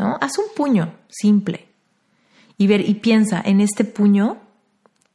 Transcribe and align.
¿no? 0.00 0.16
Haz 0.20 0.38
un 0.38 0.46
puño 0.56 0.94
simple 1.08 1.68
y 2.56 2.66
ver 2.66 2.80
y 2.80 2.94
piensa, 2.94 3.40
en 3.44 3.60
este 3.60 3.84
puño 3.84 4.38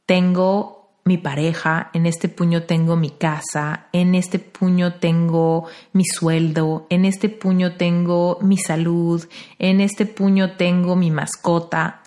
tengo 0.06 0.94
mi 1.04 1.18
pareja, 1.18 1.90
en 1.94 2.06
este 2.06 2.30
puño 2.30 2.64
tengo 2.64 2.96
mi 2.96 3.10
casa, 3.10 3.88
en 3.92 4.16
este 4.16 4.40
puño 4.40 4.96
tengo 4.96 5.68
mi 5.94 6.06
sueldo, 6.06 6.88
en 6.90 7.06
este 7.06 7.30
puño 7.30 7.76
tengo 7.78 8.40
mi 8.42 8.58
salud, 8.58 9.28
en 9.60 9.82
este 9.82 10.06
puño 10.06 10.56
tengo 10.56 10.96
mi 10.96 11.12
mascota. 11.12 12.04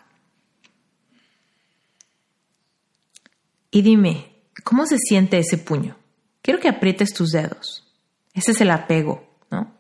Y 3.70 3.82
dime, 3.82 4.32
¿cómo 4.64 4.86
se 4.86 4.98
siente 4.98 5.38
ese 5.38 5.58
puño? 5.58 5.96
Quiero 6.42 6.58
que 6.58 6.68
aprietes 6.68 7.12
tus 7.12 7.30
dedos. 7.30 7.86
Ese 8.34 8.52
es 8.52 8.60
el 8.60 8.70
apego, 8.70 9.22
¿no? 9.50 9.77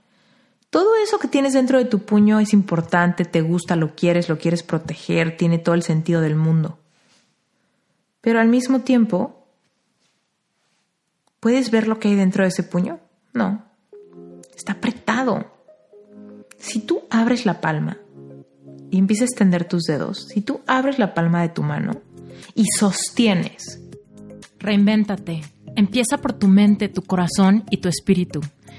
Todo 0.70 0.96
eso 0.96 1.18
que 1.18 1.28
tienes 1.28 1.54
dentro 1.54 1.78
de 1.78 1.86
tu 1.86 2.00
puño 2.00 2.40
es 2.40 2.52
importante, 2.52 3.24
te 3.24 3.40
gusta, 3.40 3.74
lo 3.74 3.94
quieres, 3.94 4.28
lo 4.28 4.38
quieres 4.38 4.62
proteger, 4.62 5.36
tiene 5.36 5.58
todo 5.58 5.74
el 5.74 5.82
sentido 5.82 6.20
del 6.20 6.36
mundo. 6.36 6.78
Pero 8.20 8.40
al 8.40 8.48
mismo 8.48 8.80
tiempo, 8.80 9.46
¿puedes 11.40 11.70
ver 11.70 11.88
lo 11.88 11.98
que 11.98 12.08
hay 12.08 12.16
dentro 12.16 12.42
de 12.42 12.48
ese 12.48 12.62
puño? 12.62 13.00
No. 13.32 13.64
Está 14.54 14.72
apretado. 14.72 15.46
Si 16.58 16.80
tú 16.80 17.02
abres 17.08 17.46
la 17.46 17.60
palma 17.62 17.96
y 18.90 18.98
empiezas 18.98 19.22
a 19.22 19.32
extender 19.32 19.64
tus 19.66 19.84
dedos, 19.84 20.26
si 20.28 20.42
tú 20.42 20.60
abres 20.66 20.98
la 20.98 21.14
palma 21.14 21.40
de 21.40 21.48
tu 21.48 21.62
mano 21.62 21.92
y 22.54 22.64
sostienes, 22.76 23.80
reinvéntate. 24.58 25.42
Empieza 25.76 26.18
por 26.18 26.34
tu 26.34 26.48
mente, 26.48 26.88
tu 26.88 27.02
corazón 27.02 27.64
y 27.70 27.78
tu 27.78 27.88
espíritu. 27.88 28.40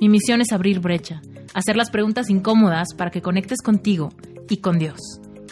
Mi 0.00 0.08
misión 0.08 0.40
es 0.40 0.52
abrir 0.52 0.80
brecha, 0.80 1.22
hacer 1.54 1.76
las 1.76 1.90
preguntas 1.90 2.28
incómodas 2.28 2.94
para 2.96 3.10
que 3.10 3.22
conectes 3.22 3.62
contigo 3.62 4.10
y 4.48 4.58
con 4.58 4.78
Dios. 4.78 5.00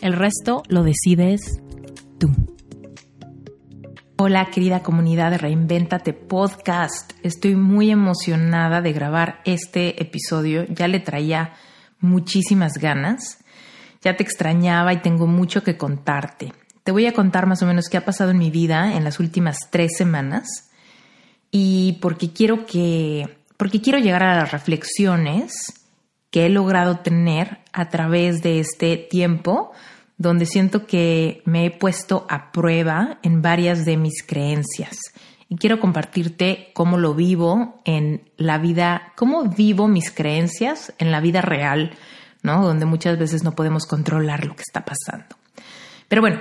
El 0.00 0.14
resto 0.14 0.64
lo 0.68 0.82
decides 0.82 1.62
tú. 2.18 2.30
Hola 4.16 4.50
querida 4.50 4.82
comunidad 4.82 5.30
de 5.30 5.38
Reinventate 5.38 6.12
Podcast. 6.12 7.12
Estoy 7.22 7.54
muy 7.54 7.90
emocionada 7.90 8.80
de 8.80 8.92
grabar 8.92 9.40
este 9.44 10.02
episodio. 10.02 10.64
Ya 10.64 10.88
le 10.88 11.00
traía 11.00 11.54
muchísimas 12.00 12.74
ganas. 12.74 13.38
Ya 14.02 14.16
te 14.16 14.24
extrañaba 14.24 14.92
y 14.92 15.02
tengo 15.02 15.28
mucho 15.28 15.62
que 15.62 15.76
contarte. 15.76 16.52
Te 16.82 16.90
voy 16.90 17.06
a 17.06 17.12
contar 17.12 17.46
más 17.46 17.62
o 17.62 17.66
menos 17.66 17.88
qué 17.88 17.96
ha 17.96 18.04
pasado 18.04 18.32
en 18.32 18.38
mi 18.38 18.50
vida 18.50 18.96
en 18.96 19.04
las 19.04 19.20
últimas 19.20 19.70
tres 19.70 19.92
semanas 19.96 20.70
y 21.52 21.98
porque 22.00 22.32
quiero 22.32 22.66
que 22.66 23.41
porque 23.62 23.80
quiero 23.80 24.00
llegar 24.00 24.24
a 24.24 24.34
las 24.34 24.50
reflexiones 24.50 25.52
que 26.32 26.46
he 26.46 26.48
logrado 26.48 26.98
tener 26.98 27.58
a 27.72 27.90
través 27.90 28.42
de 28.42 28.58
este 28.58 28.96
tiempo 28.96 29.70
donde 30.18 30.46
siento 30.46 30.84
que 30.84 31.42
me 31.44 31.66
he 31.66 31.70
puesto 31.70 32.26
a 32.28 32.50
prueba 32.50 33.20
en 33.22 33.40
varias 33.40 33.84
de 33.84 33.96
mis 33.96 34.24
creencias. 34.26 34.98
Y 35.48 35.58
quiero 35.58 35.78
compartirte 35.78 36.72
cómo 36.74 36.98
lo 36.98 37.14
vivo 37.14 37.80
en 37.84 38.28
la 38.36 38.58
vida, 38.58 39.12
cómo 39.14 39.44
vivo 39.44 39.86
mis 39.86 40.10
creencias 40.10 40.92
en 40.98 41.12
la 41.12 41.20
vida 41.20 41.40
real, 41.40 41.94
¿no? 42.42 42.64
Donde 42.64 42.84
muchas 42.84 43.16
veces 43.16 43.44
no 43.44 43.54
podemos 43.54 43.86
controlar 43.86 44.44
lo 44.44 44.56
que 44.56 44.62
está 44.62 44.84
pasando. 44.84 45.36
Pero 46.08 46.20
bueno, 46.20 46.40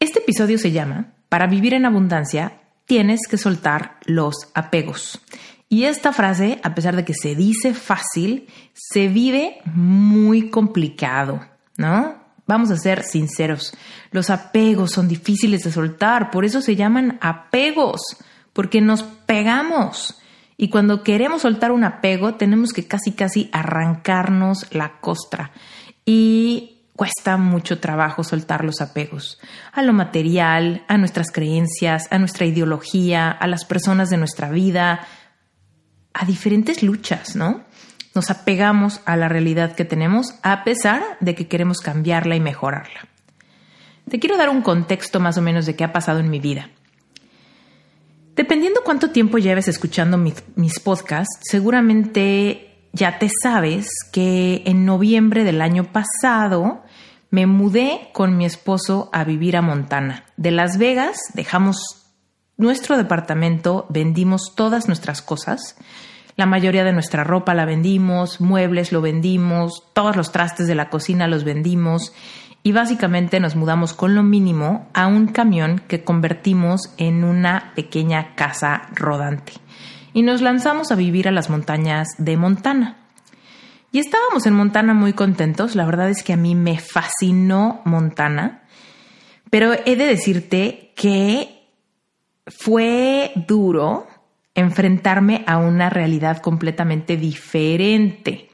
este 0.00 0.18
episodio 0.18 0.58
se 0.58 0.72
llama 0.72 1.12
Para 1.28 1.46
vivir 1.46 1.74
en 1.74 1.86
abundancia, 1.86 2.62
tienes 2.84 3.20
que 3.30 3.38
soltar 3.38 3.98
los 4.06 4.50
apegos. 4.54 5.20
Y 5.68 5.84
esta 5.84 6.12
frase, 6.12 6.60
a 6.62 6.74
pesar 6.74 6.96
de 6.96 7.04
que 7.04 7.14
se 7.14 7.34
dice 7.34 7.74
fácil, 7.74 8.48
se 8.72 9.08
vive 9.08 9.60
muy 9.66 10.50
complicado, 10.50 11.40
¿no? 11.76 12.16
Vamos 12.46 12.70
a 12.70 12.78
ser 12.78 13.02
sinceros, 13.02 13.74
los 14.10 14.30
apegos 14.30 14.92
son 14.92 15.06
difíciles 15.06 15.64
de 15.64 15.72
soltar, 15.72 16.30
por 16.30 16.46
eso 16.46 16.62
se 16.62 16.76
llaman 16.76 17.18
apegos, 17.20 18.00
porque 18.54 18.80
nos 18.80 19.02
pegamos. 19.02 20.18
Y 20.56 20.70
cuando 20.70 21.02
queremos 21.02 21.42
soltar 21.42 21.70
un 21.70 21.84
apego, 21.84 22.34
tenemos 22.36 22.72
que 22.72 22.86
casi 22.86 23.12
casi 23.12 23.50
arrancarnos 23.52 24.66
la 24.74 24.98
costra. 25.00 25.52
Y 26.06 26.78
cuesta 26.96 27.36
mucho 27.36 27.78
trabajo 27.78 28.24
soltar 28.24 28.64
los 28.64 28.80
apegos 28.80 29.38
a 29.72 29.82
lo 29.82 29.92
material, 29.92 30.84
a 30.88 30.98
nuestras 30.98 31.30
creencias, 31.30 32.08
a 32.10 32.18
nuestra 32.18 32.44
ideología, 32.44 33.30
a 33.30 33.46
las 33.46 33.64
personas 33.64 34.10
de 34.10 34.16
nuestra 34.16 34.50
vida, 34.50 35.06
a 36.12 36.24
diferentes 36.24 36.82
luchas, 36.82 37.36
¿no? 37.36 37.62
Nos 38.14 38.30
apegamos 38.30 39.00
a 39.04 39.16
la 39.16 39.28
realidad 39.28 39.74
que 39.74 39.84
tenemos 39.84 40.34
a 40.42 40.64
pesar 40.64 41.02
de 41.20 41.34
que 41.34 41.48
queremos 41.48 41.78
cambiarla 41.78 42.36
y 42.36 42.40
mejorarla. 42.40 43.08
Te 44.08 44.18
quiero 44.18 44.36
dar 44.36 44.48
un 44.48 44.62
contexto 44.62 45.20
más 45.20 45.36
o 45.38 45.42
menos 45.42 45.66
de 45.66 45.76
qué 45.76 45.84
ha 45.84 45.92
pasado 45.92 46.20
en 46.20 46.30
mi 46.30 46.40
vida. 46.40 46.70
Dependiendo 48.38 48.82
cuánto 48.84 49.10
tiempo 49.10 49.38
lleves 49.38 49.68
escuchando 49.68 50.16
mis, 50.16 50.80
podcasts, 50.80 51.40
seguramente 51.42 52.76
ya 52.92 53.18
te 53.18 53.28
sabes 53.42 53.88
que 54.12 54.62
en 54.64 54.84
noviembre 54.86 55.44
del 55.44 55.60
año 55.60 55.92
pasado 55.92 56.84
me 57.30 57.46
mudé 57.46 58.10
con 58.14 58.36
mi 58.36 58.46
esposo 58.46 59.10
a 59.12 59.24
vivir 59.24 59.56
a 59.56 59.62
Montana. 59.62 60.24
De 60.36 60.52
Las 60.52 60.78
Vegas 60.78 61.18
dejamos 61.34 62.07
nuestro 62.58 62.98
departamento, 62.98 63.86
vendimos 63.88 64.54
todas 64.54 64.86
nuestras 64.86 65.22
cosas 65.22 65.76
la 66.38 66.46
mayoría 66.46 66.84
de 66.84 66.92
nuestra 66.92 67.24
ropa 67.24 67.52
la 67.52 67.64
vendimos, 67.64 68.40
muebles 68.40 68.92
lo 68.92 69.00
vendimos, 69.00 69.82
todos 69.92 70.14
los 70.14 70.30
trastes 70.30 70.68
de 70.68 70.76
la 70.76 70.88
cocina 70.88 71.26
los 71.26 71.42
vendimos 71.42 72.12
y 72.62 72.70
básicamente 72.70 73.40
nos 73.40 73.56
mudamos 73.56 73.92
con 73.92 74.14
lo 74.14 74.22
mínimo 74.22 74.88
a 74.94 75.08
un 75.08 75.26
camión 75.26 75.82
que 75.88 76.04
convertimos 76.04 76.94
en 76.96 77.24
una 77.24 77.72
pequeña 77.74 78.36
casa 78.36 78.82
rodante. 78.94 79.54
Y 80.12 80.22
nos 80.22 80.40
lanzamos 80.40 80.92
a 80.92 80.94
vivir 80.94 81.26
a 81.26 81.32
las 81.32 81.50
montañas 81.50 82.06
de 82.18 82.36
Montana. 82.36 82.98
Y 83.90 83.98
estábamos 83.98 84.46
en 84.46 84.54
Montana 84.54 84.94
muy 84.94 85.14
contentos, 85.14 85.74
la 85.74 85.86
verdad 85.86 86.08
es 86.08 86.22
que 86.22 86.34
a 86.34 86.36
mí 86.36 86.54
me 86.54 86.78
fascinó 86.78 87.82
Montana, 87.84 88.62
pero 89.50 89.72
he 89.72 89.96
de 89.96 90.06
decirte 90.06 90.92
que 90.94 91.57
fue 92.50 93.32
duro 93.46 94.06
enfrentarme 94.54 95.44
a 95.46 95.58
una 95.58 95.90
realidad 95.90 96.38
completamente 96.38 97.16
diferente. 97.16 98.48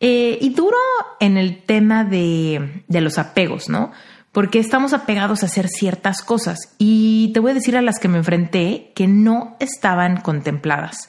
Eh, 0.00 0.38
y 0.40 0.50
duro 0.50 0.76
en 1.20 1.36
el 1.36 1.62
tema 1.62 2.04
de, 2.04 2.84
de 2.88 3.00
los 3.00 3.18
apegos, 3.18 3.68
¿no? 3.68 3.92
Porque 4.32 4.58
estamos 4.58 4.92
apegados 4.92 5.42
a 5.42 5.46
hacer 5.46 5.68
ciertas 5.68 6.22
cosas 6.22 6.74
y 6.78 7.30
te 7.32 7.40
voy 7.40 7.52
a 7.52 7.54
decir 7.54 7.76
a 7.76 7.82
las 7.82 7.98
que 8.00 8.08
me 8.08 8.18
enfrenté 8.18 8.92
que 8.94 9.06
no 9.06 9.56
estaban 9.60 10.20
contempladas. 10.20 11.08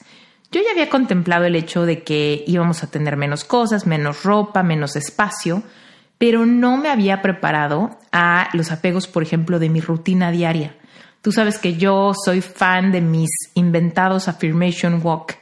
Yo 0.52 0.62
ya 0.62 0.72
había 0.72 0.90
contemplado 0.90 1.46
el 1.46 1.56
hecho 1.56 1.86
de 1.86 2.04
que 2.04 2.44
íbamos 2.48 2.84
a 2.84 2.92
tener 2.92 3.18
menos 3.18 3.44
cosas, 3.44 3.88
menos 3.88 4.24
ropa, 4.24 4.64
menos 4.64 4.96
espacio, 4.96 5.64
pero 6.18 6.46
no 6.46 6.78
me 6.78 6.90
había 6.90 7.22
preparado 7.22 7.98
a 8.12 8.50
los 8.54 8.72
apegos, 8.72 9.08
por 9.08 9.24
ejemplo, 9.24 9.60
de 9.60 9.70
mi 9.70 9.82
rutina 9.82 10.32
diaria. 10.32 10.76
Tú 11.26 11.32
sabes 11.32 11.58
que 11.58 11.76
yo 11.76 12.14
soy 12.14 12.42
fan 12.42 12.92
de 12.92 13.02
mis 13.02 13.32
inventados 13.56 14.28
affirmation 14.28 15.02
walk 15.04 15.34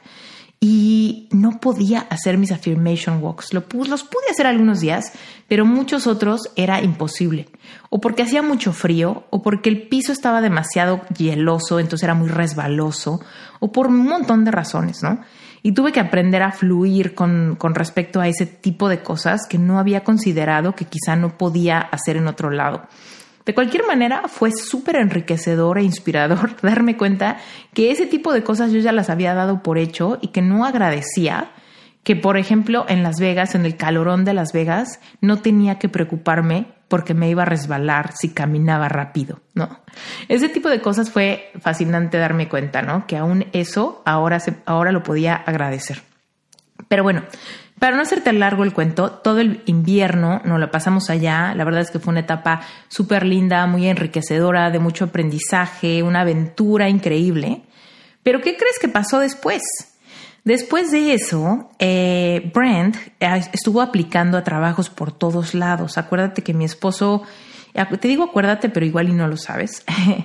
y 0.58 1.28
no 1.30 1.60
podía 1.60 2.06
hacer 2.08 2.38
mis 2.38 2.52
affirmation 2.52 3.22
walks. 3.22 3.52
Los 3.52 3.64
pude 3.64 4.30
hacer 4.30 4.46
algunos 4.46 4.80
días, 4.80 5.12
pero 5.46 5.66
muchos 5.66 6.06
otros 6.06 6.50
era 6.56 6.80
imposible. 6.82 7.50
O 7.90 8.00
porque 8.00 8.22
hacía 8.22 8.40
mucho 8.40 8.72
frío, 8.72 9.24
o 9.28 9.42
porque 9.42 9.68
el 9.68 9.86
piso 9.88 10.10
estaba 10.10 10.40
demasiado 10.40 11.02
hieloso, 11.18 11.78
entonces 11.78 12.04
era 12.04 12.14
muy 12.14 12.30
resbaloso, 12.30 13.20
o 13.60 13.70
por 13.70 13.88
un 13.88 14.06
montón 14.06 14.46
de 14.46 14.52
razones, 14.52 15.02
¿no? 15.02 15.20
Y 15.62 15.72
tuve 15.72 15.92
que 15.92 16.00
aprender 16.00 16.42
a 16.42 16.52
fluir 16.52 17.14
con, 17.14 17.56
con 17.58 17.74
respecto 17.74 18.22
a 18.22 18.28
ese 18.28 18.46
tipo 18.46 18.88
de 18.88 19.02
cosas 19.02 19.42
que 19.46 19.58
no 19.58 19.78
había 19.78 20.02
considerado 20.02 20.74
que 20.74 20.86
quizá 20.86 21.14
no 21.14 21.36
podía 21.36 21.78
hacer 21.78 22.16
en 22.16 22.26
otro 22.26 22.48
lado. 22.48 22.88
De 23.44 23.54
cualquier 23.54 23.86
manera, 23.86 24.22
fue 24.28 24.50
súper 24.52 24.96
enriquecedor 24.96 25.78
e 25.78 25.82
inspirador 25.82 26.56
darme 26.62 26.96
cuenta 26.96 27.38
que 27.72 27.90
ese 27.90 28.06
tipo 28.06 28.32
de 28.32 28.42
cosas 28.42 28.72
yo 28.72 28.80
ya 28.80 28.92
las 28.92 29.10
había 29.10 29.34
dado 29.34 29.62
por 29.62 29.78
hecho 29.78 30.18
y 30.20 30.28
que 30.28 30.42
no 30.42 30.64
agradecía 30.64 31.50
que, 32.04 32.16
por 32.16 32.36
ejemplo, 32.36 32.84
en 32.88 33.02
Las 33.02 33.16
Vegas, 33.18 33.54
en 33.54 33.64
el 33.64 33.76
calorón 33.76 34.24
de 34.24 34.34
Las 34.34 34.52
Vegas, 34.52 35.00
no 35.20 35.40
tenía 35.40 35.78
que 35.78 35.88
preocuparme 35.88 36.66
porque 36.88 37.14
me 37.14 37.30
iba 37.30 37.42
a 37.42 37.46
resbalar 37.46 38.12
si 38.14 38.28
caminaba 38.28 38.88
rápido, 38.88 39.40
¿no? 39.54 39.80
Ese 40.28 40.50
tipo 40.50 40.68
de 40.68 40.82
cosas 40.82 41.10
fue 41.10 41.50
fascinante 41.60 42.18
darme 42.18 42.48
cuenta, 42.48 42.82
¿no? 42.82 43.06
Que 43.06 43.16
aún 43.16 43.46
eso 43.52 44.02
ahora, 44.04 44.38
ahora 44.66 44.92
lo 44.92 45.02
podía 45.02 45.34
agradecer. 45.34 46.02
Pero 46.88 47.02
bueno, 47.02 47.22
para 47.84 47.96
no 47.96 48.02
hacerte 48.02 48.32
largo 48.32 48.64
el 48.64 48.72
cuento, 48.72 49.10
todo 49.10 49.40
el 49.40 49.60
invierno 49.66 50.40
nos 50.46 50.58
lo 50.58 50.70
pasamos 50.70 51.10
allá. 51.10 51.54
La 51.54 51.64
verdad 51.64 51.82
es 51.82 51.90
que 51.90 51.98
fue 51.98 52.12
una 52.12 52.20
etapa 52.20 52.62
súper 52.88 53.26
linda, 53.26 53.66
muy 53.66 53.86
enriquecedora, 53.86 54.70
de 54.70 54.78
mucho 54.78 55.04
aprendizaje, 55.04 56.02
una 56.02 56.22
aventura 56.22 56.88
increíble. 56.88 57.60
Pero 58.22 58.40
¿qué 58.40 58.56
crees 58.56 58.78
que 58.80 58.88
pasó 58.88 59.18
después? 59.18 59.62
Después 60.44 60.92
de 60.92 61.12
eso, 61.12 61.68
eh, 61.78 62.50
Brent 62.54 62.96
eh, 63.20 63.42
estuvo 63.52 63.82
aplicando 63.82 64.38
a 64.38 64.44
trabajos 64.44 64.88
por 64.88 65.12
todos 65.12 65.52
lados. 65.52 65.98
Acuérdate 65.98 66.40
que 66.40 66.54
mi 66.54 66.64
esposo, 66.64 67.24
te 68.00 68.08
digo 68.08 68.24
acuérdate, 68.24 68.70
pero 68.70 68.86
igual 68.86 69.10
y 69.10 69.12
no 69.12 69.28
lo 69.28 69.36
sabes. 69.36 69.84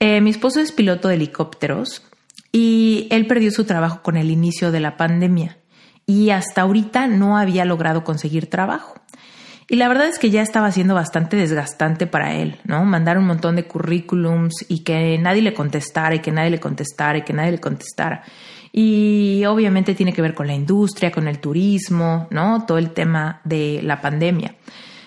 Eh, 0.00 0.20
mi 0.20 0.30
esposo 0.30 0.60
es 0.60 0.70
piloto 0.70 1.08
de 1.08 1.16
helicópteros 1.16 2.04
y 2.52 3.08
él 3.10 3.26
perdió 3.26 3.50
su 3.50 3.64
trabajo 3.64 4.00
con 4.00 4.16
el 4.16 4.30
inicio 4.30 4.70
de 4.70 4.78
la 4.78 4.96
pandemia 4.96 5.58
y 6.08 6.30
hasta 6.30 6.62
ahorita 6.62 7.06
no 7.06 7.36
había 7.36 7.66
logrado 7.66 8.02
conseguir 8.02 8.48
trabajo. 8.48 8.94
Y 9.68 9.76
la 9.76 9.88
verdad 9.88 10.08
es 10.08 10.18
que 10.18 10.30
ya 10.30 10.40
estaba 10.40 10.72
siendo 10.72 10.94
bastante 10.94 11.36
desgastante 11.36 12.06
para 12.06 12.32
él, 12.34 12.56
¿no? 12.64 12.86
Mandar 12.86 13.18
un 13.18 13.26
montón 13.26 13.56
de 13.56 13.66
currículums 13.66 14.64
y 14.68 14.84
que 14.84 15.18
nadie 15.18 15.42
le 15.42 15.52
contestara 15.52 16.14
y 16.14 16.20
que 16.20 16.32
nadie 16.32 16.48
le 16.48 16.60
contestara 16.60 17.18
y 17.18 17.22
que 17.22 17.34
nadie 17.34 17.52
le 17.52 17.60
contestara. 17.60 18.22
Y 18.72 19.44
obviamente 19.44 19.94
tiene 19.94 20.14
que 20.14 20.22
ver 20.22 20.32
con 20.32 20.46
la 20.46 20.54
industria, 20.54 21.12
con 21.12 21.28
el 21.28 21.40
turismo, 21.40 22.26
¿no? 22.30 22.64
Todo 22.64 22.78
el 22.78 22.92
tema 22.92 23.42
de 23.44 23.80
la 23.82 24.00
pandemia. 24.00 24.54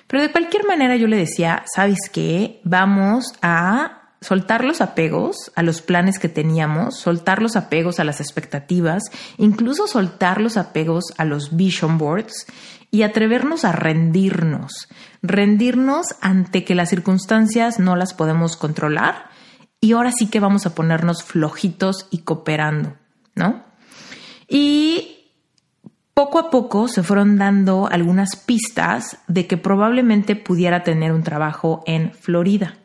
Pero 0.06 0.22
de 0.22 0.32
cualquier 0.32 0.68
manera 0.68 0.96
yo 0.98 1.08
le 1.08 1.18
decía, 1.18 1.64
¿sabes 1.66 1.98
qué? 2.14 2.62
Vamos 2.64 3.34
a 3.42 4.01
soltar 4.22 4.64
los 4.64 4.82
apegos 4.82 5.52
a 5.56 5.64
los 5.64 5.82
planes 5.82 6.20
que 6.20 6.30
teníamos, 6.30 6.98
soltar 6.98 7.42
los 7.42 7.56
apegos 7.56 8.00
a 8.00 8.04
las 8.04 8.22
expectativas, 8.22 9.04
incluso 9.38 9.88
soltar 9.88 10.40
los 10.40 10.58
apegos 10.58 11.06
a 11.18 11.26
los 11.26 11.56
vision 11.58 11.98
boards 11.98 12.46
y 12.92 13.02
atrevernos 13.02 13.66
a 13.66 13.72
rendirnos, 13.72 14.88
rendirnos 15.24 16.16
ante 16.22 16.64
que 16.64 16.76
las 16.76 16.90
circunstancias 16.90 17.80
no 17.80 17.96
las 17.96 18.14
podemos 18.14 18.56
controlar 18.56 19.30
y 19.80 19.94
ahora 19.94 20.12
sí 20.12 20.28
que 20.28 20.40
vamos 20.40 20.68
a 20.68 20.76
ponernos 20.76 21.24
flojitos 21.24 22.08
y 22.12 22.20
cooperando. 22.20 22.96
¿no? 23.36 23.64
Y 24.48 25.30
poco 26.14 26.38
a 26.38 26.50
poco 26.50 26.88
se 26.88 27.02
fueron 27.02 27.38
dando 27.38 27.88
algunas 27.88 28.36
pistas 28.36 29.18
de 29.28 29.48
que 29.48 29.58
probablemente 29.58 30.36
pudiera 30.36 30.84
tener 30.84 31.12
un 31.12 31.24
trabajo 31.24 31.82
en 31.88 32.12
Florida. 32.14 32.76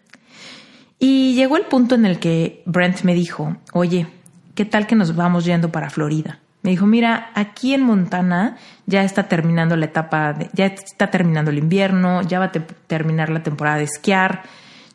Y 0.99 1.35
llegó 1.35 1.57
el 1.57 1.65
punto 1.65 1.95
en 1.95 2.07
el 2.07 2.19
que 2.19 2.63
Brent 2.67 3.03
me 3.03 3.15
dijo, 3.15 3.57
oye, 3.73 4.07
¿qué 4.55 4.65
tal 4.65 4.87
que 4.87 4.95
nos 4.95 5.15
vamos 5.15 5.45
yendo 5.45 5.71
para 5.71 5.91
Florida? 5.91 6.39
Me 6.63 6.71
dijo, 6.71 6.87
mira, 6.87 7.31
aquí 7.35 7.75
en 7.75 7.83
Montana 7.83 8.57
ya 8.87 9.05
está 9.05 9.29
terminando 9.29 9.77
la 9.77 9.85
etapa, 9.85 10.35
ya 10.53 10.67
está 10.67 11.11
terminando 11.11 11.51
el 11.51 11.59
invierno, 11.59 12.23
ya 12.23 12.39
va 12.39 12.47
a 12.47 12.53
terminar 12.53 13.31
la 13.31 13.43
temporada 13.43 13.77
de 13.77 13.85
esquiar. 13.85 14.43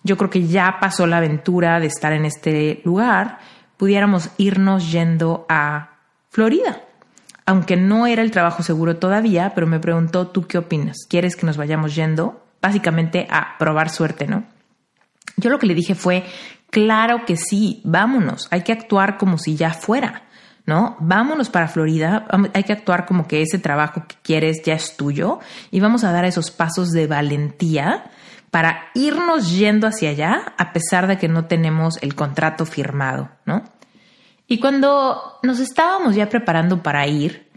Yo 0.03 0.18
creo 0.18 0.30
que 0.30 0.48
ya 0.48 0.77
pasó 0.81 1.07
la 1.07 1.18
aventura 1.18 1.80
de 1.80 1.86
estar 1.86 2.12
en 2.13 2.25
este 2.25 2.81
lugar 2.83 3.38
pudiéramos 3.81 4.30
irnos 4.38 4.92
yendo 4.92 5.47
a 5.50 5.94
Florida. 6.30 6.83
Aunque 7.47 7.77
no 7.77 8.06
era 8.06 8.21
el 8.21 8.30
trabajo 8.30 8.62
seguro 8.62 8.97
todavía, 8.97 9.54
pero 9.56 9.65
me 9.65 9.80
preguntó, 9.80 10.27
¿tú 10.27 10.45
qué 10.45 10.59
opinas? 10.59 10.97
¿Quieres 11.09 11.36
que 11.36 11.47
nos 11.47 11.57
vayamos 11.57 11.95
yendo? 11.95 12.45
Básicamente 12.62 13.25
a 13.31 13.57
probar 13.57 13.89
suerte, 13.89 14.27
¿no? 14.27 14.44
Yo 15.38 15.50
lo 15.50 15.59
que 15.59 15.68
le 15.68 15.75
dije 15.75 15.95
fue, 15.95 16.25
claro 16.69 17.25
que 17.25 17.38
sí, 17.38 17.81
vámonos, 17.83 18.47
hay 18.51 18.62
que 18.62 18.71
actuar 18.71 19.18
como 19.18 19.38
si 19.38 19.56
ya 19.56 19.73
fuera, 19.73 20.23
¿no? 20.65 20.97
Vámonos 21.00 21.50
para 21.50 21.68
Florida, 21.68 22.27
hay 22.53 22.63
que 22.63 22.73
actuar 22.73 23.06
como 23.06 23.27
que 23.27 23.41
ese 23.41 23.59
trabajo 23.59 24.06
que 24.07 24.15
quieres 24.21 24.62
ya 24.63 24.73
es 24.73 24.95
tuyo 24.95 25.39
y 25.71 25.79
vamos 25.79 26.03
a 26.03 26.12
dar 26.12 26.25
esos 26.25 26.51
pasos 26.51 26.91
de 26.91 27.07
valentía 27.07 28.12
para 28.51 28.89
irnos 28.94 29.57
yendo 29.57 29.88
hacia 29.88 30.09
allá 30.09 30.53
a 30.57 30.73
pesar 30.73 31.07
de 31.07 31.18
que 31.18 31.27
no 31.27 31.45
tenemos 31.45 31.97
el 32.01 32.15
contrato 32.15 32.65
firmado, 32.65 33.29
¿no? 33.45 33.63
Y 34.47 34.59
cuando 34.59 35.39
nos 35.44 35.59
estábamos 35.59 36.15
ya 36.15 36.27
preparando 36.27 36.83
para 36.83 37.07
ir, 37.07 37.50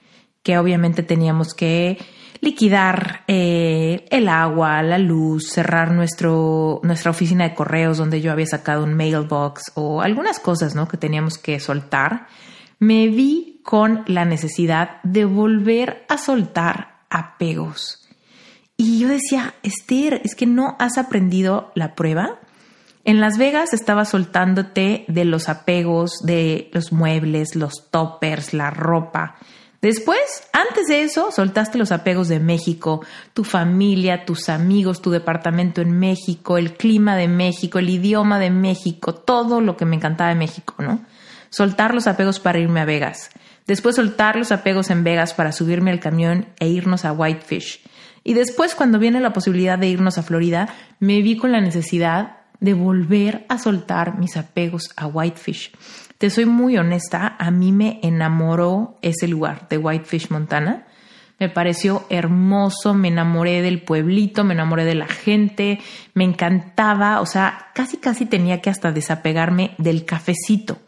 que 0.44 0.58
obviamente 0.58 1.02
teníamos 1.02 1.54
que 1.54 1.98
liquidar 2.44 3.22
eh, 3.26 4.06
el 4.10 4.28
agua, 4.28 4.82
la 4.82 4.98
luz, 4.98 5.48
cerrar 5.50 5.92
nuestro, 5.92 6.80
nuestra 6.82 7.10
oficina 7.10 7.48
de 7.48 7.54
correos 7.54 7.98
donde 7.98 8.20
yo 8.20 8.30
había 8.30 8.46
sacado 8.46 8.84
un 8.84 8.94
mailbox 8.94 9.72
o 9.74 10.02
algunas 10.02 10.38
cosas 10.38 10.74
¿no? 10.74 10.86
que 10.86 10.96
teníamos 10.96 11.38
que 11.38 11.58
soltar, 11.58 12.28
me 12.78 13.08
vi 13.08 13.60
con 13.64 14.04
la 14.06 14.24
necesidad 14.24 15.02
de 15.02 15.24
volver 15.24 16.04
a 16.08 16.18
soltar 16.18 16.98
apegos. 17.10 18.08
Y 18.76 18.98
yo 18.98 19.08
decía, 19.08 19.54
Esther, 19.62 20.20
es 20.24 20.34
que 20.34 20.46
no 20.46 20.76
has 20.78 20.98
aprendido 20.98 21.72
la 21.74 21.94
prueba. 21.94 22.40
En 23.04 23.20
Las 23.20 23.38
Vegas 23.38 23.72
estaba 23.72 24.04
soltándote 24.04 25.04
de 25.08 25.24
los 25.24 25.48
apegos 25.48 26.20
de 26.24 26.70
los 26.72 26.92
muebles, 26.92 27.54
los 27.54 27.90
toppers, 27.90 28.52
la 28.52 28.70
ropa. 28.70 29.36
Después, 29.84 30.48
antes 30.54 30.86
de 30.86 31.02
eso, 31.02 31.30
soltaste 31.30 31.76
los 31.76 31.92
apegos 31.92 32.28
de 32.28 32.40
México, 32.40 33.04
tu 33.34 33.44
familia, 33.44 34.24
tus 34.24 34.48
amigos, 34.48 35.02
tu 35.02 35.10
departamento 35.10 35.82
en 35.82 35.98
México, 35.98 36.56
el 36.56 36.72
clima 36.72 37.16
de 37.16 37.28
México, 37.28 37.78
el 37.78 37.90
idioma 37.90 38.38
de 38.38 38.48
México, 38.48 39.14
todo 39.14 39.60
lo 39.60 39.76
que 39.76 39.84
me 39.84 39.96
encantaba 39.96 40.30
de 40.30 40.36
México, 40.36 40.76
¿no? 40.78 41.04
Soltar 41.50 41.92
los 41.92 42.06
apegos 42.06 42.40
para 42.40 42.60
irme 42.60 42.80
a 42.80 42.86
Vegas. 42.86 43.28
Después 43.66 43.96
soltar 43.96 44.36
los 44.36 44.52
apegos 44.52 44.88
en 44.88 45.04
Vegas 45.04 45.34
para 45.34 45.52
subirme 45.52 45.90
al 45.90 46.00
camión 46.00 46.46
e 46.60 46.68
irnos 46.68 47.04
a 47.04 47.12
Whitefish. 47.12 47.82
Y 48.24 48.32
después, 48.32 48.74
cuando 48.74 48.98
viene 48.98 49.20
la 49.20 49.34
posibilidad 49.34 49.78
de 49.78 49.88
irnos 49.88 50.16
a 50.16 50.22
Florida, 50.22 50.74
me 50.98 51.20
vi 51.20 51.36
con 51.36 51.52
la 51.52 51.60
necesidad 51.60 52.38
de 52.58 52.72
volver 52.72 53.44
a 53.50 53.58
soltar 53.58 54.18
mis 54.18 54.38
apegos 54.38 54.94
a 54.96 55.06
Whitefish. 55.06 55.72
Te 56.24 56.30
soy 56.30 56.46
muy 56.46 56.78
honesta, 56.78 57.36
a 57.38 57.50
mí 57.50 57.70
me 57.70 58.00
enamoró 58.02 58.96
ese 59.02 59.28
lugar 59.28 59.68
de 59.68 59.76
Whitefish, 59.76 60.30
Montana. 60.30 60.86
Me 61.38 61.50
pareció 61.50 62.06
hermoso, 62.08 62.94
me 62.94 63.08
enamoré 63.08 63.60
del 63.60 63.82
pueblito, 63.82 64.42
me 64.42 64.54
enamoré 64.54 64.86
de 64.86 64.94
la 64.94 65.06
gente, 65.06 65.80
me 66.14 66.24
encantaba, 66.24 67.20
o 67.20 67.26
sea, 67.26 67.66
casi 67.74 67.98
casi 67.98 68.24
tenía 68.24 68.62
que 68.62 68.70
hasta 68.70 68.90
desapegarme 68.90 69.74
del 69.76 70.06
cafecito. 70.06 70.78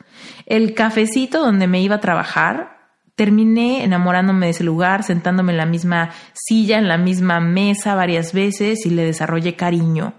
El 0.47 0.73
cafecito 0.73 1.41
donde 1.41 1.67
me 1.67 1.83
iba 1.83 1.97
a 1.97 2.01
trabajar 2.01 2.77
Terminé 3.17 3.83
enamorándome 3.83 4.45
de 4.45 4.51
ese 4.51 4.63
lugar, 4.63 5.03
sentándome 5.03 5.53
en 5.53 5.57
la 5.57 5.65
misma 5.65 6.11
silla, 6.35 6.77
en 6.77 6.87
la 6.87 6.99
misma 6.99 7.41
mesa 7.41 7.95
varias 7.95 8.35
veces 8.35 8.85
y 8.85 8.91
le 8.91 9.07
desarrollé 9.07 9.57
cariño. 9.57 10.13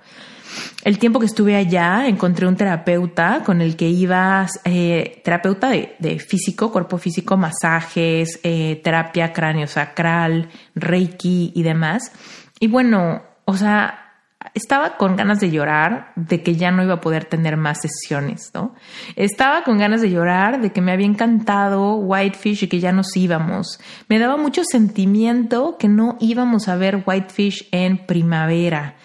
El 0.83 0.99
tiempo 0.99 1.19
que 1.19 1.25
estuve 1.25 1.55
allá 1.55 2.07
encontré 2.07 2.47
un 2.47 2.55
terapeuta 2.55 3.41
con 3.43 3.61
el 3.61 3.75
que 3.75 3.89
iba, 3.89 4.47
eh, 4.63 5.21
terapeuta 5.23 5.69
de, 5.69 6.19
físico, 6.19 6.71
cuerpo 6.71 6.97
físico, 6.97 7.35
masajes, 7.35 8.39
eh, 8.43 8.79
terapia 8.83 9.33
cráneo 9.33 9.67
sacral, 9.67 10.49
reiki 10.75 11.51
y 11.55 11.63
demás. 11.63 12.11
Y 12.59 12.67
bueno, 12.67 13.23
o 13.45 13.57
sea, 13.57 14.07
estaba 14.53 14.97
con 14.97 15.15
ganas 15.15 15.39
de 15.39 15.51
llorar 15.51 16.11
de 16.15 16.41
que 16.41 16.55
ya 16.55 16.71
no 16.71 16.83
iba 16.83 16.95
a 16.95 17.01
poder 17.01 17.25
tener 17.25 17.57
más 17.57 17.81
sesiones, 17.81 18.51
¿no? 18.53 18.75
Estaba 19.15 19.63
con 19.63 19.77
ganas 19.77 20.01
de 20.01 20.11
llorar 20.11 20.61
de 20.61 20.71
que 20.71 20.81
me 20.81 20.91
había 20.91 21.07
encantado 21.07 21.95
Whitefish 21.95 22.63
y 22.63 22.67
que 22.67 22.79
ya 22.79 22.91
nos 22.91 23.15
íbamos. 23.15 23.79
Me 24.07 24.19
daba 24.19 24.37
mucho 24.37 24.63
sentimiento 24.63 25.77
que 25.77 25.87
no 25.87 26.17
íbamos 26.19 26.67
a 26.67 26.75
ver 26.75 27.03
Whitefish 27.05 27.67
en 27.71 28.05
primavera, 28.05 28.95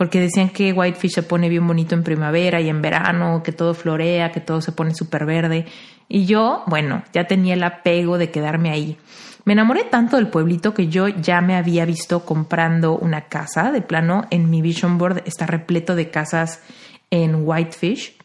porque 0.00 0.18
decían 0.18 0.48
que 0.48 0.72
Whitefish 0.72 1.12
se 1.12 1.22
pone 1.22 1.50
bien 1.50 1.66
bonito 1.66 1.94
en 1.94 2.02
primavera 2.02 2.58
y 2.58 2.70
en 2.70 2.80
verano, 2.80 3.42
que 3.42 3.52
todo 3.52 3.74
florea, 3.74 4.32
que 4.32 4.40
todo 4.40 4.62
se 4.62 4.72
pone 4.72 4.94
súper 4.94 5.26
verde. 5.26 5.66
Y 6.08 6.24
yo, 6.24 6.62
bueno, 6.68 7.02
ya 7.12 7.26
tenía 7.26 7.52
el 7.52 7.62
apego 7.62 8.16
de 8.16 8.30
quedarme 8.30 8.70
ahí. 8.70 8.96
Me 9.44 9.52
enamoré 9.52 9.84
tanto 9.84 10.16
del 10.16 10.28
pueblito 10.28 10.72
que 10.72 10.88
yo 10.88 11.08
ya 11.08 11.42
me 11.42 11.54
había 11.54 11.84
visto 11.84 12.24
comprando 12.24 12.96
una 12.96 13.28
casa 13.28 13.72
de 13.72 13.82
plano 13.82 14.24
en 14.30 14.48
mi 14.48 14.62
vision 14.62 14.96
board. 14.96 15.22
Está 15.26 15.44
repleto 15.44 15.94
de 15.94 16.08
casas 16.08 16.62
en 17.10 17.46
Whitefish. 17.46 18.16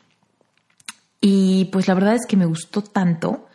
Y 1.19 1.65
pues 1.73 1.89
la 1.89 1.93
verdad 1.93 2.15
es 2.15 2.25
que 2.25 2.37
me 2.37 2.45
gustó 2.45 2.83
tanto 2.83 3.49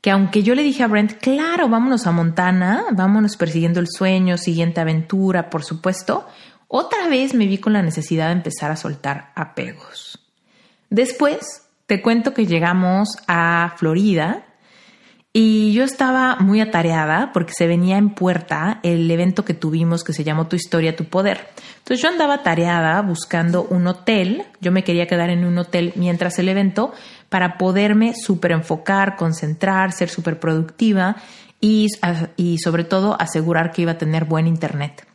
que 0.00 0.10
aunque 0.10 0.42
yo 0.42 0.56
le 0.56 0.64
dije 0.64 0.82
a 0.82 0.88
Brent, 0.88 1.12
claro, 1.20 1.68
vámonos 1.68 2.08
a 2.08 2.10
Montana, 2.10 2.86
vámonos 2.90 3.36
persiguiendo 3.36 3.78
el 3.78 3.86
sueño, 3.86 4.38
siguiente 4.38 4.80
aventura, 4.80 5.50
por 5.50 5.62
supuesto, 5.62 6.26
otra 6.72 7.08
vez 7.08 7.34
me 7.34 7.46
vi 7.46 7.58
con 7.58 7.72
la 7.72 7.82
necesidad 7.82 8.26
de 8.26 8.34
empezar 8.34 8.70
a 8.70 8.76
soltar 8.76 9.32
apegos. 9.34 10.20
Después 10.88 11.66
te 11.86 12.00
cuento 12.00 12.32
que 12.32 12.46
llegamos 12.46 13.08
a 13.26 13.74
Florida 13.76 14.44
Y 15.32 15.72
yo 15.72 15.82
estaba 15.82 16.36
muy 16.36 16.60
atareada 16.60 17.32
porque 17.32 17.52
se 17.56 17.66
venía 17.66 17.98
en 17.98 18.10
puerta 18.10 18.78
el 18.84 19.10
evento 19.10 19.44
que 19.44 19.54
tuvimos 19.54 20.04
que 20.04 20.12
se 20.12 20.22
llamó 20.22 20.46
Tu 20.46 20.54
historia, 20.54 20.94
tu 20.94 21.06
poder. 21.06 21.48
Entonces 21.78 22.00
yo 22.02 22.08
andaba 22.08 22.34
atareada 22.34 23.02
buscando 23.02 23.64
un 23.64 23.88
hotel, 23.88 24.44
yo 24.60 24.70
me 24.70 24.84
quería 24.84 25.08
quedar 25.08 25.30
en 25.30 25.44
un 25.44 25.58
hotel 25.58 25.92
mientras 25.96 26.38
el 26.38 26.48
evento 26.48 26.92
para 27.28 27.58
poderme 27.58 28.14
súper 28.14 28.52
enfocar, 28.52 29.16
concentrar, 29.16 29.90
ser 29.90 30.08
súper 30.08 30.38
productiva 30.38 31.16
y, 31.60 31.88
y 32.36 32.58
sobre 32.58 32.84
todo 32.84 33.20
asegurar 33.20 33.72
que 33.72 33.82
iba 33.82 33.92
a 33.92 33.98
tener 33.98 34.24
buen 34.24 34.46
internet. 34.46 35.09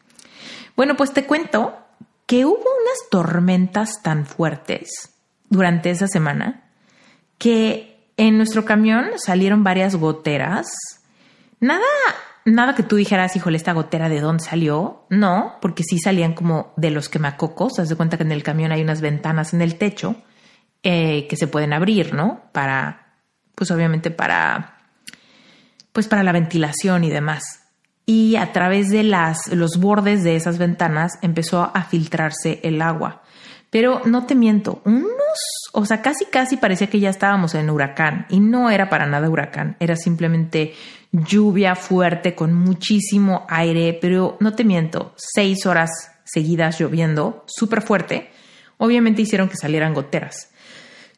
Bueno, 0.75 0.95
pues 0.95 1.13
te 1.13 1.25
cuento 1.25 1.77
que 2.25 2.45
hubo 2.45 2.55
unas 2.55 3.09
tormentas 3.09 4.01
tan 4.01 4.25
fuertes 4.25 5.09
durante 5.49 5.89
esa 5.89 6.07
semana 6.07 6.63
que 7.37 8.09
en 8.17 8.37
nuestro 8.37 8.65
camión 8.65 9.11
salieron 9.17 9.63
varias 9.63 9.95
goteras. 9.95 10.67
Nada, 11.59 11.83
nada 12.45 12.75
que 12.75 12.83
tú 12.83 12.95
dijeras, 12.95 13.35
híjole, 13.35 13.57
esta 13.57 13.73
gotera 13.73 14.09
de 14.09 14.21
dónde 14.21 14.43
salió. 14.43 15.05
No, 15.09 15.57
porque 15.61 15.83
sí 15.83 15.99
salían 15.99 16.33
como 16.33 16.73
de 16.77 16.91
los 16.91 17.09
quemacocos. 17.09 17.79
Haz 17.79 17.89
de 17.89 17.95
cuenta 17.95 18.17
que 18.17 18.23
en 18.23 18.31
el 18.31 18.43
camión 18.43 18.71
hay 18.71 18.81
unas 18.81 19.01
ventanas 19.01 19.53
en 19.53 19.61
el 19.61 19.77
techo 19.77 20.15
eh, 20.83 21.27
que 21.27 21.35
se 21.35 21.47
pueden 21.47 21.73
abrir, 21.73 22.13
¿no? 22.13 22.43
Para, 22.51 23.15
pues 23.55 23.71
obviamente 23.71 24.11
para, 24.11 24.77
pues 25.91 26.07
para 26.07 26.23
la 26.23 26.31
ventilación 26.31 27.03
y 27.03 27.09
demás. 27.09 27.64
Y 28.05 28.35
a 28.35 28.51
través 28.51 28.89
de 28.89 29.03
las, 29.03 29.47
los 29.51 29.77
bordes 29.79 30.23
de 30.23 30.35
esas 30.35 30.57
ventanas 30.57 31.13
empezó 31.21 31.71
a 31.73 31.83
filtrarse 31.83 32.59
el 32.63 32.81
agua. 32.81 33.23
Pero 33.69 34.01
no 34.05 34.25
te 34.25 34.35
miento, 34.35 34.81
unos, 34.85 35.09
o 35.73 35.85
sea, 35.85 36.01
casi 36.01 36.25
casi 36.25 36.55
parecía 36.55 36.87
que 36.87 36.99
ya 36.99 37.09
estábamos 37.09 37.55
en 37.55 37.69
huracán 37.69 38.25
y 38.29 38.39
no 38.39 38.69
era 38.69 38.89
para 38.89 39.05
nada 39.05 39.29
huracán, 39.29 39.75
era 39.81 39.97
simplemente 39.97 40.73
lluvia 41.11 41.75
fuerte 41.75 42.35
con 42.35 42.53
muchísimo 42.53 43.45
aire, 43.49 43.97
pero 43.99 44.37
no 44.39 44.53
te 44.53 44.63
miento, 44.63 45.13
seis 45.17 45.65
horas 45.65 45.89
seguidas 46.23 46.79
lloviendo, 46.79 47.43
súper 47.47 47.81
fuerte, 47.81 48.29
obviamente 48.77 49.23
hicieron 49.23 49.49
que 49.49 49.57
salieran 49.57 49.93
goteras. 49.93 50.51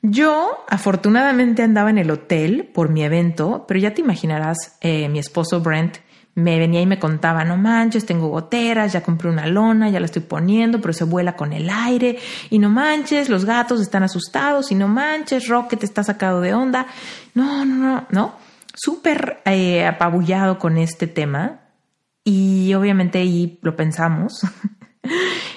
Yo 0.01 0.65
afortunadamente 0.69 1.63
andaba 1.63 1.89
en 1.89 1.97
el 1.97 2.11
hotel 2.11 2.69
por 2.73 2.89
mi 2.89 3.03
evento, 3.03 3.65
pero 3.67 3.79
ya 3.79 3.93
te 3.93 4.01
imaginarás, 4.01 4.77
eh, 4.81 5.09
mi 5.09 5.19
esposo 5.19 5.61
Brent 5.61 5.97
me 6.37 6.59
venía 6.59 6.81
y 6.81 6.85
me 6.85 6.99
contaba, 6.99 7.43
no 7.43 7.57
manches, 7.57 8.05
tengo 8.05 8.27
goteras, 8.27 8.93
ya 8.93 9.01
compré 9.01 9.27
una 9.27 9.47
lona, 9.47 9.89
ya 9.89 9.99
la 9.99 10.05
estoy 10.05 10.21
poniendo, 10.21 10.79
pero 10.79 10.93
se 10.93 11.03
vuela 11.03 11.35
con 11.35 11.51
el 11.51 11.67
aire, 11.67 12.19
y 12.51 12.59
no 12.59 12.69
manches, 12.69 13.27
los 13.27 13.43
gatos 13.43 13.81
están 13.81 14.03
asustados, 14.03 14.71
y 14.71 14.75
no 14.75 14.87
manches, 14.87 15.47
Rocket 15.47 15.83
está 15.83 16.03
sacado 16.03 16.39
de 16.39 16.53
onda. 16.53 16.85
No, 17.33 17.65
no, 17.65 17.75
no, 17.75 18.05
no. 18.11 18.35
Súper 18.75 19.41
eh, 19.45 19.87
apabullado 19.87 20.59
con 20.59 20.77
este 20.77 21.07
tema. 21.07 21.61
Y 22.23 22.71
obviamente 22.75 23.17
ahí 23.17 23.57
lo 23.63 23.75
pensamos. 23.75 24.41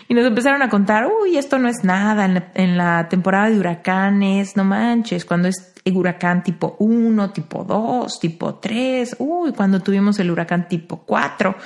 y 0.08 0.14
nos 0.14 0.26
empezaron 0.26 0.62
a 0.62 0.68
contar, 0.68 1.06
uy, 1.06 1.36
esto 1.36 1.58
no 1.58 1.68
es 1.68 1.84
nada 1.84 2.44
en 2.54 2.76
la, 2.76 3.08
temporada 3.08 3.50
de 3.50 3.58
huracanes, 3.58 4.56
no 4.56 4.64
manches, 4.64 5.24
cuando 5.24 5.48
es 5.48 5.72
huracán 5.92 6.42
tipo 6.42 6.76
1, 6.78 7.30
tipo 7.30 7.64
2, 7.64 8.20
tipo 8.20 8.56
3, 8.56 9.16
uy, 9.18 9.52
cuando 9.52 9.80
tuvimos 9.80 10.18
el 10.18 10.30
huracán 10.30 10.68
tipo 10.68 11.04
4. 11.04 11.56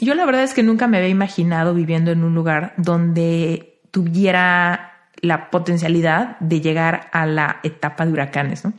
Yo 0.00 0.14
la 0.14 0.24
verdad 0.24 0.42
es 0.42 0.54
que 0.54 0.62
nunca 0.62 0.86
me 0.86 0.98
había 0.98 1.08
imaginado 1.08 1.74
viviendo 1.74 2.10
en 2.10 2.24
un 2.24 2.34
lugar 2.34 2.74
donde 2.76 3.80
tuviera 3.90 4.92
la 5.20 5.50
potencialidad 5.50 6.38
de 6.40 6.60
llegar 6.60 7.08
a 7.12 7.26
la 7.26 7.60
etapa 7.62 8.04
de 8.04 8.12
huracanes, 8.12 8.64
¿no? 8.64 8.74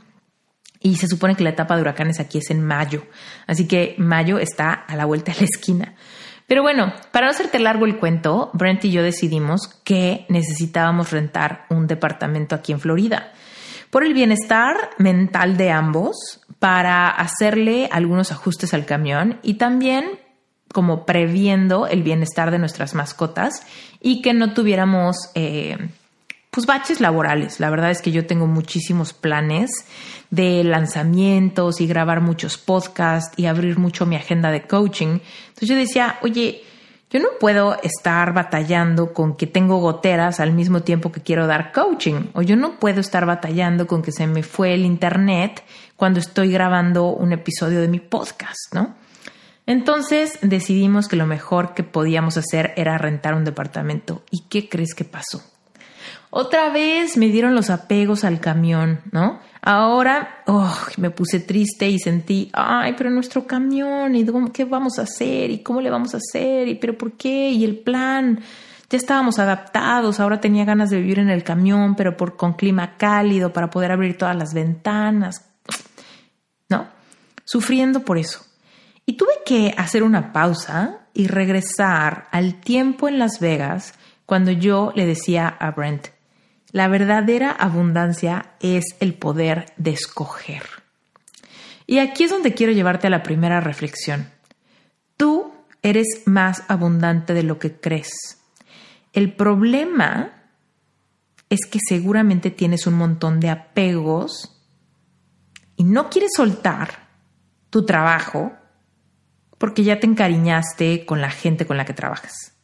Y 0.82 0.98
se 0.98 1.08
supone 1.08 1.36
que 1.36 1.44
la 1.44 1.50
etapa 1.50 1.76
de 1.76 1.82
huracanes 1.82 2.20
aquí 2.20 2.38
es 2.38 2.52
en 2.52 2.64
mayo, 2.64 3.04
así 3.48 3.68
que 3.68 3.96
mayo 3.98 4.38
está 4.38 4.72
a 4.72 4.96
la 4.96 5.06
vuelta 5.06 5.32
de 5.32 5.40
la 5.40 5.46
esquina. 5.46 5.96
Pero 6.48 6.62
bueno, 6.62 6.94
para 7.12 7.26
no 7.26 7.32
hacerte 7.32 7.60
largo 7.60 7.86
el 7.86 7.98
cuento, 7.98 8.52
Brent 8.54 8.86
y 8.86 8.92
yo 8.92 9.02
decidimos 9.02 9.68
que 9.84 10.26
necesitábamos 10.30 11.12
rentar 11.12 11.66
un 11.70 11.88
departamento 11.88 12.56
aquí 12.56 12.72
en 12.72 12.80
Florida 12.80 13.32
por 13.90 14.04
el 14.04 14.14
bienestar 14.14 14.90
mental 14.98 15.56
de 15.58 15.72
ambos, 15.72 16.42
para 16.60 17.10
hacerle 17.10 17.90
algunos 17.92 18.32
ajustes 18.32 18.74
al 18.74 18.86
camión 18.86 19.40
y 19.44 19.56
también 19.56 20.20
como 20.74 21.06
previendo 21.06 21.88
el 21.88 22.04
bienestar 22.04 22.52
de 22.52 22.60
nuestras 22.60 22.96
mascotas 22.96 23.66
y 24.02 24.22
que 24.22 24.34
no 24.34 24.54
tuviéramos 24.54 25.16
eh, 25.36 25.78
pues 26.56 26.66
baches 26.66 27.02
laborales. 27.02 27.60
La 27.60 27.70
verdad 27.70 27.92
es 27.92 28.02
que 28.02 28.14
yo 28.14 28.26
tengo 28.26 28.48
muchísimos 28.48 29.12
planes 29.12 29.70
de 30.30 30.64
lanzamientos 30.64 31.82
y 31.82 31.86
grabar 31.86 32.22
muchos 32.22 32.58
podcasts 32.58 33.38
y 33.38 33.48
abrir 33.48 33.78
mucho 33.78 34.06
mi 34.06 34.16
agenda 34.16 34.52
de 34.52 34.62
coaching. 34.62 35.20
Entonces 35.50 35.68
yo 35.68 35.76
decía, 35.76 36.18
oye, 36.22 36.64
yo 37.10 37.20
no 37.20 37.28
puedo 37.42 37.78
estar 37.84 38.34
batallando 38.34 39.12
con 39.12 39.36
que 39.36 39.48
tengo 39.48 39.80
goteras 39.80 40.40
al 40.40 40.54
mismo 40.54 40.82
tiempo 40.82 41.12
que 41.12 41.20
quiero 41.22 41.46
dar 41.46 41.74
coaching, 41.74 42.30
o 42.34 42.42
yo 42.42 42.56
no 42.56 42.80
puedo 42.80 43.02
estar 43.02 43.26
batallando 43.26 43.86
con 43.86 44.02
que 44.02 44.14
se 44.14 44.26
me 44.26 44.42
fue 44.42 44.74
el 44.76 44.86
internet 44.86 45.62
cuando 45.98 46.22
estoy 46.22 46.52
grabando 46.52 47.08
un 47.08 47.34
episodio 47.34 47.82
de 47.82 47.90
mi 47.90 48.00
podcast, 48.00 48.74
¿no? 48.74 48.96
Entonces 49.66 50.40
decidimos 50.42 51.10
que 51.10 51.18
lo 51.18 51.26
mejor 51.26 51.74
que 51.74 51.84
podíamos 51.84 52.38
hacer 52.38 52.74
era 52.78 52.98
rentar 52.98 53.34
un 53.34 53.44
departamento. 53.44 54.24
¿Y 54.32 54.46
qué 54.48 54.70
crees 54.70 54.94
que 54.96 55.04
pasó? 55.04 55.55
Otra 56.38 56.70
vez 56.70 57.16
me 57.16 57.28
dieron 57.28 57.56
los 57.56 57.70
apegos 57.70 58.26
al 58.26 58.42
camión, 58.42 59.00
¿no? 59.14 59.40
Ahora 59.62 60.44
oh, 60.48 60.78
me 60.98 61.10
puse 61.10 61.40
triste 61.40 61.90
y 61.90 61.98
sentí, 61.98 62.50
ay, 62.52 62.94
pero 62.98 63.10
nuestro 63.10 63.48
camión, 63.48 64.14
¿y 64.16 64.26
qué 64.52 64.66
vamos 64.66 65.00
a 65.00 65.04
hacer? 65.04 65.50
¿Y 65.50 65.60
cómo 65.60 65.80
le 65.80 65.90
vamos 65.90 66.14
a 66.14 66.18
hacer? 66.18 66.68
¿Y 66.68 66.76
pero 66.76 66.98
por 66.98 67.14
qué? 67.14 67.52
¿Y 67.52 67.64
el 67.64 67.78
plan? 67.78 68.42
Ya 68.90 68.98
estábamos 68.98 69.40
adaptados, 69.40 70.20
ahora 70.20 70.42
tenía 70.42 70.66
ganas 70.66 70.90
de 70.90 71.00
vivir 71.00 71.20
en 71.20 71.30
el 71.30 71.42
camión, 71.42 71.96
pero 71.96 72.18
con 72.18 72.52
clima 72.56 72.98
cálido 72.98 73.54
para 73.54 73.70
poder 73.70 73.94
abrir 73.94 74.18
todas 74.18 74.36
las 74.36 74.54
ventanas, 74.54 75.46
¿no? 76.68 76.90
Sufriendo 77.46 78.02
por 78.02 78.18
eso. 78.18 78.42
Y 79.06 79.14
tuve 79.14 79.36
que 79.46 79.74
hacer 79.78 80.04
una 80.04 80.34
pausa 80.34 81.08
y 81.14 81.28
regresar 81.28 82.28
al 82.34 82.60
tiempo 82.60 83.08
en 83.08 83.20
Las 83.20 83.40
Vegas 83.40 83.94
cuando 84.26 84.52
yo 84.52 84.92
le 84.96 85.06
decía 85.06 85.48
a 85.48 85.72
Brent, 85.72 86.15
la 86.76 86.90
verdadera 86.90 87.52
abundancia 87.52 88.52
es 88.60 88.98
el 89.00 89.14
poder 89.14 89.72
de 89.78 89.92
escoger. 89.92 90.64
Y 91.88 92.00
aquí 92.00 92.26
es 92.26 92.32
donde 92.32 92.54
quiero 92.54 92.74
llevarte 92.74 93.08
a 93.08 93.10
la 93.10 93.24
primera 93.24 93.62
reflexión. 93.62 94.30
Tú 95.16 95.54
eres 95.82 96.24
más 96.26 96.64
abundante 96.68 97.34
de 97.34 97.44
lo 97.44 97.60
que 97.60 97.80
crees. 97.80 98.42
El 99.14 99.32
problema 99.32 100.34
es 101.50 101.62
que 101.66 101.80
seguramente 101.80 102.52
tienes 102.52 102.86
un 102.88 102.96
montón 102.96 103.40
de 103.40 103.52
apegos 103.52 104.62
y 105.78 105.86
no 105.86 106.10
quieres 106.10 106.32
soltar 106.36 107.08
tu 107.70 107.86
trabajo 107.86 108.52
porque 109.58 109.86
ya 109.86 110.02
te 110.02 110.08
encariñaste 110.08 111.06
con 111.06 111.22
la 111.22 111.32
gente 111.32 111.66
con 111.66 111.78
la 111.78 111.86
que 111.86 111.94
trabajas 111.94 112.55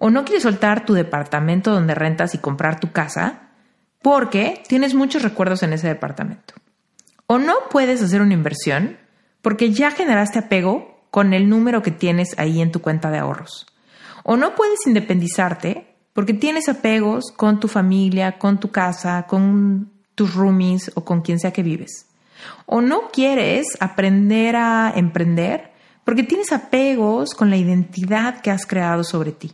o 0.00 0.10
no 0.10 0.24
quieres 0.24 0.42
soltar 0.42 0.86
tu 0.86 0.94
departamento 0.94 1.72
donde 1.72 1.94
rentas 1.94 2.34
y 2.34 2.38
comprar 2.38 2.80
tu 2.80 2.90
casa 2.90 3.50
porque 4.02 4.62
tienes 4.66 4.94
muchos 4.94 5.22
recuerdos 5.22 5.62
en 5.62 5.74
ese 5.74 5.88
departamento. 5.88 6.54
O 7.26 7.38
no 7.38 7.54
puedes 7.70 8.02
hacer 8.02 8.22
una 8.22 8.32
inversión 8.32 8.96
porque 9.42 9.72
ya 9.72 9.90
generaste 9.90 10.38
apego 10.38 11.04
con 11.10 11.34
el 11.34 11.50
número 11.50 11.82
que 11.82 11.90
tienes 11.90 12.36
ahí 12.38 12.62
en 12.62 12.72
tu 12.72 12.80
cuenta 12.80 13.10
de 13.10 13.18
ahorros. 13.18 13.66
O 14.24 14.38
no 14.38 14.54
puedes 14.54 14.86
independizarte 14.86 15.94
porque 16.14 16.32
tienes 16.32 16.70
apegos 16.70 17.30
con 17.36 17.60
tu 17.60 17.68
familia, 17.68 18.38
con 18.38 18.58
tu 18.58 18.70
casa, 18.70 19.26
con 19.28 19.92
tus 20.14 20.34
roomies 20.34 20.92
o 20.94 21.04
con 21.04 21.20
quien 21.20 21.38
sea 21.38 21.52
que 21.52 21.62
vives. 21.62 22.06
O 22.64 22.80
no 22.80 23.10
quieres 23.12 23.76
aprender 23.80 24.56
a 24.56 24.94
emprender 24.96 25.72
porque 26.04 26.22
tienes 26.22 26.52
apegos 26.52 27.34
con 27.34 27.50
la 27.50 27.58
identidad 27.58 28.40
que 28.40 28.50
has 28.50 28.64
creado 28.64 29.04
sobre 29.04 29.32
ti. 29.32 29.52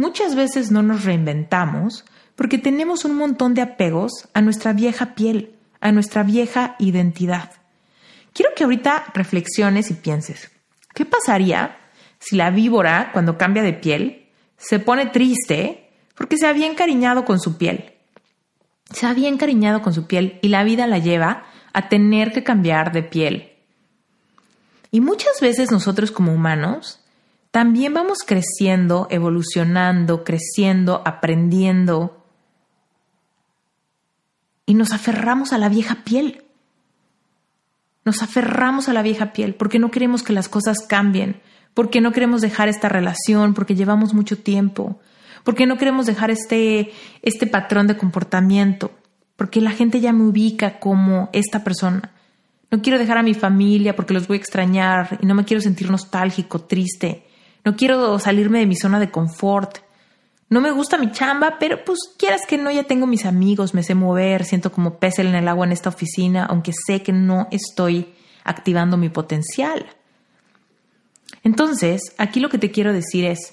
Muchas 0.00 0.34
veces 0.34 0.70
no 0.70 0.82
nos 0.82 1.04
reinventamos 1.04 2.06
porque 2.34 2.56
tenemos 2.56 3.04
un 3.04 3.16
montón 3.16 3.52
de 3.52 3.60
apegos 3.60 4.30
a 4.32 4.40
nuestra 4.40 4.72
vieja 4.72 5.14
piel, 5.14 5.58
a 5.78 5.92
nuestra 5.92 6.22
vieja 6.22 6.74
identidad. 6.78 7.52
Quiero 8.32 8.52
que 8.56 8.64
ahorita 8.64 9.04
reflexiones 9.12 9.90
y 9.90 9.94
pienses, 9.94 10.50
¿qué 10.94 11.04
pasaría 11.04 11.76
si 12.18 12.36
la 12.36 12.48
víbora, 12.50 13.10
cuando 13.12 13.36
cambia 13.36 13.62
de 13.62 13.74
piel, 13.74 14.30
se 14.56 14.78
pone 14.78 15.04
triste 15.04 15.90
porque 16.14 16.38
se 16.38 16.46
había 16.46 16.66
encariñado 16.66 17.26
con 17.26 17.38
su 17.38 17.58
piel? 17.58 17.92
Se 18.90 19.04
había 19.04 19.28
encariñado 19.28 19.82
con 19.82 19.92
su 19.92 20.06
piel 20.06 20.38
y 20.40 20.48
la 20.48 20.64
vida 20.64 20.86
la 20.86 20.96
lleva 20.96 21.44
a 21.74 21.90
tener 21.90 22.32
que 22.32 22.42
cambiar 22.42 22.92
de 22.92 23.02
piel. 23.02 23.52
Y 24.90 25.02
muchas 25.02 25.42
veces 25.42 25.70
nosotros 25.70 26.10
como 26.10 26.32
humanos 26.32 26.99
también 27.50 27.92
vamos 27.94 28.18
creciendo, 28.24 29.08
evolucionando, 29.10 30.22
creciendo, 30.22 31.02
aprendiendo. 31.04 32.24
Y 34.66 34.74
nos 34.74 34.92
aferramos 34.92 35.52
a 35.52 35.58
la 35.58 35.68
vieja 35.68 36.04
piel. 36.04 36.44
Nos 38.04 38.22
aferramos 38.22 38.88
a 38.88 38.92
la 38.92 39.02
vieja 39.02 39.32
piel 39.32 39.54
porque 39.54 39.78
no 39.78 39.90
queremos 39.90 40.22
que 40.22 40.32
las 40.32 40.48
cosas 40.48 40.78
cambien, 40.86 41.40
porque 41.74 42.00
no 42.00 42.12
queremos 42.12 42.40
dejar 42.40 42.68
esta 42.68 42.88
relación, 42.88 43.52
porque 43.52 43.74
llevamos 43.74 44.14
mucho 44.14 44.38
tiempo, 44.38 45.00
porque 45.44 45.66
no 45.66 45.76
queremos 45.76 46.06
dejar 46.06 46.30
este, 46.30 46.92
este 47.22 47.46
patrón 47.48 47.88
de 47.88 47.96
comportamiento, 47.96 48.92
porque 49.36 49.60
la 49.60 49.72
gente 49.72 50.00
ya 50.00 50.12
me 50.12 50.24
ubica 50.24 50.78
como 50.78 51.30
esta 51.32 51.64
persona. 51.64 52.12
No 52.70 52.80
quiero 52.80 52.98
dejar 52.98 53.18
a 53.18 53.24
mi 53.24 53.34
familia 53.34 53.96
porque 53.96 54.14
los 54.14 54.28
voy 54.28 54.36
a 54.36 54.40
extrañar 54.40 55.18
y 55.20 55.26
no 55.26 55.34
me 55.34 55.44
quiero 55.44 55.60
sentir 55.60 55.90
nostálgico, 55.90 56.60
triste. 56.60 57.26
No 57.64 57.76
quiero 57.76 58.18
salirme 58.18 58.60
de 58.60 58.66
mi 58.66 58.76
zona 58.76 58.98
de 58.98 59.10
confort. 59.10 59.78
No 60.48 60.60
me 60.60 60.72
gusta 60.72 60.98
mi 60.98 61.12
chamba, 61.12 61.58
pero 61.58 61.84
pues 61.84 61.98
quieras 62.18 62.42
que 62.46 62.58
no, 62.58 62.70
ya 62.70 62.84
tengo 62.84 63.06
mis 63.06 63.24
amigos, 63.24 63.74
me 63.74 63.82
sé 63.82 63.94
mover, 63.94 64.44
siento 64.44 64.72
como 64.72 64.98
pez 64.98 65.18
en 65.18 65.34
el 65.34 65.46
agua 65.46 65.66
en 65.66 65.72
esta 65.72 65.88
oficina, 65.88 66.46
aunque 66.46 66.72
sé 66.72 67.02
que 67.02 67.12
no 67.12 67.46
estoy 67.50 68.14
activando 68.42 68.96
mi 68.96 69.08
potencial. 69.10 69.86
Entonces, 71.44 72.14
aquí 72.18 72.40
lo 72.40 72.48
que 72.48 72.58
te 72.58 72.70
quiero 72.70 72.92
decir 72.92 73.24
es, 73.24 73.52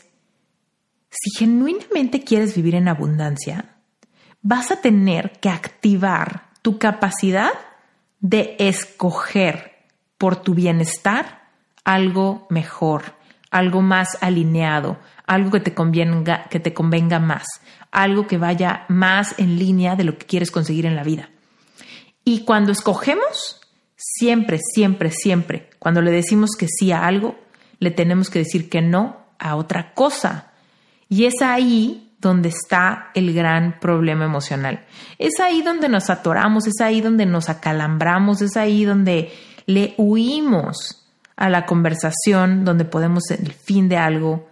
si 1.09 1.29
genuinamente 1.37 2.21
quieres 2.21 2.55
vivir 2.55 2.75
en 2.75 2.87
abundancia, 2.87 3.77
vas 4.41 4.71
a 4.71 4.81
tener 4.81 5.39
que 5.39 5.49
activar 5.49 6.49
tu 6.61 6.77
capacidad 6.79 7.51
de 8.19 8.55
escoger 8.59 9.85
por 10.17 10.35
tu 10.37 10.53
bienestar 10.53 11.51
algo 11.83 12.47
mejor, 12.49 13.13
algo 13.51 13.81
más 13.81 14.17
alineado, 14.21 14.99
algo 15.25 15.51
que 15.51 15.59
te 15.59 15.73
convenga, 15.73 16.45
que 16.49 16.59
te 16.59 16.73
convenga 16.73 17.19
más, 17.19 17.45
algo 17.91 18.27
que 18.27 18.37
vaya 18.37 18.85
más 18.87 19.35
en 19.37 19.57
línea 19.57 19.95
de 19.95 20.03
lo 20.03 20.17
que 20.17 20.25
quieres 20.25 20.51
conseguir 20.51 20.85
en 20.85 20.95
la 20.95 21.03
vida. 21.03 21.29
Y 22.23 22.41
cuando 22.41 22.71
escogemos, 22.71 23.61
siempre, 23.95 24.59
siempre, 24.59 25.11
siempre, 25.11 25.69
cuando 25.79 26.01
le 26.01 26.11
decimos 26.11 26.51
que 26.57 26.67
sí 26.67 26.91
a 26.91 27.05
algo, 27.05 27.35
le 27.79 27.91
tenemos 27.91 28.29
que 28.29 28.39
decir 28.39 28.69
que 28.69 28.81
no 28.81 29.17
a 29.39 29.55
otra 29.55 29.93
cosa. 29.93 30.51
Y 31.09 31.25
es 31.25 31.41
ahí 31.41 32.13
donde 32.19 32.49
está 32.49 33.11
el 33.13 33.33
gran 33.33 33.79
problema 33.79 34.25
emocional. 34.25 34.85
Es 35.19 35.39
ahí 35.39 35.61
donde 35.61 35.87
nos 35.87 36.09
atoramos, 36.09 36.67
es 36.67 36.81
ahí 36.81 37.01
donde 37.01 37.25
nos 37.25 37.49
acalambramos, 37.49 38.41
es 38.41 38.57
ahí 38.57 38.85
donde 38.85 39.31
le 39.65 39.93
huimos 39.97 41.06
a 41.37 41.49
la 41.49 41.65
conversación, 41.65 42.65
donde 42.65 42.83
podemos 42.83 43.31
el 43.31 43.53
fin 43.53 43.87
de 43.87 43.95
algo, 43.97 44.49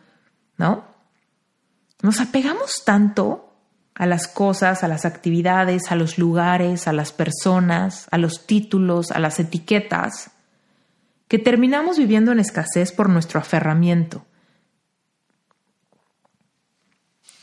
¿no? 0.58 0.86
Nos 2.02 2.22
apegamos 2.22 2.84
tanto 2.86 3.54
a 3.94 4.06
las 4.06 4.28
cosas, 4.28 4.84
a 4.84 4.88
las 4.88 5.04
actividades, 5.04 5.92
a 5.92 5.96
los 5.96 6.18
lugares, 6.18 6.88
a 6.88 6.94
las 6.94 7.12
personas, 7.12 8.08
a 8.12 8.18
los 8.18 8.48
títulos, 8.48 9.12
a 9.12 9.20
las 9.20 9.40
etiquetas, 9.40 10.32
que 11.28 11.40
terminamos 11.40 11.98
viviendo 11.98 12.32
en 12.32 12.40
escasez 12.40 12.94
por 12.94 13.10
nuestro 13.10 13.40
aferramiento 13.40 14.26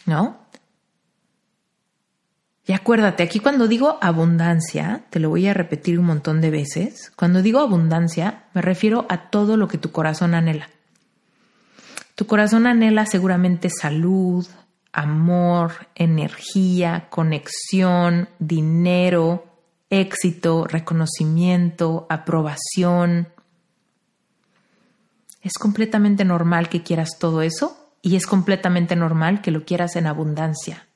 ¿no? 0.06 0.41
Y 2.64 2.72
acuérdate, 2.72 3.24
aquí 3.24 3.40
cuando 3.40 3.66
digo 3.66 3.98
abundancia, 4.00 5.04
te 5.10 5.18
lo 5.18 5.30
voy 5.30 5.48
a 5.48 5.54
repetir 5.54 5.98
un 5.98 6.06
montón 6.06 6.40
de 6.40 6.50
veces, 6.50 7.10
cuando 7.16 7.42
digo 7.42 7.58
abundancia 7.58 8.44
me 8.54 8.62
refiero 8.62 9.04
a 9.08 9.30
todo 9.30 9.56
lo 9.56 9.66
que 9.66 9.78
tu 9.78 9.90
corazón 9.90 10.34
anhela. 10.34 10.70
Tu 12.14 12.26
corazón 12.26 12.68
anhela 12.68 13.04
seguramente 13.06 13.68
salud, 13.68 14.46
amor, 14.92 15.88
energía, 15.96 17.08
conexión, 17.10 18.28
dinero, 18.38 19.46
éxito, 19.90 20.64
reconocimiento, 20.64 22.06
aprobación. 22.08 23.28
Es 25.40 25.54
completamente 25.54 26.24
normal 26.24 26.68
que 26.68 26.84
quieras 26.84 27.18
todo 27.18 27.42
eso 27.42 27.76
y 28.02 28.14
es 28.14 28.26
completamente 28.26 28.94
normal 28.94 29.40
que 29.40 29.50
lo 29.50 29.64
quieras 29.64 29.96
en 29.96 30.06
abundancia. 30.06 30.86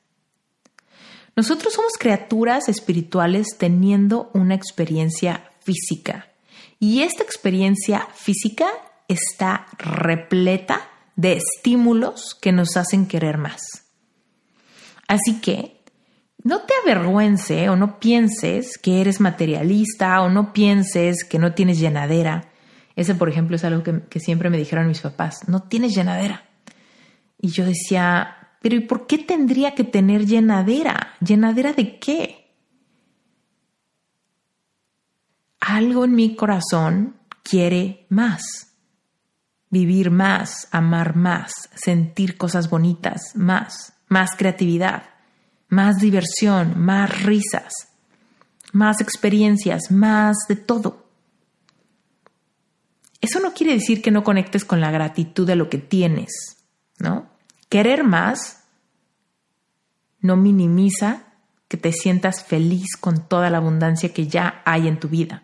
Nosotros 1.37 1.75
somos 1.75 1.93
criaturas 1.99 2.67
espirituales 2.67 3.59
teniendo 3.59 4.31
una 4.33 4.55
experiencia 4.55 5.51
física 5.61 6.29
y 6.79 7.01
esta 7.03 7.21
experiencia 7.21 8.07
física 8.15 8.65
está 9.07 9.67
repleta 9.77 10.89
de 11.15 11.33
estímulos 11.33 12.33
que 12.33 12.51
nos 12.51 12.75
hacen 12.75 13.05
querer 13.05 13.37
más. 13.37 13.61
Así 15.07 15.39
que 15.39 15.83
no 16.43 16.61
te 16.61 16.73
avergüence 16.81 17.69
o 17.69 17.75
no 17.75 17.99
pienses 17.99 18.79
que 18.79 18.99
eres 18.99 19.21
materialista 19.21 20.19
o 20.23 20.29
no 20.29 20.53
pienses 20.53 21.23
que 21.23 21.37
no 21.37 21.53
tienes 21.53 21.79
llenadera. 21.79 22.49
Ese, 22.95 23.13
por 23.13 23.29
ejemplo, 23.29 23.57
es 23.57 23.63
algo 23.63 23.83
que, 23.83 24.01
que 24.09 24.19
siempre 24.19 24.49
me 24.49 24.57
dijeron 24.57 24.87
mis 24.87 25.01
papás, 25.01 25.47
no 25.47 25.61
tienes 25.61 25.93
llenadera. 25.93 26.45
Y 27.39 27.49
yo 27.49 27.63
decía, 27.63 28.36
pero 28.61 28.75
¿y 28.75 28.81
por 28.81 29.07
qué 29.07 29.19
tendría 29.19 29.75
que 29.75 29.83
tener 29.83 30.25
llenadera? 30.25 31.15
¿Llenadera 31.19 31.73
de 31.73 31.99
qué? 31.99 32.53
Algo 35.59 36.05
en 36.05 36.15
mi 36.15 36.35
corazón 36.35 37.17
quiere 37.43 38.05
más, 38.09 38.73
vivir 39.69 40.11
más, 40.11 40.67
amar 40.71 41.15
más, 41.15 41.53
sentir 41.75 42.37
cosas 42.37 42.69
bonitas, 42.69 43.35
más, 43.35 43.93
más 44.07 44.31
creatividad, 44.37 45.03
más 45.69 45.97
diversión, 45.97 46.79
más 46.79 47.23
risas, 47.23 47.73
más 48.71 49.01
experiencias, 49.01 49.91
más 49.91 50.37
de 50.47 50.55
todo. 50.55 51.07
Eso 53.19 53.39
no 53.39 53.53
quiere 53.53 53.73
decir 53.73 54.01
que 54.01 54.11
no 54.11 54.23
conectes 54.23 54.63
con 54.63 54.79
la 54.79 54.91
gratitud 54.91 55.47
de 55.47 55.55
lo 55.55 55.69
que 55.69 55.79
tienes 55.79 56.57
¿no? 56.99 57.29
Querer 57.69 58.03
más 58.03 58.63
no 60.21 60.35
minimiza 60.35 61.23
que 61.67 61.77
te 61.77 61.91
sientas 61.91 62.43
feliz 62.43 62.95
con 62.99 63.27
toda 63.27 63.49
la 63.49 63.57
abundancia 63.57 64.13
que 64.13 64.27
ya 64.27 64.61
hay 64.65 64.87
en 64.87 64.99
tu 64.99 65.09
vida. 65.09 65.43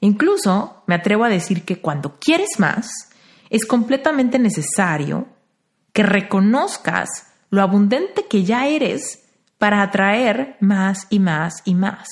Incluso 0.00 0.82
me 0.86 0.96
atrevo 0.96 1.24
a 1.24 1.28
decir 1.28 1.64
que 1.64 1.80
cuando 1.80 2.18
quieres 2.18 2.58
más, 2.58 3.10
es 3.50 3.64
completamente 3.66 4.38
necesario 4.38 5.26
que 5.92 6.02
reconozcas 6.02 7.08
lo 7.50 7.62
abundante 7.62 8.26
que 8.26 8.44
ya 8.44 8.66
eres 8.66 9.24
para 9.58 9.82
atraer 9.82 10.56
más 10.58 11.06
y 11.10 11.18
más 11.20 11.62
y 11.64 11.74
más. 11.74 12.08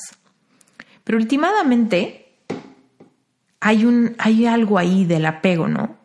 Pero 1.02 1.18
últimamente 1.18 2.38
hay, 3.58 3.84
un, 3.84 4.14
hay 4.18 4.46
algo 4.46 4.78
ahí 4.78 5.04
del 5.04 5.26
apego, 5.26 5.66
¿no? 5.66 5.99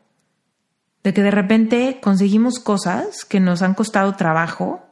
De 1.06 1.14
que 1.14 1.22
de 1.22 1.30
repente 1.30 2.00
conseguimos 2.02 2.58
cosas 2.58 3.26
que 3.26 3.40
nos 3.40 3.62
han 3.62 3.76
costado 3.76 4.16
trabajo 4.16 4.84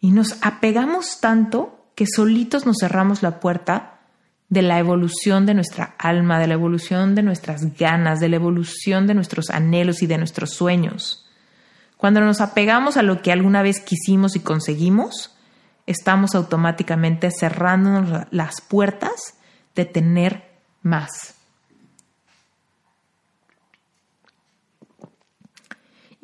y 0.00 0.12
nos 0.12 0.38
apegamos 0.40 1.20
tanto 1.20 1.90
que 1.94 2.06
solitos 2.06 2.64
nos 2.64 2.78
cerramos 2.80 3.22
la 3.22 3.38
puerta 3.38 3.98
de 4.48 4.62
la 4.62 4.78
evolución 4.78 5.44
de 5.44 5.52
nuestra 5.52 5.94
alma, 5.98 6.38
de 6.38 6.46
la 6.46 6.54
evolución 6.54 7.14
de 7.14 7.22
nuestras 7.22 7.76
ganas, 7.76 8.18
de 8.18 8.30
la 8.30 8.36
evolución 8.36 9.06
de 9.06 9.12
nuestros 9.12 9.50
anhelos 9.50 10.00
y 10.02 10.06
de 10.06 10.16
nuestros 10.16 10.54
sueños. 10.54 11.26
Cuando 11.98 12.22
nos 12.22 12.40
apegamos 12.40 12.96
a 12.96 13.02
lo 13.02 13.20
que 13.20 13.30
alguna 13.30 13.60
vez 13.60 13.80
quisimos 13.80 14.36
y 14.36 14.40
conseguimos, 14.40 15.36
estamos 15.84 16.34
automáticamente 16.34 17.28
cerrándonos 17.30 18.26
las 18.30 18.62
puertas 18.62 19.34
de 19.74 19.84
tener 19.84 20.44
más. 20.80 21.37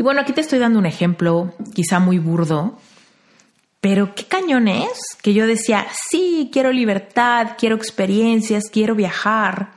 Bueno, 0.04 0.20
aquí 0.20 0.34
te 0.34 0.42
estoy 0.42 0.58
dando 0.58 0.78
un 0.78 0.84
ejemplo, 0.84 1.54
quizá 1.72 1.98
muy 1.98 2.18
burdo, 2.18 2.78
pero 3.80 4.14
qué 4.14 4.24
cañón 4.24 4.68
es 4.68 4.98
que 5.22 5.32
yo 5.32 5.46
decía, 5.46 5.86
sí, 6.10 6.50
quiero 6.52 6.72
libertad, 6.72 7.52
quiero 7.58 7.74
experiencias, 7.74 8.64
quiero 8.70 8.94
viajar. 8.94 9.72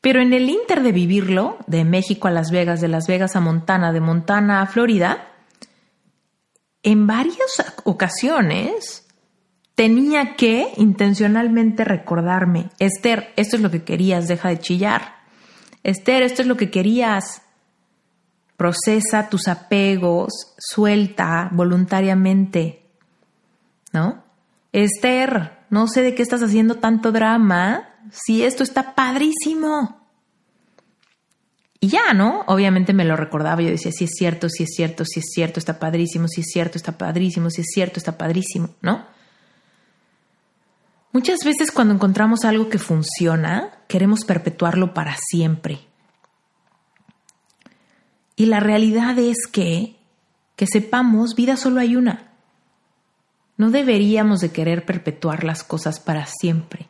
Pero 0.00 0.20
en 0.20 0.32
el 0.32 0.48
inter 0.48 0.84
de 0.84 0.92
vivirlo, 0.92 1.58
de 1.66 1.84
México 1.84 2.28
a 2.28 2.30
Las 2.30 2.52
Vegas, 2.52 2.80
de 2.80 2.86
Las 2.86 3.08
Vegas 3.08 3.34
a 3.34 3.40
Montana, 3.40 3.92
de 3.92 4.00
Montana 4.00 4.62
a 4.62 4.66
Florida, 4.66 5.32
en 6.84 7.08
varias 7.08 7.64
ocasiones 7.82 9.08
tenía 9.74 10.36
que 10.36 10.72
intencionalmente 10.76 11.84
recordarme, 11.84 12.70
Esther, 12.78 13.32
esto 13.34 13.56
es 13.56 13.62
lo 13.62 13.72
que 13.72 13.82
querías, 13.82 14.28
deja 14.28 14.50
de 14.50 14.60
chillar. 14.60 15.16
Esther, 15.82 16.22
esto 16.22 16.42
es 16.42 16.48
lo 16.48 16.56
que 16.56 16.70
querías, 16.70 17.42
procesa 18.58 19.28
tus 19.30 19.46
apegos, 19.46 20.52
suelta 20.58 21.48
voluntariamente, 21.52 22.82
¿no? 23.92 24.24
Esther, 24.72 25.60
no 25.70 25.86
sé 25.86 26.02
de 26.02 26.16
qué 26.16 26.22
estás 26.22 26.42
haciendo 26.42 26.74
tanto 26.74 27.12
drama, 27.12 27.88
si 28.10 28.42
esto 28.42 28.64
está 28.64 28.96
padrísimo. 28.96 30.00
Y 31.78 31.86
ya, 31.86 32.12
¿no? 32.14 32.42
Obviamente 32.48 32.92
me 32.92 33.04
lo 33.04 33.16
recordaba, 33.16 33.62
yo 33.62 33.70
decía, 33.70 33.92
sí 33.92 34.04
es 34.04 34.10
cierto, 34.18 34.48
sí 34.48 34.64
es 34.64 34.70
cierto, 34.74 35.04
sí 35.04 35.20
es 35.20 35.26
cierto, 35.32 35.60
está 35.60 35.78
padrísimo, 35.78 36.26
sí 36.26 36.40
es 36.40 36.48
cierto, 36.52 36.78
está 36.78 36.98
padrísimo, 36.98 37.50
sí 37.50 37.60
es 37.60 37.68
cierto, 37.72 38.00
está 38.00 38.18
padrísimo, 38.18 38.70
¿no? 38.82 39.06
Muchas 41.12 41.38
veces 41.44 41.70
cuando 41.70 41.94
encontramos 41.94 42.44
algo 42.44 42.68
que 42.68 42.78
funciona, 42.78 43.84
queremos 43.86 44.24
perpetuarlo 44.24 44.94
para 44.94 45.16
siempre. 45.30 45.87
Y 48.38 48.46
la 48.46 48.60
realidad 48.60 49.18
es 49.18 49.48
que, 49.48 49.96
que 50.54 50.68
sepamos, 50.68 51.34
vida 51.34 51.56
solo 51.56 51.80
hay 51.80 51.96
una. 51.96 52.30
No 53.56 53.70
deberíamos 53.70 54.38
de 54.38 54.52
querer 54.52 54.86
perpetuar 54.86 55.42
las 55.42 55.64
cosas 55.64 55.98
para 55.98 56.24
siempre. 56.26 56.86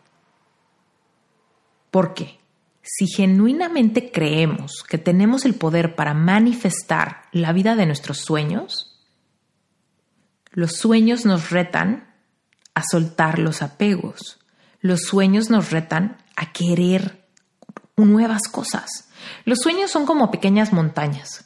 Porque 1.91 2.39
si 2.83 3.07
genuinamente 3.07 4.13
creemos 4.13 4.85
que 4.87 4.99
tenemos 4.99 5.47
el 5.47 5.55
poder 5.55 5.97
para 5.97 6.13
manifestar 6.13 7.23
la 7.33 7.55
vida 7.55 7.77
de 7.77 7.87
nuestros 7.87 8.19
sueños, 8.19 9.01
los 10.51 10.73
sueños 10.73 11.25
nos 11.25 11.49
retan 11.49 12.13
a 12.75 12.83
soltar 12.83 13.39
los 13.39 13.63
apegos. 13.63 14.39
Los 14.83 15.01
sueños 15.01 15.49
nos 15.49 15.71
retan 15.71 16.19
a 16.37 16.53
querer 16.53 17.25
nuevas 17.97 18.49
cosas. 18.49 19.08
Los 19.45 19.59
sueños 19.61 19.91
son 19.91 20.07
como 20.07 20.31
pequeñas 20.31 20.73
montañas. 20.73 21.45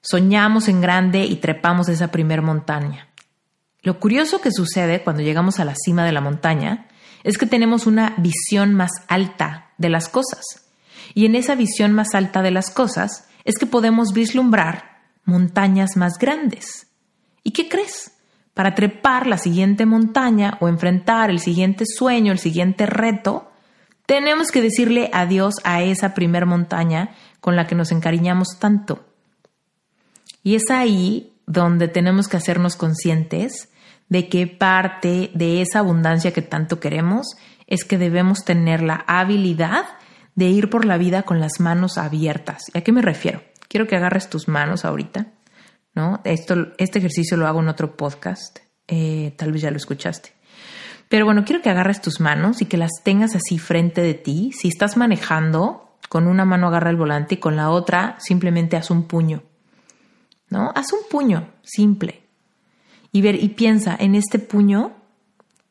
Soñamos 0.00 0.68
en 0.68 0.80
grande 0.80 1.24
y 1.24 1.36
trepamos 1.36 1.88
esa 1.88 2.08
primer 2.08 2.42
montaña. 2.42 3.08
Lo 3.82 4.00
curioso 4.00 4.40
que 4.40 4.50
sucede 4.52 5.02
cuando 5.02 5.22
llegamos 5.22 5.60
a 5.60 5.64
la 5.64 5.74
cima 5.74 6.04
de 6.04 6.12
la 6.12 6.20
montaña 6.20 6.88
es 7.24 7.38
que 7.38 7.46
tenemos 7.46 7.86
una 7.86 8.14
visión 8.18 8.74
más 8.74 8.90
alta 9.08 9.70
de 9.78 9.90
las 9.90 10.08
cosas. 10.08 10.44
Y 11.14 11.26
en 11.26 11.34
esa 11.34 11.54
visión 11.54 11.92
más 11.92 12.14
alta 12.14 12.42
de 12.42 12.50
las 12.50 12.70
cosas 12.70 13.28
es 13.44 13.58
que 13.58 13.66
podemos 13.66 14.12
vislumbrar 14.12 15.02
montañas 15.24 15.96
más 15.96 16.18
grandes. 16.18 16.88
¿Y 17.44 17.52
qué 17.52 17.68
crees? 17.68 18.12
Para 18.54 18.74
trepar 18.74 19.26
la 19.26 19.38
siguiente 19.38 19.86
montaña 19.86 20.58
o 20.60 20.68
enfrentar 20.68 21.30
el 21.30 21.38
siguiente 21.38 21.84
sueño, 21.86 22.32
el 22.32 22.38
siguiente 22.38 22.86
reto, 22.86 23.51
tenemos 24.06 24.50
que 24.50 24.62
decirle 24.62 25.10
adiós 25.12 25.54
a 25.64 25.82
esa 25.82 26.14
primer 26.14 26.46
montaña 26.46 27.10
con 27.40 27.56
la 27.56 27.66
que 27.66 27.74
nos 27.74 27.92
encariñamos 27.92 28.58
tanto. 28.58 29.04
Y 30.42 30.54
es 30.54 30.70
ahí 30.70 31.32
donde 31.46 31.88
tenemos 31.88 32.28
que 32.28 32.36
hacernos 32.36 32.76
conscientes 32.76 33.68
de 34.08 34.28
que 34.28 34.46
parte 34.46 35.30
de 35.34 35.62
esa 35.62 35.80
abundancia 35.80 36.32
que 36.32 36.42
tanto 36.42 36.80
queremos 36.80 37.36
es 37.66 37.84
que 37.84 37.98
debemos 37.98 38.44
tener 38.44 38.82
la 38.82 39.04
habilidad 39.06 39.84
de 40.34 40.46
ir 40.46 40.70
por 40.70 40.84
la 40.84 40.98
vida 40.98 41.22
con 41.22 41.40
las 41.40 41.60
manos 41.60 41.98
abiertas. 41.98 42.62
¿Y 42.74 42.78
a 42.78 42.84
qué 42.84 42.92
me 42.92 43.02
refiero? 43.02 43.42
Quiero 43.68 43.86
que 43.86 43.96
agarres 43.96 44.28
tus 44.28 44.48
manos 44.48 44.84
ahorita 44.84 45.28
¿no? 45.94 46.20
Esto, 46.24 46.72
este 46.78 46.98
ejercicio 46.98 47.36
lo 47.36 47.46
hago 47.46 47.60
en 47.60 47.68
otro 47.68 47.96
podcast, 47.96 48.60
eh, 48.88 49.34
tal 49.36 49.52
vez 49.52 49.62
ya 49.62 49.70
lo 49.70 49.76
escuchaste. 49.76 50.32
Pero 51.12 51.26
bueno, 51.26 51.44
quiero 51.44 51.60
que 51.60 51.68
agarres 51.68 52.00
tus 52.00 52.20
manos 52.20 52.62
y 52.62 52.64
que 52.64 52.78
las 52.78 53.02
tengas 53.02 53.34
así 53.34 53.58
frente 53.58 54.00
de 54.00 54.14
ti. 54.14 54.50
Si 54.58 54.68
estás 54.68 54.96
manejando, 54.96 55.98
con 56.08 56.26
una 56.26 56.46
mano 56.46 56.68
agarra 56.68 56.88
el 56.88 56.96
volante 56.96 57.34
y 57.34 57.36
con 57.36 57.54
la 57.54 57.68
otra 57.68 58.16
simplemente 58.18 58.78
haz 58.78 58.90
un 58.90 59.02
puño. 59.02 59.42
¿No? 60.48 60.72
Haz 60.74 60.90
un 60.94 61.00
puño 61.10 61.50
simple. 61.62 62.22
Y 63.12 63.20
ver 63.20 63.34
y 63.34 63.50
piensa, 63.50 63.94
en 64.00 64.14
este 64.14 64.38
puño 64.38 64.92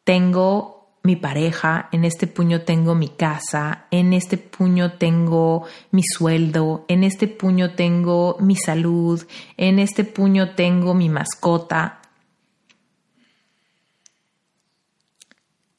tengo 0.04 0.92
mi 1.02 1.16
pareja, 1.16 1.90
en 1.92 2.06
este 2.06 2.28
puño 2.28 2.62
tengo 2.62 2.94
mi 2.94 3.10
casa, 3.10 3.88
en 3.90 4.14
este 4.14 4.38
puño 4.38 4.92
tengo 5.00 5.66
mi 5.90 6.04
sueldo, 6.04 6.86
en 6.88 7.04
este 7.04 7.28
puño 7.28 7.74
tengo 7.74 8.38
mi 8.40 8.56
salud, 8.56 9.26
en 9.58 9.80
este 9.80 10.04
puño 10.04 10.54
tengo 10.54 10.94
mi 10.94 11.10
mascota. 11.10 12.01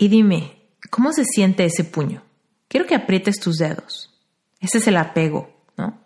Y 0.02 0.08
dime, 0.08 0.58
¿cómo 0.90 1.12
se 1.12 1.24
siente 1.24 1.64
ese 1.64 1.84
puño? 1.84 2.24
Quiero 2.66 2.88
que 2.88 2.96
aprietes 2.96 3.38
tus 3.38 3.58
dedos. 3.58 4.12
Ese 4.58 4.78
es 4.78 4.88
el 4.88 4.96
apego, 4.96 5.54
¿no? 5.76 5.96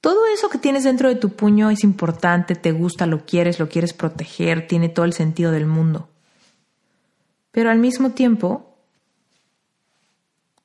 Todo 0.00 0.26
eso 0.32 0.48
que 0.48 0.58
tienes 0.58 0.84
dentro 0.84 1.08
de 1.08 1.16
tu 1.16 1.30
puño 1.30 1.68
es 1.70 1.82
importante, 1.82 2.54
te 2.54 2.70
gusta, 2.70 3.04
lo 3.04 3.26
quieres, 3.26 3.58
lo 3.58 3.68
quieres 3.68 3.94
proteger, 3.94 4.68
tiene 4.68 4.88
todo 4.88 5.04
el 5.04 5.12
sentido 5.12 5.50
del 5.50 5.66
mundo. 5.66 6.08
Pero 7.50 7.72
al 7.72 7.80
mismo 7.80 8.10
tiempo, 8.10 8.78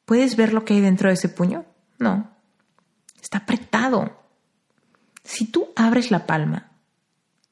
¿puedes 0.06 0.36
ver 0.36 0.54
lo 0.54 0.64
que 0.64 0.76
hay 0.76 0.82
dentro 0.82 1.10
de 1.10 1.16
ese 1.16 1.30
puño? 1.30 1.66
No. 1.98 2.30
Está 3.20 3.40
apretado. 3.40 4.22
Si 5.24 5.48
tú 5.48 5.70
abres 5.76 6.12
la 6.12 6.28
palma 6.28 6.74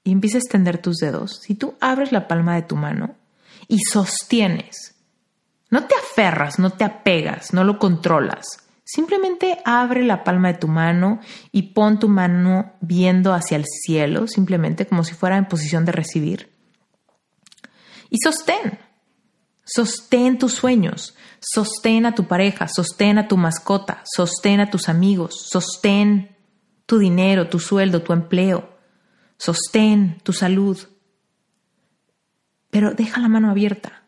y 0.03 0.11
empiezas 0.11 0.43
a 0.43 0.45
extender 0.45 0.79
tus 0.79 0.97
dedos, 0.97 1.39
si 1.41 1.55
tú 1.55 1.73
abres 1.81 2.11
la 2.11 2.27
palma 2.27 2.53
de 2.53 2.61
tu 2.61 2.75
mano 2.75 3.15
y 3.67 3.79
sostienes, 3.91 4.97
no 5.69 5.85
te 5.85 5.95
aferras, 5.95 6.59
no 6.59 6.71
te 6.71 6.83
apegas, 6.83 7.53
no 7.53 7.63
lo 7.63 7.77
controlas. 7.79 8.45
Simplemente 8.83 9.59
abre 9.65 10.03
la 10.03 10.23
palma 10.23 10.47
de 10.47 10.57
tu 10.57 10.67
mano 10.67 11.19
y 11.51 11.73
pon 11.73 11.99
tu 11.99 12.09
mano 12.09 12.73
viendo 12.81 13.33
hacia 13.33 13.55
el 13.57 13.65
cielo, 13.65 14.27
simplemente 14.27 14.87
como 14.87 15.03
si 15.03 15.13
fuera 15.13 15.37
en 15.37 15.47
posición 15.47 15.85
de 15.85 15.91
recibir. 15.91 16.51
Y 18.09 18.17
sostén. 18.23 18.79
Sostén 19.63 20.39
tus 20.39 20.53
sueños, 20.53 21.15
sostén 21.39 22.07
a 22.07 22.15
tu 22.15 22.25
pareja, 22.25 22.67
sostén 22.67 23.19
a 23.19 23.27
tu 23.27 23.37
mascota, 23.37 24.01
sostén 24.03 24.61
a 24.61 24.71
tus 24.71 24.89
amigos, 24.89 25.47
sostén 25.47 26.35
tu 26.87 26.97
dinero, 26.97 27.49
tu 27.49 27.59
sueldo, 27.59 28.01
tu 28.01 28.13
empleo, 28.13 28.75
sostén 29.37 30.19
tu 30.23 30.33
salud. 30.33 30.79
Pero 32.71 32.95
deja 32.95 33.21
la 33.21 33.27
mano 33.27 33.51
abierta. 33.51 33.98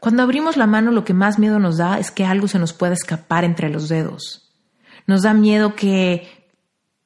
Cuando 0.00 0.22
abrimos 0.22 0.56
la 0.56 0.66
mano 0.66 0.92
lo 0.92 1.04
que 1.04 1.14
más 1.14 1.38
miedo 1.38 1.58
nos 1.58 1.78
da 1.78 1.98
es 1.98 2.10
que 2.10 2.24
algo 2.24 2.48
se 2.48 2.58
nos 2.58 2.72
pueda 2.72 2.94
escapar 2.94 3.44
entre 3.44 3.68
los 3.68 3.88
dedos. 3.88 4.52
Nos 5.06 5.22
da 5.22 5.34
miedo 5.34 5.74
que 5.74 6.28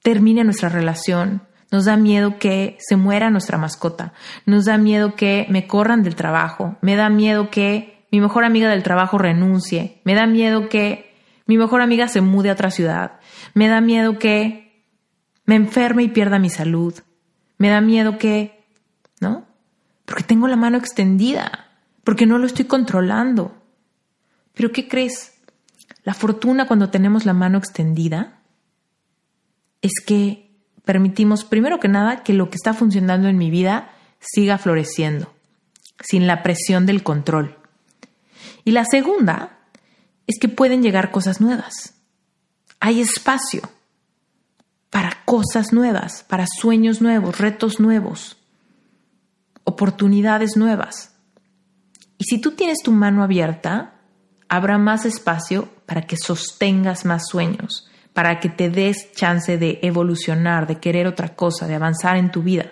termine 0.02 0.44
nuestra 0.44 0.68
relación, 0.68 1.42
nos 1.70 1.86
da 1.86 1.96
miedo 1.96 2.38
que 2.38 2.76
se 2.80 2.96
muera 2.96 3.30
nuestra 3.30 3.56
mascota. 3.56 4.12
Nos 4.44 4.66
da 4.66 4.76
miedo 4.76 5.16
que 5.16 5.46
me 5.48 5.66
corran 5.66 6.02
del 6.02 6.16
trabajo. 6.16 6.76
Me 6.82 6.96
da 6.96 7.08
miedo 7.08 7.48
que 7.48 8.06
mi 8.12 8.20
mejor 8.20 8.44
amiga 8.44 8.68
del 8.68 8.82
trabajo 8.82 9.16
renuncie. 9.16 10.02
Me 10.04 10.14
da 10.14 10.26
miedo 10.26 10.68
que 10.68 11.14
mi 11.46 11.56
mejor 11.56 11.80
amiga 11.80 12.08
se 12.08 12.20
mude 12.20 12.50
a 12.50 12.52
otra 12.52 12.70
ciudad. 12.70 13.20
Me 13.54 13.68
da 13.68 13.80
miedo 13.80 14.18
que 14.18 14.84
me 15.46 15.54
enferme 15.54 16.02
y 16.02 16.08
pierda 16.08 16.38
mi 16.38 16.50
salud. 16.50 16.94
Me 17.56 17.70
da 17.70 17.80
miedo 17.80 18.18
que... 18.18 18.66
¿No? 19.20 19.46
Porque 20.04 20.24
tengo 20.24 20.48
la 20.48 20.56
mano 20.56 20.76
extendida. 20.76 21.71
Porque 22.04 22.26
no 22.26 22.38
lo 22.38 22.46
estoy 22.46 22.64
controlando. 22.64 23.54
Pero 24.54 24.72
¿qué 24.72 24.88
crees? 24.88 25.32
La 26.04 26.14
fortuna 26.14 26.66
cuando 26.66 26.90
tenemos 26.90 27.24
la 27.24 27.32
mano 27.32 27.58
extendida 27.58 28.40
es 29.80 29.92
que 30.04 30.50
permitimos, 30.84 31.44
primero 31.44 31.78
que 31.80 31.88
nada, 31.88 32.22
que 32.22 32.32
lo 32.32 32.50
que 32.50 32.56
está 32.56 32.74
funcionando 32.74 33.28
en 33.28 33.38
mi 33.38 33.50
vida 33.50 33.92
siga 34.20 34.58
floreciendo, 34.58 35.32
sin 36.00 36.26
la 36.26 36.42
presión 36.42 36.86
del 36.86 37.02
control. 37.02 37.56
Y 38.64 38.72
la 38.72 38.84
segunda 38.84 39.58
es 40.26 40.38
que 40.38 40.48
pueden 40.48 40.82
llegar 40.82 41.10
cosas 41.10 41.40
nuevas. 41.40 41.94
Hay 42.80 43.00
espacio 43.00 43.62
para 44.90 45.24
cosas 45.24 45.72
nuevas, 45.72 46.24
para 46.28 46.46
sueños 46.46 47.00
nuevos, 47.00 47.38
retos 47.38 47.80
nuevos, 47.80 48.36
oportunidades 49.64 50.56
nuevas. 50.56 51.11
Y 52.22 52.24
si 52.24 52.38
tú 52.38 52.52
tienes 52.52 52.78
tu 52.84 52.92
mano 52.92 53.24
abierta, 53.24 53.94
habrá 54.48 54.78
más 54.78 55.04
espacio 55.06 55.68
para 55.86 56.02
que 56.02 56.16
sostengas 56.16 57.04
más 57.04 57.26
sueños, 57.26 57.90
para 58.12 58.38
que 58.38 58.48
te 58.48 58.70
des 58.70 59.12
chance 59.12 59.58
de 59.58 59.80
evolucionar, 59.82 60.68
de 60.68 60.78
querer 60.78 61.08
otra 61.08 61.34
cosa, 61.34 61.66
de 61.66 61.74
avanzar 61.74 62.16
en 62.16 62.30
tu 62.30 62.44
vida. 62.44 62.70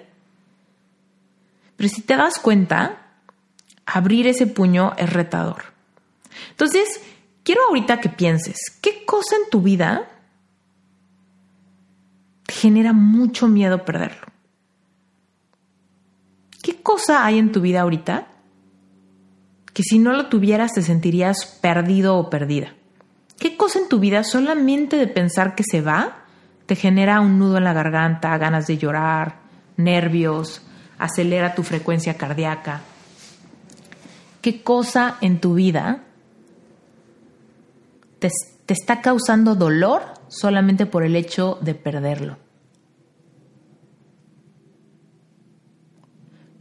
Pero 1.76 1.88
si 1.88 2.02
te 2.02 2.16
das 2.16 2.38
cuenta, 2.38 3.16
abrir 3.86 4.28
ese 4.28 4.46
puño 4.46 4.92
es 4.96 5.12
retador. 5.12 5.64
Entonces, 6.50 7.00
quiero 7.42 7.62
ahorita 7.70 7.98
que 7.98 8.08
pienses, 8.08 8.78
¿qué 8.80 9.04
cosa 9.04 9.34
en 9.34 9.50
tu 9.50 9.62
vida 9.62 10.08
te 12.46 12.54
genera 12.54 12.92
mucho 12.92 13.48
miedo 13.48 13.84
perderlo? 13.84 14.28
¿Qué 16.62 16.80
cosa 16.80 17.24
hay 17.24 17.40
en 17.40 17.50
tu 17.50 17.60
vida 17.60 17.80
ahorita 17.80 18.28
que 19.72 19.82
si 19.82 19.98
no 19.98 20.12
lo 20.12 20.26
tuvieras 20.26 20.72
te 20.72 20.82
sentirías 20.82 21.58
perdido 21.60 22.16
o 22.16 22.30
perdida? 22.30 22.74
¿Qué 23.38 23.56
cosa 23.56 23.78
en 23.78 23.88
tu 23.88 23.98
vida 23.98 24.24
solamente 24.24 24.96
de 24.96 25.06
pensar 25.06 25.54
que 25.54 25.64
se 25.64 25.80
va 25.80 26.18
te 26.66 26.76
genera 26.76 27.20
un 27.20 27.38
nudo 27.38 27.58
en 27.58 27.64
la 27.64 27.72
garganta, 27.72 28.36
ganas 28.38 28.66
de 28.66 28.78
llorar, 28.78 29.36
nervios, 29.76 30.62
acelera 30.98 31.54
tu 31.54 31.62
frecuencia 31.62 32.14
cardíaca? 32.14 32.82
¿Qué 34.40 34.62
cosa 34.62 35.16
en 35.20 35.40
tu 35.40 35.54
vida 35.54 36.04
te, 38.18 38.30
te 38.66 38.74
está 38.74 39.00
causando 39.00 39.54
dolor 39.54 40.02
solamente 40.28 40.86
por 40.86 41.02
el 41.02 41.16
hecho 41.16 41.58
de 41.60 41.74
perderlo? 41.74 42.49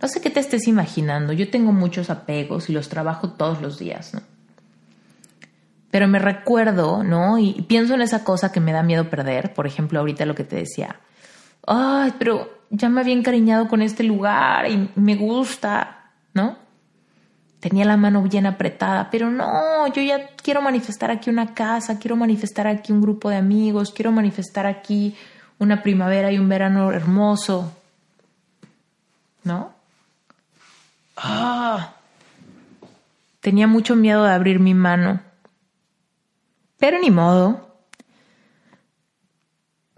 Sé 0.10 0.20
qué 0.20 0.30
te 0.30 0.42
estés 0.42 0.68
imaginando, 0.68 1.32
yo 1.32 1.50
tengo 1.50 1.72
muchos 1.72 2.10
apegos 2.10 2.70
y 2.70 2.74
los 2.74 2.90
trabajo 2.90 3.30
todos 3.30 3.62
los 3.62 3.80
días, 3.80 4.14
¿no? 4.14 4.22
Pero 5.92 6.08
me 6.08 6.20
recuerdo, 6.20 7.04
¿no? 7.04 7.40
Y 7.40 7.66
pienso 7.68 7.96
en 7.96 8.02
esa 8.02 8.24
cosa 8.24 8.52
que 8.52 8.60
me 8.60 8.74
da 8.74 8.84
miedo 8.84 9.10
perder, 9.10 9.54
por 9.54 9.66
ejemplo, 9.66 10.00
ahorita 10.00 10.26
lo 10.26 10.36
que 10.36 10.44
te 10.44 10.58
decía. 10.58 11.00
Ay, 11.66 12.14
pero 12.20 12.60
ya 12.70 12.90
me 12.90 13.02
había 13.02 13.14
encariñado 13.14 13.68
con 13.68 13.82
este 13.82 14.04
lugar 14.04 14.70
y 14.70 14.90
me 14.96 15.16
gusta, 15.16 16.12
¿no? 16.34 16.58
Tenía 17.60 17.86
la 17.86 17.98
mano 17.98 18.22
bien 18.22 18.46
apretada, 18.46 19.10
pero 19.10 19.30
no, 19.30 19.88
yo 19.94 20.02
ya 20.02 20.30
quiero 20.36 20.62
manifestar 20.62 21.12
aquí 21.12 21.30
una 21.30 21.54
casa, 21.54 22.00
quiero 22.00 22.16
manifestar 22.16 22.68
aquí 22.68 22.94
un 22.94 23.02
grupo 23.02 23.30
de 23.30 23.38
amigos, 23.38 23.92
quiero 23.92 24.12
manifestar 24.12 24.66
aquí 24.66 25.16
una 25.58 25.84
primavera 25.84 26.32
y 26.32 26.40
un 26.40 26.48
verano 26.48 26.92
hermoso, 26.92 27.74
¿no? 29.44 29.79
Ah, 31.22 31.96
tenía 33.42 33.68
mucho 33.68 33.96
miedo 33.98 34.24
de 34.24 34.32
abrir 34.32 34.60
mi 34.60 34.74
mano, 34.74 35.22
pero 36.78 36.98
ni 37.00 37.12
modo. 37.12 37.68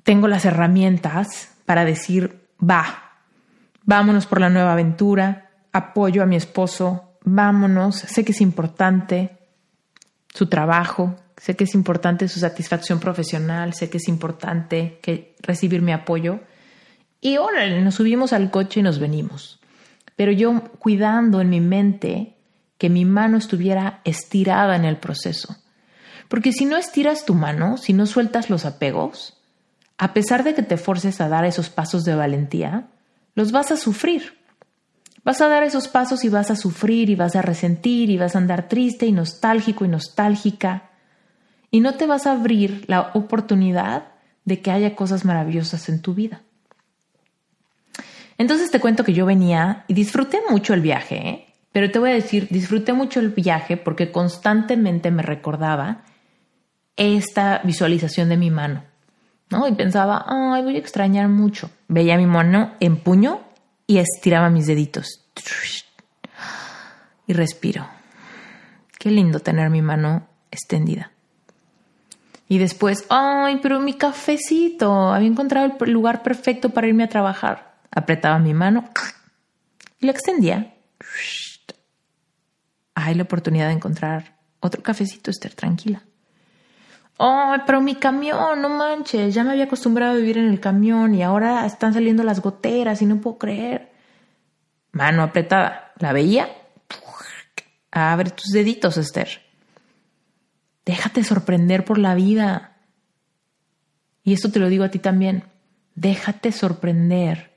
Tengo 0.03 0.27
las 0.27 0.45
herramientas 0.45 1.51
para 1.65 1.86
decir, 1.86 2.41
va, 2.60 3.12
vámonos 3.84 4.25
por 4.25 4.41
la 4.41 4.49
nueva 4.49 4.73
aventura, 4.73 5.51
apoyo 5.71 6.23
a 6.23 6.25
mi 6.25 6.36
esposo, 6.36 7.17
vámonos, 7.23 7.97
sé 7.97 8.25
que 8.25 8.31
es 8.31 8.41
importante 8.41 9.38
su 10.34 10.47
trabajo, 10.47 11.15
sé 11.38 11.55
que 11.55 11.65
es 11.65 11.75
importante 11.75 12.27
su 12.27 12.39
satisfacción 12.39 12.99
profesional, 12.99 13.75
sé 13.75 13.91
que 13.91 13.97
es 13.97 14.07
importante 14.07 14.99
que 15.03 15.36
recibir 15.43 15.84
mi 15.84 15.91
apoyo. 15.91 16.39
Y 17.21 17.38
órale, 17.38 17.79
nos 17.81 17.95
subimos 17.95 18.34
al 18.34 18.49
coche 18.49 18.79
y 18.79 18.84
nos 18.84 18.97
venimos. 18.97 19.61
Pero 20.15 20.32
yo 20.32 20.63
cuidando 20.80 21.41
en 21.41 21.50
mi 21.50 21.62
mente 21.62 22.38
que 22.78 22.89
mi 22.89 23.06
mano 23.06 23.38
estuviera 23.38 24.02
estirada 24.04 24.76
en 24.76 24.86
el 24.86 24.97
proceso. 24.97 25.56
Porque 26.28 26.54
si 26.54 26.65
no 26.65 26.78
estiras 26.78 27.26
tu 27.26 27.34
mano, 27.34 27.78
si 27.78 27.93
no 27.93 28.06
sueltas 28.06 28.50
los 28.50 28.65
apegos, 28.65 29.38
a 29.97 30.13
pesar 30.13 30.43
de 30.43 30.56
que 30.56 30.63
te 30.63 30.78
forces 30.78 31.21
a 31.21 31.30
dar 31.30 31.45
esos 31.45 31.69
pasos 31.69 32.06
de 32.06 32.15
valentía, 32.15 32.88
los 33.36 33.52
vas 33.52 33.71
a 33.71 33.78
sufrir. 33.78 34.39
Vas 35.24 35.41
a 35.41 35.47
dar 35.47 35.63
esos 35.63 35.88
pasos 35.88 36.24
y 36.24 36.30
vas 36.30 36.50
a 36.50 36.56
sufrir 36.56 37.10
y 37.10 37.15
vas 37.15 37.36
a 37.36 37.43
resentir 37.43 38.10
y 38.10 38.17
vas 38.17 38.36
a 38.36 38.39
andar 38.39 38.67
triste 38.67 39.06
y 39.06 39.12
nostálgico 39.12 39.86
y 39.86 39.89
nostálgica. 39.89 40.89
Y 41.69 41.82
no 41.82 41.93
te 41.93 42.08
vas 42.08 42.26
a 42.26 42.32
abrir 42.32 42.86
la 42.88 43.12
oportunidad 43.13 44.06
de 44.45 44.62
que 44.62 44.71
haya 44.71 44.95
cosas 44.95 45.24
maravillosas 45.24 45.88
en 45.89 46.02
tu 46.02 46.15
vida. 46.15 46.41
Entonces 48.41 48.71
te 48.71 48.80
cuento 48.80 49.04
que 49.04 49.13
yo 49.13 49.27
venía 49.27 49.86
y 49.88 49.93
disfruté 49.93 50.39
mucho 50.49 50.73
el 50.73 50.82
viaje, 50.82 51.15
¿eh? 51.15 51.45
pero 51.71 51.91
te 51.91 51.99
voy 51.99 52.10
a 52.10 52.15
decir, 52.15 52.47
disfruté 52.49 52.91
mucho 52.91 53.19
el 53.19 53.30
viaje 53.30 53.77
porque 53.77 54.12
constantemente 54.12 55.12
me 55.12 55.21
recordaba 55.21 56.01
esta 56.95 57.62
visualización 57.63 58.30
de 58.30 58.38
mi 58.38 58.49
mano, 58.49 58.84
¿no? 59.51 59.67
Y 59.67 59.73
pensaba, 59.73 60.25
ay, 60.27 60.63
voy 60.63 60.75
a 60.75 60.80
extrañar 60.80 61.27
mucho. 61.27 61.69
Veía 61.88 62.17
mi 62.17 62.25
mano 62.25 62.73
en 62.80 62.97
puño 62.97 63.41
y 63.86 63.99
estiraba 63.99 64.49
mis 64.49 64.65
deditos. 64.65 65.23
Y 67.27 67.34
respiro. 67.34 67.86
Qué 68.97 69.12
lindo 69.12 69.39
tener 69.39 69.69
mi 69.69 69.84
mano 69.84 70.25
extendida. 70.49 71.12
Y 72.49 72.58
después, 72.58 73.06
ay, 73.10 73.60
pero 73.62 73.80
mi 73.80 73.93
cafecito. 73.93 75.13
Había 75.13 75.27
encontrado 75.27 75.77
el 75.80 75.91
lugar 75.91 76.23
perfecto 76.23 76.71
para 76.71 76.88
irme 76.88 77.04
a 77.04 77.08
trabajar. 77.08 77.70
Apretaba 77.91 78.39
mi 78.39 78.54
mano 78.54 78.89
y 79.99 80.06
la 80.06 80.12
extendía. 80.12 80.73
Hay 82.95 83.15
la 83.15 83.23
oportunidad 83.23 83.67
de 83.67 83.73
encontrar 83.73 84.38
otro 84.60 84.82
cafecito, 84.82 85.30
estar 85.30 85.54
tranquila. 85.54 86.04
Ay, 87.17 87.60
pero 87.65 87.82
mi 87.82 87.95
camión, 87.95 88.62
no 88.62 88.69
manches, 88.69 89.34
ya 89.34 89.43
me 89.43 89.51
había 89.51 89.65
acostumbrado 89.65 90.13
a 90.13 90.15
vivir 90.15 90.38
en 90.38 90.47
el 90.47 90.60
camión 90.60 91.13
y 91.13 91.21
ahora 91.21 91.65
están 91.65 91.93
saliendo 91.93 92.23
las 92.23 92.41
goteras 92.41 93.01
y 93.01 93.06
no 93.06 93.21
puedo 93.21 93.38
creer. 93.38 93.91
Mano 94.91 95.21
apretada, 95.21 95.91
¿la 95.99 96.13
veía? 96.13 96.49
Abre 97.91 98.32
tus 98.32 98.51
deditos, 98.51 98.97
Esther. 98.97 99.30
Déjate 100.86 101.23
sorprender 101.23 101.86
por 101.86 101.97
la 101.97 102.15
vida. 102.15 102.77
Y 104.23 104.34
esto 104.34 104.51
te 104.51 104.60
lo 104.60 104.69
digo 104.69 104.84
a 104.84 104.89
ti 104.89 104.99
también. 104.99 105.43
Déjate 105.95 106.51
sorprender 106.51 107.51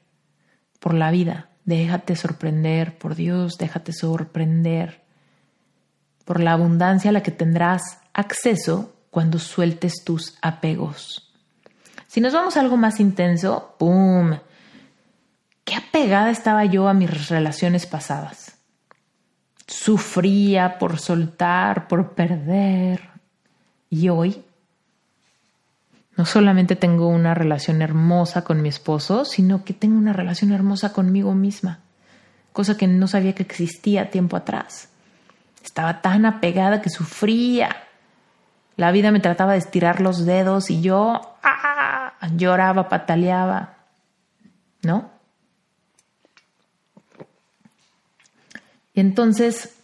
por 0.85 0.93
la 0.93 1.11
vida. 1.11 1.49
Déjate 1.65 2.15
sorprender 2.15 2.99
por 2.99 3.15
Dios. 3.15 3.57
Déjate 3.57 3.95
sorprender 3.95 5.01
por 6.27 6.41
la 6.41 6.53
abundancia 6.53 7.09
a 7.09 7.13
la 7.15 7.23
que 7.23 7.31
tendrás 7.31 8.01
acceso 8.13 8.95
cuando 9.09 9.39
sueltes 9.39 10.05
tus 10.05 10.37
apegos. 10.43 11.33
Si 12.07 12.21
nos 12.21 12.35
vamos 12.35 12.59
a 12.59 12.61
algo 12.61 12.77
más 12.77 13.01
intenso, 13.01 13.77
¡pum! 13.79 14.37
Qué 15.65 15.75
apegada 15.75 16.31
estaba 16.31 16.67
yo 16.67 16.87
a 16.87 16.93
mis 16.93 17.29
relaciones 17.31 17.87
pasadas. 17.87 18.59
Sufría 19.67 20.79
por 20.79 20.99
soltar, 20.99 21.89
por 21.89 22.13
perder. 22.13 23.09
Y 23.89 24.11
hoy 24.11 24.45
no 26.17 26.25
solamente 26.25 26.77
tengo 26.77 27.09
una 27.09 27.35
relación 27.35 27.83
hermosa 27.83 28.45
con 28.45 28.63
mi 28.63 28.69
esposo, 28.69 29.25
sino 29.25 29.65
que 29.65 29.75
tengo 29.75 29.99
una 29.99 30.13
relación 30.13 30.53
hermosa 30.53 30.93
conmigo 30.93 31.35
misma, 31.35 31.81
cosa 32.53 32.77
que 32.77 32.87
no 32.87 33.09
sabía 33.09 33.35
que 33.35 33.43
existía 33.43 34.11
tiempo 34.11 34.37
atrás. 34.37 34.89
Estaba 35.65 36.03
tan 36.03 36.27
apegada 36.27 36.83
que 36.83 36.91
sufría 36.91 37.85
la 38.77 38.91
vida 38.91 39.13
me 39.13 39.21
trataba 39.21 39.53
de 39.53 39.59
estirar 39.59 40.01
los 40.01 40.25
dedos 40.25 40.71
y 40.71 40.81
yo 40.81 41.37
¡ah! 41.43 42.15
lloraba, 42.37 42.89
pataleaba, 42.89 43.75
¿no? 44.83 45.11
Y 48.95 49.01
entonces, 49.01 49.77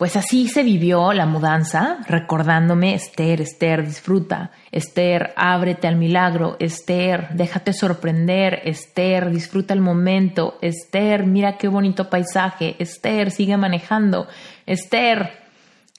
pues 0.00 0.16
así 0.16 0.48
se 0.48 0.64
vivió 0.64 1.12
la 1.12 1.26
mudanza, 1.26 1.98
recordándome, 2.08 2.94
Esther, 2.94 3.40
Esther, 3.40 3.86
disfruta, 3.86 4.50
Esther, 4.72 5.32
ábrete 5.36 5.86
al 5.86 5.94
milagro, 5.94 6.56
Esther, 6.58 7.28
déjate 7.34 7.72
sorprender, 7.72 8.62
Esther, 8.64 9.30
disfruta 9.30 9.74
el 9.74 9.80
momento, 9.80 10.58
Esther, 10.60 11.24
mira 11.24 11.56
qué 11.56 11.68
bonito 11.68 12.10
paisaje, 12.10 12.74
Esther, 12.80 13.30
sigue 13.30 13.56
manejando, 13.56 14.26
Esther, 14.66 15.38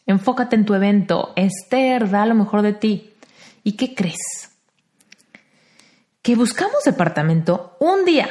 Enfócate 0.05 0.55
en 0.55 0.65
tu 0.65 0.73
evento. 0.73 1.33
Esther, 1.35 2.09
da 2.09 2.25
lo 2.25 2.35
mejor 2.35 2.61
de 2.61 2.73
ti. 2.73 3.13
¿Y 3.63 3.73
qué 3.73 3.93
crees? 3.93 4.51
Que 6.21 6.35
buscamos 6.35 6.83
departamento 6.83 7.77
un 7.79 8.05
día. 8.05 8.29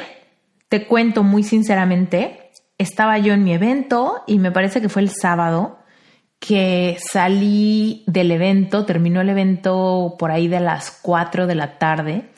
Te 0.69 0.85
cuento 0.85 1.23
muy 1.23 1.43
sinceramente, 1.43 2.40
estaba 2.81 3.17
yo 3.17 3.33
en 3.33 3.43
mi 3.43 3.53
evento 3.53 4.23
y 4.27 4.39
me 4.39 4.51
parece 4.51 4.81
que 4.81 4.89
fue 4.89 5.01
el 5.01 5.09
sábado 5.09 5.79
que 6.39 6.97
salí 6.99 8.03
del 8.07 8.31
evento, 8.31 8.85
terminó 8.85 9.21
el 9.21 9.29
evento 9.29 10.15
por 10.17 10.31
ahí 10.31 10.47
de 10.47 10.59
las 10.59 10.91
4 11.01 11.45
de 11.45 11.55
la 11.55 11.77
tarde 11.77 12.31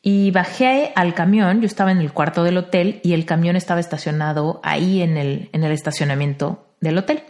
y 0.00 0.30
bajé 0.30 0.92
al 0.94 1.12
camión, 1.14 1.60
yo 1.60 1.66
estaba 1.66 1.90
en 1.90 1.98
el 1.98 2.12
cuarto 2.12 2.44
del 2.44 2.56
hotel 2.56 3.00
y 3.02 3.14
el 3.14 3.26
camión 3.26 3.56
estaba 3.56 3.80
estacionado 3.80 4.60
ahí 4.62 5.02
en 5.02 5.16
el, 5.16 5.50
en 5.52 5.64
el 5.64 5.72
estacionamiento 5.72 6.68
del 6.80 6.98
hotel. 6.98 7.24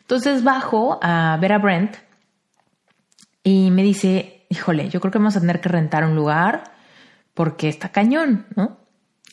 Entonces 0.00 0.44
bajo 0.44 0.98
a 1.02 1.38
ver 1.40 1.52
a 1.54 1.58
Brent 1.58 1.96
y 3.42 3.70
me 3.70 3.82
dice, 3.82 4.44
híjole, 4.50 4.90
yo 4.90 5.00
creo 5.00 5.10
que 5.10 5.18
vamos 5.18 5.36
a 5.36 5.40
tener 5.40 5.60
que 5.60 5.70
rentar 5.70 6.04
un 6.04 6.14
lugar 6.14 6.64
porque 7.32 7.68
está 7.68 7.88
cañón, 7.88 8.46
¿no? 8.54 8.85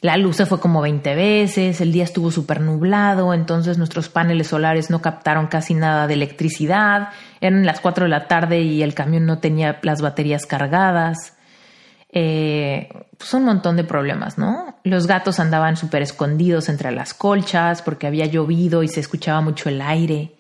La 0.04 0.18
luz 0.18 0.36
se 0.36 0.46
fue 0.46 0.60
como 0.60 0.82
20 0.82 1.16
veces, 1.16 1.82
el 1.82 1.92
día 1.92 2.04
estuvo 2.04 2.30
súper 2.30 2.62
nublado, 2.62 3.34
entonces 3.34 3.80
nuestros 3.80 4.10
paneles 4.10 4.48
solares 4.48 4.92
no 4.92 5.02
captaron 5.02 5.48
casi 5.48 5.74
nada 5.74 6.06
de 6.06 6.14
electricidad, 6.14 7.10
eran 7.42 7.66
las 7.66 7.80
4 7.80 8.04
de 8.04 8.10
la 8.10 8.28
tarde 8.28 8.62
y 8.62 8.84
el 8.84 8.94
camión 8.94 9.26
no 9.26 9.40
tenía 9.40 9.80
las 9.82 10.02
baterías 10.02 10.46
cargadas. 10.46 11.34
Eh, 12.12 12.90
pues 13.18 13.34
un 13.34 13.46
montón 13.46 13.76
de 13.76 13.84
problemas, 13.86 14.38
¿no? 14.38 14.78
Los 14.84 15.08
gatos 15.08 15.40
andaban 15.40 15.78
súper 15.78 16.04
escondidos 16.04 16.70
entre 16.70 16.92
las 16.92 17.16
colchas 17.16 17.82
porque 17.82 18.06
había 18.06 18.28
llovido 18.28 18.84
y 18.84 18.90
se 18.90 19.00
escuchaba 19.00 19.42
mucho 19.42 19.70
el 19.70 19.82
aire 19.82 20.36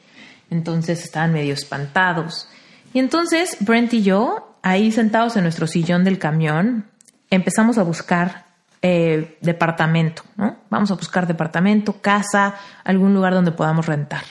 entonces 0.54 1.04
estaban 1.04 1.34
medio 1.34 1.54
espantados. 1.54 2.47
Y 2.93 2.99
entonces 2.99 3.58
Brent 3.60 3.93
y 3.93 4.04
yo, 4.04 4.56
ahí 4.62 4.91
sentados 4.91 5.36
en 5.36 5.43
nuestro 5.43 5.67
sillón 5.67 6.04
del 6.04 6.19
camión, 6.19 6.86
empezamos 7.30 7.78
a 7.78 7.84
buscar 7.84 8.42
eh, 8.85 9.37
departamento, 9.39 10.23
¿no? 10.35 10.57
Vamos 10.69 10.91
a 10.91 10.95
buscar 10.95 11.25
departamento, 11.25 12.01
casa, 12.01 12.55
algún 12.83 13.13
lugar 13.13 13.33
donde 13.33 13.53
podamos 13.53 13.85
rentar. 13.85 14.23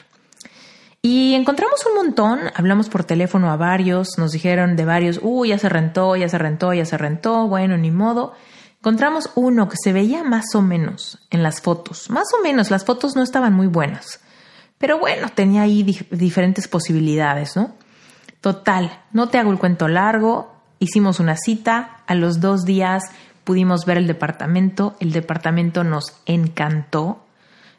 Y 1.01 1.35
encontramos 1.35 1.85
un 1.87 1.95
montón, 1.95 2.41
hablamos 2.55 2.91
por 2.91 3.03
teléfono 3.03 3.51
a 3.51 3.57
varios, 3.57 4.19
nos 4.19 4.31
dijeron 4.33 4.77
de 4.77 4.85
varios, 4.85 5.19
uy, 5.23 5.49
ya 5.49 5.59
se 5.59 5.71
rentó, 5.71 6.15
ya 6.17 6.29
se 6.29 6.37
rentó, 6.37 6.75
ya 6.75 6.85
se 6.85 6.99
rentó, 6.99 7.49
bueno, 7.49 7.79
ni 7.79 7.91
modo. 7.91 8.35
Encontramos 8.79 9.31
uno 9.37 9.71
que 9.71 9.77
se 9.83 9.95
veía 9.95 10.23
más 10.23 10.55
o 10.55 10.61
menos 10.61 11.27
en 11.31 11.43
las 11.43 11.63
fotos. 11.63 12.11
Más 12.11 12.29
o 12.39 12.43
menos, 12.43 12.71
las 12.71 12.85
fotos 12.85 13.17
no 13.17 13.23
estaban 13.23 13.55
muy 13.55 13.69
buenas. 13.69 14.21
Pero 14.77 14.99
bueno, 14.99 15.29
tenía 15.35 15.63
ahí 15.63 15.83
diferentes 16.11 16.69
posibilidades, 16.69 17.57
¿no? 17.57 17.75
Total, 18.43 19.01
no 19.13 19.31
te 19.31 19.39
hago 19.39 19.51
el 19.51 19.59
cuento 19.59 19.89
largo. 19.89 20.53
Hicimos 20.79 21.21
una 21.21 21.37
cita. 21.37 22.03
A 22.07 22.15
los 22.15 22.41
dos 22.41 22.65
días 22.65 23.05
pudimos 23.45 23.85
ver 23.85 23.99
el 23.99 24.07
departamento. 24.07 24.97
El 25.01 25.13
departamento 25.13 25.85
nos 25.85 26.21
encantó. 26.27 27.25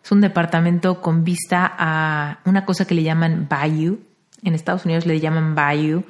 Es 0.04 0.12
un 0.12 0.22
departamento 0.22 1.02
con 1.02 1.24
vista 1.24 1.72
a 1.78 2.40
una 2.46 2.66
cosa 2.66 2.86
que 2.86 2.96
le 2.96 3.04
llaman 3.04 3.48
bayou. 3.50 4.00
En 4.44 4.56
Estados 4.56 4.86
Unidos 4.86 5.06
le 5.06 5.20
llaman 5.20 5.56
bayou. 5.56 6.04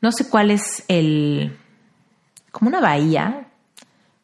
No 0.00 0.12
sé 0.12 0.28
cuál 0.28 0.50
es 0.50 0.84
el... 0.88 1.56
como 2.50 2.68
una 2.68 2.80
bahía. 2.80 3.46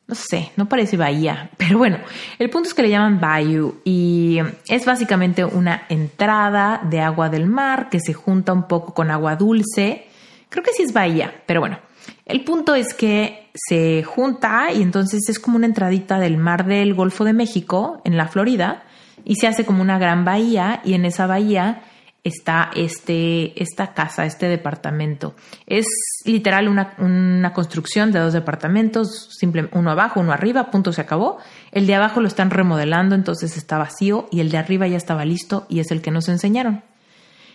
No 0.07 0.15
sé, 0.15 0.53
no 0.57 0.69
parece 0.69 0.97
bahía. 0.97 1.51
Pero 1.57 1.79
bueno, 1.79 1.99
el 2.39 2.51
punto 2.51 2.69
es 2.69 2.75
que 2.75 2.83
le 2.83 2.91
llaman 2.91 3.21
bayou 3.21 3.81
y 3.85 4.41
es 4.69 4.85
básicamente 4.85 5.45
una 5.45 5.85
entrada 5.89 6.81
de 6.85 7.01
agua 7.01 7.29
del 7.29 7.47
mar 7.47 7.89
que 7.91 8.01
se 8.01 8.15
junta 8.15 8.53
un 8.53 8.67
poco 8.67 8.95
con 8.95 9.11
agua 9.11 9.37
dulce. 9.37 10.07
Creo 10.49 10.65
que 10.65 10.73
sí 10.73 10.83
es 10.83 10.93
bahía, 10.93 11.43
pero 11.47 11.61
bueno. 11.61 11.79
El 12.27 12.45
punto 12.45 12.75
es 12.75 12.93
que 12.93 13.42
se 13.55 14.03
junta 14.03 14.73
y 14.73 14.83
entonces 14.83 15.29
es 15.29 15.39
como 15.39 15.57
una 15.57 15.67
entradita 15.67 16.19
del 16.19 16.37
mar 16.37 16.67
del 16.67 16.95
Golfo 16.95 17.25
de 17.25 17.33
México 17.33 18.01
en 18.05 18.17
la 18.17 18.29
Florida 18.29 18.85
y 19.25 19.37
se 19.37 19.47
hace 19.47 19.65
como 19.65 19.83
una 19.83 19.99
gran 19.99 20.25
bahía 20.25 20.81
y 20.85 20.95
en 20.95 21.05
esa 21.05 21.27
bahía 21.27 21.83
está 22.25 22.71
este, 22.77 23.61
esta 23.61 23.95
casa, 23.95 24.25
este 24.25 24.47
departamento. 24.47 25.35
Es 25.67 25.87
literal 26.25 26.69
una, 26.69 26.95
una 26.99 27.53
construcción 27.53 28.13
de 28.13 28.21
dos 28.21 28.33
departamentos, 28.33 29.29
simple, 29.37 29.69
uno 29.73 29.91
abajo, 29.91 30.21
uno 30.21 30.33
arriba, 30.33 30.71
punto, 30.71 30.93
se 30.93 31.01
acabó. 31.01 31.39
El 31.73 31.87
de 31.87 31.97
abajo 31.97 32.21
lo 32.21 32.29
están 32.29 32.51
remodelando, 32.51 33.15
entonces 33.15 33.57
está 33.57 33.77
vacío 33.77 34.29
y 34.31 34.41
el 34.41 34.51
de 34.51 34.59
arriba 34.59 34.87
ya 34.87 34.97
estaba 34.97 35.25
listo 35.25 35.67
y 35.69 35.81
es 35.81 35.91
el 35.91 36.01
que 36.01 36.13
nos 36.13 36.29
enseñaron. 36.29 36.85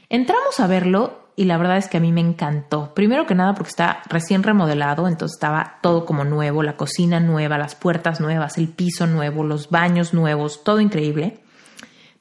Entramos 0.10 0.60
a 0.60 0.68
verlo 0.68 1.27
y 1.38 1.46
la 1.46 1.58
verdad 1.58 1.78
es 1.78 1.88
que 1.88 1.98
a 1.98 2.02
mí 2.02 2.12
me 2.12 2.20
encantó. 2.20 2.94
Primero 2.94 3.26
que 3.26 3.36
nada 3.36 3.54
porque 3.54 3.70
está 3.70 4.02
recién 4.10 4.44
remodelado, 4.44 5.08
entonces 5.08 5.38
estaba 5.38 5.78
todo 5.82 6.06
como 6.06 6.26
nuevo, 6.26 6.64
la 6.64 6.76
cocina 6.76 7.22
nueva, 7.22 7.58
las 7.58 7.76
puertas 7.76 8.20
nuevas, 8.20 8.58
el 8.58 8.68
piso 8.68 9.08
nuevo, 9.08 9.46
los 9.46 9.70
baños 9.70 10.14
nuevos, 10.14 10.66
todo 10.66 10.82
increíble 10.82 11.40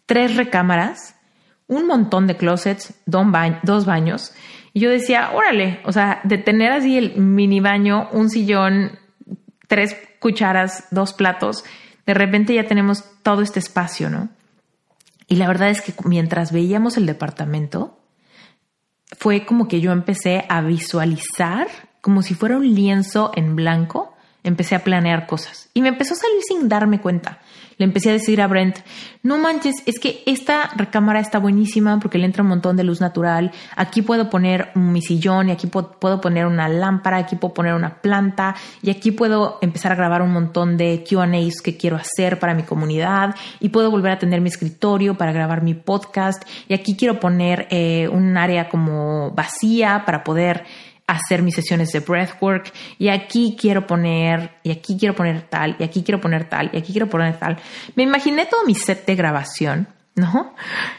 tres 0.07 0.37
recámaras, 0.37 1.17
un 1.67 1.87
montón 1.87 2.27
de 2.29 2.37
closets, 2.37 2.95
dos 3.05 3.85
baños. 3.87 4.33
Y 4.73 4.81
yo 4.81 4.91
decía, 4.91 5.33
órale, 5.35 5.81
o 5.85 5.93
sea, 5.93 6.21
de 6.25 6.39
tener 6.39 6.73
así 6.73 6.97
el 6.97 7.17
mini 7.17 7.61
baño, 7.61 8.09
un 8.13 8.31
sillón, 8.31 8.99
tres 9.67 9.97
cucharas, 10.21 10.87
dos 10.91 11.13
platos, 11.13 11.65
de 12.07 12.15
repente 12.15 12.55
ya 12.55 12.65
tenemos 12.65 13.05
todo 13.23 13.43
este 13.43 13.59
espacio, 13.59 14.09
¿no? 14.09 14.29
Y 15.29 15.37
la 15.37 15.49
verdad 15.49 15.71
es 15.71 15.81
que 15.81 15.93
mientras 16.05 16.53
veíamos 16.53 16.97
el 16.97 17.07
departamento, 17.07 17.99
fue 19.19 19.45
como 19.47 19.69
que 19.69 19.81
yo 19.81 19.93
empecé 19.93 20.45
a 20.49 20.61
visualizar 20.63 21.69
como 22.01 22.23
si 22.23 22.35
fuera 22.35 22.57
un 22.57 22.75
lienzo 22.75 23.33
en 23.35 23.57
blanco, 23.57 24.16
empecé 24.49 24.75
a 24.75 24.85
planear 24.85 25.27
cosas 25.27 25.69
y 25.75 25.83
me 25.83 25.89
empezó 25.89 26.15
a 26.15 26.19
salir 26.19 26.41
sin 26.49 26.69
darme 26.69 27.01
cuenta 27.01 27.41
le 27.79 27.85
empecé 27.85 28.09
a 28.09 28.13
decir 28.13 28.41
a 28.41 28.47
Brent, 28.47 28.79
no 29.23 29.39
manches, 29.39 29.75
es 29.85 29.99
que 29.99 30.23
esta 30.25 30.71
recámara 30.77 31.21
está 31.21 31.39
buenísima 31.39 32.01
porque 32.01 32.17
le 32.17 32.25
entra 32.25 32.43
un 32.43 32.49
montón 32.49 32.77
de 32.77 32.85
luz 32.85 33.01
natural. 33.01 33.53
Aquí 33.77 34.01
puedo 34.01 34.31
poner 34.31 34.71
mi 34.75 35.03
sillón 35.03 35.51
y 35.51 35.53
aquí 35.53 35.67
puedo 35.67 36.21
poner 36.21 36.47
una 36.47 36.69
lámpara, 36.69 37.19
aquí 37.19 37.37
puedo 37.37 37.53
poner 37.53 37.75
una 37.75 38.01
planta 38.01 38.55
y 38.83 38.91
aquí 38.91 39.11
puedo 39.11 39.59
empezar 39.61 39.93
a 39.93 39.95
grabar 39.95 40.23
un 40.23 40.33
montón 40.33 40.79
de 40.79 41.05
QAs 41.09 41.61
que 41.63 41.77
quiero 41.77 41.97
hacer 41.97 42.39
para 42.39 42.55
mi 42.55 42.63
comunidad 42.63 43.35
y 43.61 43.69
puedo 43.69 43.91
volver 43.91 44.13
a 44.13 44.19
tener 44.19 44.41
mi 44.41 44.49
escritorio 44.49 45.19
para 45.19 45.33
grabar 45.33 45.63
mi 45.63 45.75
podcast 45.75 46.43
y 46.69 46.75
aquí 46.75 46.97
quiero 46.97 47.21
poner 47.21 47.67
eh, 47.71 48.09
un 48.11 48.39
área 48.39 48.71
como 48.71 49.33
vacía 49.33 50.05
para 50.07 50.25
poder 50.25 50.65
hacer 51.07 51.43
mis 51.43 51.55
sesiones 51.55 51.93
de 51.93 52.01
breathwork 52.01 52.73
y 52.99 53.09
aquí 53.09 53.57
quiero 53.59 53.87
poner, 53.87 54.51
y 54.63 54.71
aquí 54.71 54.97
quiero 54.99 55.15
poner 55.15 55.43
tal, 55.43 55.77
y 55.79 55.85
aquí 55.85 56.03
quiero 56.03 56.21
poner 56.21 56.49
tal, 56.49 56.71
y 56.73 56.79
aquí 56.79 56.93
quiero 56.93 57.09
poner 57.09 57.39
tal. 57.39 57.59
Me 57.95 58.03
imaginé 58.03 58.47
todo 58.47 58.65
mi 58.67 58.75
set 58.75 59.07
de 59.07 59.15
grabación, 59.15 59.89
¿no? 60.15 60.55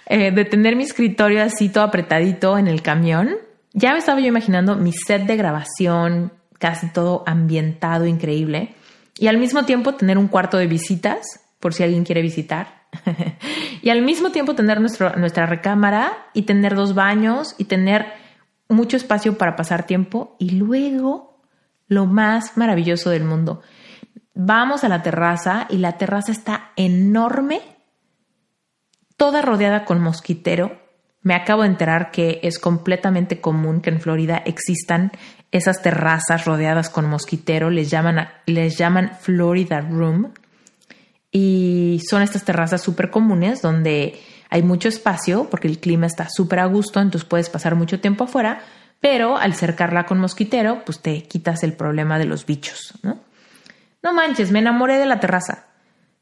Eh, 0.05 0.31
de 0.31 0.45
tener 0.45 0.75
mi 0.75 0.83
escritorio 0.83 1.43
así 1.43 1.69
todo 1.69 1.83
apretadito 1.83 2.57
en 2.57 2.67
el 2.67 2.81
camión. 2.81 3.35
Ya 3.73 3.91
me 3.91 3.99
estaba 3.99 4.19
yo 4.19 4.27
imaginando 4.27 4.75
mi 4.75 4.93
set 4.93 5.23
de 5.23 5.35
grabación, 5.35 6.31
casi 6.57 6.89
todo 6.91 7.23
ambientado, 7.25 8.05
increíble. 8.05 8.75
Y 9.19 9.27
al 9.27 9.37
mismo 9.37 9.63
tiempo 9.65 9.95
tener 9.95 10.17
un 10.17 10.27
cuarto 10.27 10.57
de 10.57 10.67
visitas, 10.67 11.41
por 11.59 11.73
si 11.73 11.83
alguien 11.83 12.05
quiere 12.05 12.21
visitar. 12.21 12.85
y 13.81 13.89
al 13.89 14.03
mismo 14.03 14.31
tiempo 14.31 14.55
tener 14.55 14.79
nuestro, 14.79 15.15
nuestra 15.17 15.45
recámara 15.45 16.13
y 16.33 16.43
tener 16.43 16.75
dos 16.75 16.95
baños 16.95 17.55
y 17.57 17.65
tener 17.65 18.05
mucho 18.69 18.97
espacio 18.97 19.37
para 19.37 19.55
pasar 19.55 19.85
tiempo 19.85 20.35
y 20.39 20.51
luego 20.51 21.41
lo 21.87 22.05
más 22.05 22.57
maravilloso 22.57 23.09
del 23.09 23.23
mundo. 23.23 23.61
Vamos 24.33 24.83
a 24.83 24.89
la 24.89 25.01
terraza 25.01 25.67
y 25.69 25.77
la 25.77 25.97
terraza 25.97 26.31
está 26.31 26.71
enorme, 26.75 27.61
toda 29.15 29.41
rodeada 29.41 29.85
con 29.85 29.99
mosquitero. 30.01 30.79
Me 31.21 31.33
acabo 31.33 31.63
de 31.63 31.69
enterar 31.69 32.11
que 32.11 32.39
es 32.43 32.59
completamente 32.59 33.41
común 33.41 33.81
que 33.81 33.89
en 33.89 33.99
Florida 33.99 34.37
existan 34.45 35.11
esas 35.51 35.81
terrazas 35.81 36.45
rodeadas 36.45 36.89
con 36.89 37.09
mosquitero, 37.09 37.69
les 37.69 37.89
llaman, 37.89 38.27
les 38.45 38.77
llaman 38.77 39.11
Florida 39.19 39.81
Room. 39.81 40.33
Y 41.31 42.01
son 42.07 42.21
estas 42.21 42.45
terrazas 42.45 42.81
súper 42.81 43.09
comunes 43.09 43.61
donde 43.61 44.19
hay 44.49 44.63
mucho 44.63 44.89
espacio 44.89 45.49
porque 45.49 45.67
el 45.67 45.79
clima 45.79 46.05
está 46.05 46.27
súper 46.29 46.59
a 46.59 46.65
gusto, 46.65 46.99
entonces 46.99 47.27
puedes 47.27 47.49
pasar 47.49 47.75
mucho 47.75 47.99
tiempo 47.99 48.25
afuera, 48.25 48.61
pero 48.99 49.37
al 49.37 49.53
cercarla 49.53 50.05
con 50.05 50.19
mosquitero, 50.19 50.83
pues 50.85 50.99
te 50.99 51.23
quitas 51.23 51.63
el 51.63 51.73
problema 51.73 52.17
de 52.17 52.25
los 52.25 52.45
bichos, 52.45 52.93
¿no? 53.03 53.19
No 54.03 54.13
manches, 54.13 54.51
me 54.51 54.59
enamoré 54.59 54.97
de 54.97 55.05
la 55.05 55.19
terraza. 55.19 55.65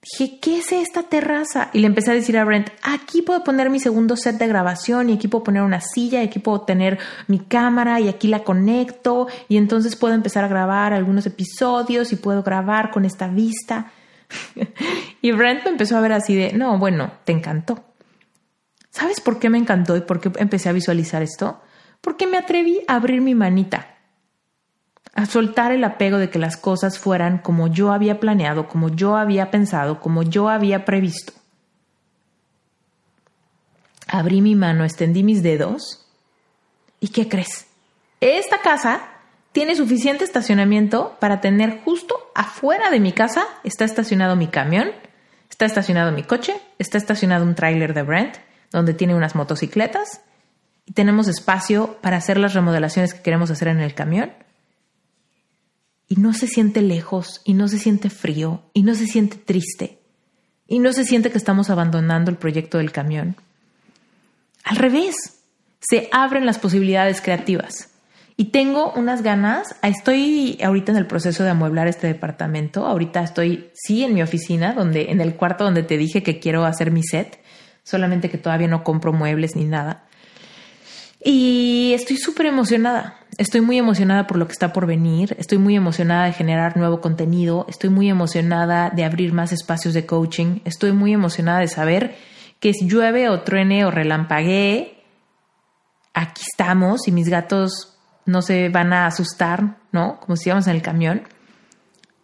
Dije, 0.02 0.40
¿qué 0.40 0.60
es 0.60 0.72
esta 0.72 1.04
terraza? 1.04 1.70
Y 1.74 1.80
le 1.80 1.88
empecé 1.88 2.12
a 2.12 2.14
decir 2.14 2.38
a 2.38 2.46
Brent, 2.46 2.70
aquí 2.84 3.24
puedo 3.24 3.44
poner 3.44 3.72
mi 3.72 3.80
segundo 3.80 4.16
set 4.16 4.38
de 4.38 4.48
grabación 4.48 5.10
y 5.10 5.14
aquí 5.14 5.28
puedo 5.28 5.44
poner 5.44 5.64
una 5.64 5.82
silla 5.82 6.22
y 6.22 6.28
aquí 6.28 6.38
puedo 6.38 6.62
tener 6.62 7.00
mi 7.28 7.40
cámara 7.40 8.00
y 8.00 8.08
aquí 8.08 8.28
la 8.28 8.44
conecto 8.44 9.28
y 9.48 9.58
entonces 9.58 9.96
puedo 9.96 10.14
empezar 10.14 10.44
a 10.44 10.48
grabar 10.48 10.94
algunos 10.94 11.26
episodios 11.26 12.14
y 12.14 12.18
puedo 12.18 12.44
grabar 12.44 12.92
con 12.92 13.04
esta 13.04 13.28
vista. 13.28 13.92
y 15.22 15.32
Brent 15.32 15.64
me 15.64 15.72
empezó 15.72 15.98
a 15.98 16.02
ver 16.02 16.14
así 16.14 16.36
de, 16.36 16.54
no, 16.54 16.78
bueno, 16.78 17.12
te 17.24 17.32
encantó. 17.32 17.95
¿Sabes 18.96 19.20
por 19.20 19.40
qué 19.40 19.50
me 19.50 19.58
encantó 19.58 19.98
y 19.98 20.02
por 20.02 20.22
qué 20.22 20.32
empecé 20.38 20.70
a 20.70 20.72
visualizar 20.72 21.22
esto? 21.22 21.60
Porque 22.00 22.28
me 22.28 22.38
atreví 22.38 22.80
a 22.88 22.96
abrir 22.96 23.20
mi 23.20 23.36
manita, 23.36 23.98
a 25.14 25.26
soltar 25.26 25.74
el 25.74 25.84
apego 25.84 26.18
de 26.18 26.30
que 26.30 26.40
las 26.40 26.56
cosas 26.56 26.98
fueran 26.98 27.40
como 27.40 27.68
yo 27.68 27.92
había 27.92 28.22
planeado, 28.22 28.70
como 28.70 28.88
yo 28.88 29.18
había 29.18 29.52
pensado, 29.52 30.00
como 30.00 30.24
yo 30.24 30.48
había 30.48 30.86
previsto. 30.86 31.34
Abrí 34.08 34.40
mi 34.40 34.56
mano, 34.56 34.86
extendí 34.86 35.24
mis 35.24 35.44
dedos 35.44 36.08
y 37.02 37.10
¿qué 37.10 37.28
crees? 37.28 37.68
Esta 38.22 38.60
casa 38.60 39.10
tiene 39.52 39.76
suficiente 39.76 40.24
estacionamiento 40.24 41.18
para 41.20 41.42
tener 41.42 41.82
justo 41.84 42.32
afuera 42.34 42.92
de 42.92 43.02
mi 43.02 43.12
casa 43.12 43.46
está 43.66 43.84
estacionado 43.84 44.38
mi 44.38 44.48
camión, 44.48 44.92
está 45.50 45.66
estacionado 45.66 46.14
mi 46.14 46.24
coche, 46.24 46.56
está 46.80 46.98
estacionado 46.98 47.44
un 47.44 47.56
tráiler 47.56 47.94
de 47.94 48.04
Brent, 48.04 48.38
donde 48.72 48.94
tiene 48.94 49.16
unas 49.16 49.36
motocicletas 49.36 50.22
y 50.86 50.94
tenemos 50.94 51.28
espacio 51.28 51.98
para 52.02 52.18
hacer 52.18 52.38
las 52.38 52.54
remodelaciones 52.54 53.14
que 53.14 53.22
queremos 53.22 53.50
hacer 53.52 53.70
en 53.70 53.82
el 53.82 53.94
camión. 53.94 54.32
Y 56.08 56.18
no 56.18 56.34
se 56.34 56.48
siente 56.48 56.82
lejos, 56.82 57.42
y 57.44 57.56
no 57.56 57.68
se 57.68 57.80
siente 57.80 58.12
frío, 58.12 58.62
y 58.74 58.84
no 58.84 58.94
se 58.94 59.08
siente 59.08 59.38
triste, 59.38 59.98
y 60.68 60.78
no 60.78 60.94
se 60.94 61.04
siente 61.04 61.32
que 61.32 61.38
estamos 61.40 61.72
abandonando 61.72 62.30
el 62.30 62.38
proyecto 62.38 62.78
del 62.78 62.92
camión. 62.92 63.36
Al 64.64 64.78
revés, 64.78 65.16
se 65.80 66.08
abren 66.12 66.46
las 66.46 66.60
posibilidades 66.60 67.22
creativas. 67.22 67.90
Y 68.38 68.46
tengo 68.46 68.92
unas 68.94 69.24
ganas, 69.24 69.76
estoy 69.82 70.60
ahorita 70.62 70.92
en 70.92 70.98
el 70.98 71.08
proceso 71.08 71.44
de 71.44 71.52
amueblar 71.52 71.88
este 71.88 72.08
departamento, 72.08 72.86
ahorita 72.86 73.24
estoy, 73.24 73.70
sí, 73.74 74.04
en 74.04 74.14
mi 74.14 74.22
oficina, 74.22 74.74
donde, 74.74 75.10
en 75.10 75.22
el 75.22 75.36
cuarto 75.36 75.64
donde 75.64 75.84
te 75.84 75.98
dije 75.98 76.22
que 76.22 76.40
quiero 76.40 76.66
hacer 76.66 76.92
mi 76.92 77.02
set, 77.02 77.40
solamente 77.86 78.30
que 78.30 78.38
todavía 78.38 78.68
no 78.68 78.84
compro 78.84 79.14
muebles 79.14 79.56
ni 79.56 79.64
nada. 79.64 80.04
Y 81.24 81.94
estoy 81.94 82.18
súper 82.18 82.48
emocionada. 82.48 83.16
Estoy 83.38 83.62
muy 83.62 83.78
emocionada 83.78 84.28
por 84.28 84.38
lo 84.38 84.48
que 84.48 84.54
está 84.54 84.74
por 84.74 84.86
venir. 84.86 85.36
Estoy 85.40 85.58
muy 85.60 85.76
emocionada 85.76 86.26
de 86.26 86.34
generar 86.34 86.78
nuevo 86.78 87.00
contenido. 87.00 87.66
Estoy 87.70 87.90
muy 87.90 88.10
emocionada 88.10 88.90
de 88.90 89.06
abrir 89.06 89.34
más 89.34 89.52
espacios 89.52 89.94
de 89.94 90.06
coaching. 90.06 90.60
Estoy 90.66 90.92
muy 90.92 91.14
emocionada 91.14 91.60
de 91.60 91.68
saber 91.68 92.16
que 92.60 92.74
si 92.74 92.88
llueve 92.88 93.30
o 93.30 93.42
truene 93.42 93.86
o 93.86 93.92
relampaguee, 93.92 95.04
aquí 96.14 96.44
estamos 96.52 97.08
y 97.08 97.12
mis 97.12 97.30
gatos 97.30 97.98
no 98.26 98.42
se 98.42 98.70
van 98.70 98.94
a 98.94 99.06
asustar, 99.06 99.78
¿no? 99.92 100.20
Como 100.20 100.36
si 100.36 100.50
íbamos 100.50 100.68
en 100.68 100.76
el 100.76 100.82
camión. 100.82 101.24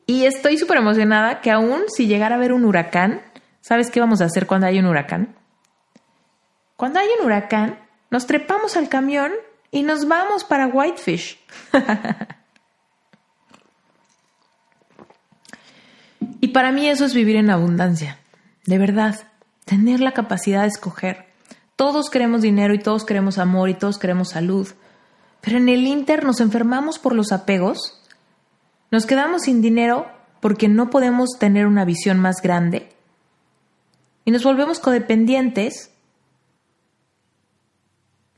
Y 0.07 0.25
estoy 0.25 0.57
súper 0.57 0.77
emocionada 0.77 1.41
que 1.41 1.51
aún 1.51 1.83
si 1.87 2.07
llegara 2.07 2.35
a 2.35 2.37
haber 2.37 2.53
un 2.53 2.65
huracán, 2.65 3.21
¿sabes 3.61 3.91
qué 3.91 3.99
vamos 3.99 4.21
a 4.21 4.25
hacer 4.25 4.47
cuando 4.47 4.67
hay 4.67 4.79
un 4.79 4.85
huracán? 4.85 5.40
Cuando 6.81 6.99
hay 6.99 7.07
un 7.19 7.25
huracán, 7.27 7.77
nos 8.09 8.25
trepamos 8.25 8.75
al 8.75 8.89
camión 8.89 9.31
y 9.69 9.83
nos 9.83 10.07
vamos 10.07 10.43
para 10.43 10.65
Whitefish. 10.65 11.39
y 16.39 16.47
para 16.47 16.71
mí 16.71 16.89
eso 16.89 17.05
es 17.05 17.13
vivir 17.13 17.35
en 17.35 17.51
abundancia, 17.51 18.17
de 18.65 18.79
verdad, 18.79 19.27
tener 19.65 19.99
la 19.99 20.13
capacidad 20.13 20.63
de 20.63 20.69
escoger. 20.69 21.27
Todos 21.75 22.09
queremos 22.09 22.41
dinero 22.41 22.73
y 22.73 22.79
todos 22.79 23.05
queremos 23.05 23.37
amor 23.37 23.69
y 23.69 23.75
todos 23.75 23.99
queremos 23.99 24.29
salud, 24.29 24.67
pero 25.41 25.57
en 25.57 25.69
el 25.69 25.85
Inter 25.85 26.25
nos 26.25 26.41
enfermamos 26.41 26.97
por 26.97 27.13
los 27.13 27.31
apegos, 27.31 28.01
nos 28.89 29.05
quedamos 29.05 29.43
sin 29.43 29.61
dinero 29.61 30.07
porque 30.39 30.67
no 30.67 30.89
podemos 30.89 31.37
tener 31.37 31.67
una 31.67 31.85
visión 31.85 32.17
más 32.17 32.41
grande 32.41 32.89
y 34.25 34.31
nos 34.31 34.43
volvemos 34.43 34.79
codependientes 34.79 35.90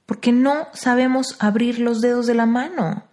porque 0.06 0.32
no 0.32 0.68
sabemos 0.74 1.36
abrir 1.40 1.80
los 1.80 2.02
dedos 2.02 2.26
de 2.26 2.36
la 2.36 2.46
mano. 2.46 3.04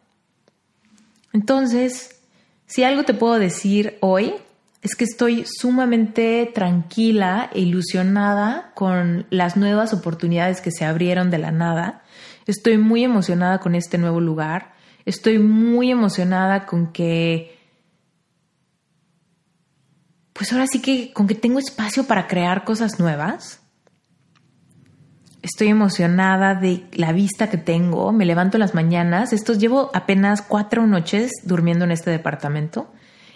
Entonces, 1.32 2.20
si 2.66 2.84
algo 2.84 3.04
te 3.04 3.14
puedo 3.14 3.38
decir 3.38 3.98
hoy, 4.00 4.34
es 4.82 4.96
que 4.96 5.04
estoy 5.04 5.44
sumamente 5.46 6.50
tranquila 6.54 7.50
e 7.52 7.60
ilusionada 7.60 8.72
con 8.74 9.26
las 9.30 9.56
nuevas 9.56 9.92
oportunidades 9.92 10.60
que 10.60 10.70
se 10.70 10.84
abrieron 10.84 11.30
de 11.30 11.38
la 11.38 11.50
nada. 11.50 12.02
Estoy 12.46 12.78
muy 12.78 13.04
emocionada 13.04 13.60
con 13.60 13.74
este 13.74 13.98
nuevo 13.98 14.20
lugar. 14.20 14.72
Estoy 15.04 15.38
muy 15.38 15.90
emocionada 15.90 16.66
con 16.66 16.92
que 16.92 17.58
pues 20.32 20.52
ahora 20.52 20.66
sí 20.66 20.80
que 20.80 21.12
con 21.12 21.26
que 21.26 21.34
tengo 21.34 21.58
espacio 21.58 22.04
para 22.04 22.26
crear 22.26 22.64
cosas 22.64 22.98
nuevas. 22.98 23.60
Estoy 25.42 25.68
emocionada 25.68 26.54
de 26.54 26.84
la 26.92 27.12
vista 27.12 27.48
que 27.48 27.56
tengo. 27.56 28.12
Me 28.12 28.26
levanto 28.26 28.58
en 28.58 28.60
las 28.60 28.74
mañanas. 28.74 29.32
Estos 29.32 29.58
llevo 29.58 29.90
apenas 29.94 30.42
cuatro 30.42 30.86
noches 30.86 31.32
durmiendo 31.44 31.86
en 31.86 31.92
este 31.92 32.10
departamento. 32.10 32.92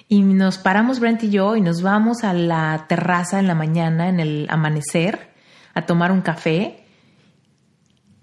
Y 0.07 0.21
nos 0.21 0.59
paramos 0.59 1.01
Brent 1.01 1.23
y 1.25 1.31
yo 1.31 1.57
y 1.57 1.63
nos 1.63 1.81
vamos 1.81 2.23
a 2.23 2.35
la 2.35 2.85
terraza 2.89 3.39
en 3.39 3.47
la 3.47 3.55
mañana, 3.55 4.11
en 4.11 4.21
el 4.21 4.47
amanecer, 4.51 5.31
a 5.73 5.87
tomar 5.87 6.13
un 6.13 6.21
café. 6.21 6.85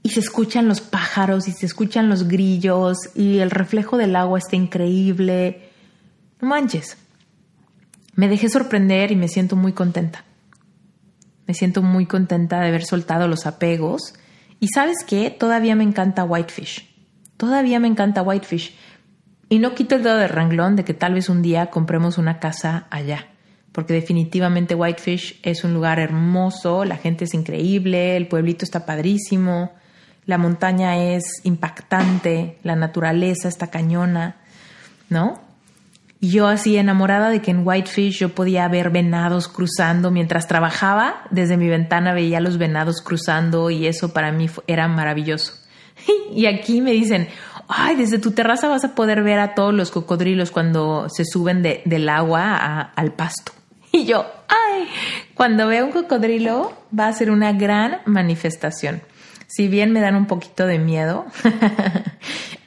Y 0.04 0.10
se 0.10 0.20
escuchan 0.20 0.68
los 0.68 0.80
pájaros 0.80 1.48
y 1.48 1.52
se 1.52 1.66
escuchan 1.66 2.08
los 2.08 2.28
grillos 2.28 2.98
y 3.16 3.40
el 3.40 3.50
reflejo 3.50 3.98
del 3.98 4.16
agua 4.16 4.38
está 4.38 4.56
increíble. 4.56 5.70
No 6.40 6.50
manches. 6.50 6.98
Me 8.14 8.28
dejé 8.28 8.48
sorprender 8.50 9.12
y 9.12 9.16
me 9.16 9.28
siento 9.28 9.56
muy 9.56 9.74
contenta. 9.74 10.24
Me 11.52 11.56
siento 11.56 11.82
muy 11.82 12.06
contenta 12.06 12.62
de 12.62 12.70
haber 12.70 12.86
soltado 12.86 13.28
los 13.28 13.46
apegos. 13.46 14.14
Y 14.62 14.70
sabes 14.70 15.00
qué? 15.06 15.30
Todavía 15.32 15.76
me 15.76 15.84
encanta 15.84 16.24
Whitefish. 16.24 16.96
Todavía 17.36 17.78
me 17.82 17.90
encanta 17.90 18.22
Whitefish. 18.22 18.74
Y 19.50 19.60
no 19.60 19.76
quito 19.76 19.96
el 19.96 20.04
dedo 20.04 20.16
de 20.16 20.30
ranglón 20.30 20.78
de 20.78 20.86
que 20.86 20.94
tal 20.94 21.16
vez 21.16 21.28
un 21.28 21.42
día 21.42 21.66
compremos 21.66 22.18
una 22.18 22.40
casa 22.40 22.88
allá. 22.90 23.28
Porque 23.74 23.94
definitivamente 23.94 24.76
Whitefish 24.76 25.42
es 25.44 25.66
un 25.66 25.74
lugar 25.74 26.00
hermoso, 26.00 26.86
la 26.86 26.96
gente 26.96 27.26
es 27.26 27.34
increíble, 27.34 28.16
el 28.16 28.30
pueblito 28.30 28.64
está 28.64 28.86
padrísimo, 28.86 29.74
la 30.26 30.38
montaña 30.38 31.04
es 31.04 31.42
impactante, 31.44 32.60
la 32.64 32.78
naturaleza 32.78 33.50
está 33.50 33.68
cañona, 33.68 34.38
¿no? 35.10 35.42
Yo 36.24 36.48
así 36.48 36.78
enamorada 36.78 37.32
de 37.32 37.42
que 37.42 37.50
en 37.50 37.68
Whitefish 37.68 38.20
yo 38.20 38.30
podía 38.30 38.68
ver 38.68 38.92
venados 38.92 39.48
cruzando 39.48 40.12
mientras 40.12 40.48
trabajaba, 40.48 41.24
desde 41.32 41.58
mi 41.58 41.68
ventana 41.68 42.14
veía 42.14 42.40
los 42.40 42.60
venados 42.60 43.02
cruzando 43.02 43.72
y 43.72 43.88
eso 43.88 44.14
para 44.14 44.32
mí 44.32 44.48
era 44.68 44.88
maravilloso. 44.88 45.54
Y 46.34 46.46
aquí 46.46 46.80
me 46.80 46.92
dicen, 46.92 47.28
ay, 47.68 47.96
desde 47.96 48.18
tu 48.18 48.32
terraza 48.32 48.70
vas 48.70 48.86
a 48.86 48.96
poder 48.96 49.22
ver 49.24 49.40
a 49.40 49.54
todos 49.54 49.74
los 49.74 49.92
cocodrilos 49.92 50.50
cuando 50.50 51.10
se 51.10 51.26
suben 51.26 51.62
del 51.62 52.10
agua 52.10 52.56
al 52.96 53.14
pasto. 53.14 53.52
Y 53.92 54.06
yo, 54.06 54.26
ay, 54.48 54.88
cuando 55.34 55.68
veo 55.68 55.86
un 55.86 55.92
cocodrilo 55.92 56.72
va 56.98 57.08
a 57.08 57.14
ser 57.14 57.30
una 57.30 57.52
gran 57.52 57.98
manifestación. 58.06 59.02
Si 59.48 59.68
bien 59.68 59.92
me 59.92 60.00
dan 60.00 60.16
un 60.16 60.28
poquito 60.28 60.66
de 60.66 60.80
miedo, 60.80 61.26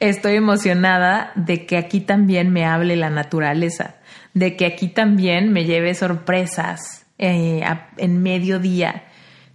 estoy 0.09 0.37
emocionada 0.37 1.33
de 1.35 1.67
que 1.67 1.77
aquí 1.77 2.01
también 2.01 2.51
me 2.53 2.65
hable 2.65 2.97
la 2.97 3.11
naturaleza, 3.11 3.97
de 4.35 4.57
que 4.57 4.67
aquí 4.67 4.89
también 4.89 5.53
me 5.53 5.65
lleve 5.65 5.95
sorpresas 5.95 7.07
eh, 7.19 7.63
en 7.97 8.23
mediodía, 8.23 9.05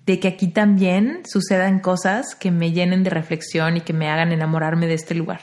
de 0.05 0.19
que 0.19 0.27
aquí 0.27 0.47
también 0.47 1.21
sucedan 1.25 1.79
cosas 1.79 2.35
que 2.35 2.51
me 2.51 2.71
llenen 2.71 3.03
de 3.03 3.09
reflexión 3.11 3.77
y 3.77 3.81
que 3.81 3.93
me 3.93 4.09
hagan 4.09 4.31
enamorarme 4.31 4.87
de 4.87 4.95
este 4.95 5.13
lugar. 5.13 5.41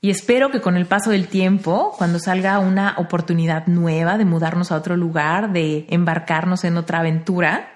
Y 0.00 0.10
espero 0.10 0.50
que 0.50 0.60
con 0.60 0.76
el 0.76 0.86
paso 0.86 1.10
del 1.10 1.26
tiempo, 1.26 1.92
cuando 1.98 2.18
salga 2.18 2.58
una 2.60 2.94
oportunidad 2.98 3.66
nueva 3.66 4.16
de 4.16 4.24
mudarnos 4.24 4.70
a 4.70 4.76
otro 4.76 4.96
lugar, 4.96 5.52
de 5.52 5.86
embarcarnos 5.90 6.64
en 6.64 6.76
otra 6.76 7.00
aventura, 7.00 7.72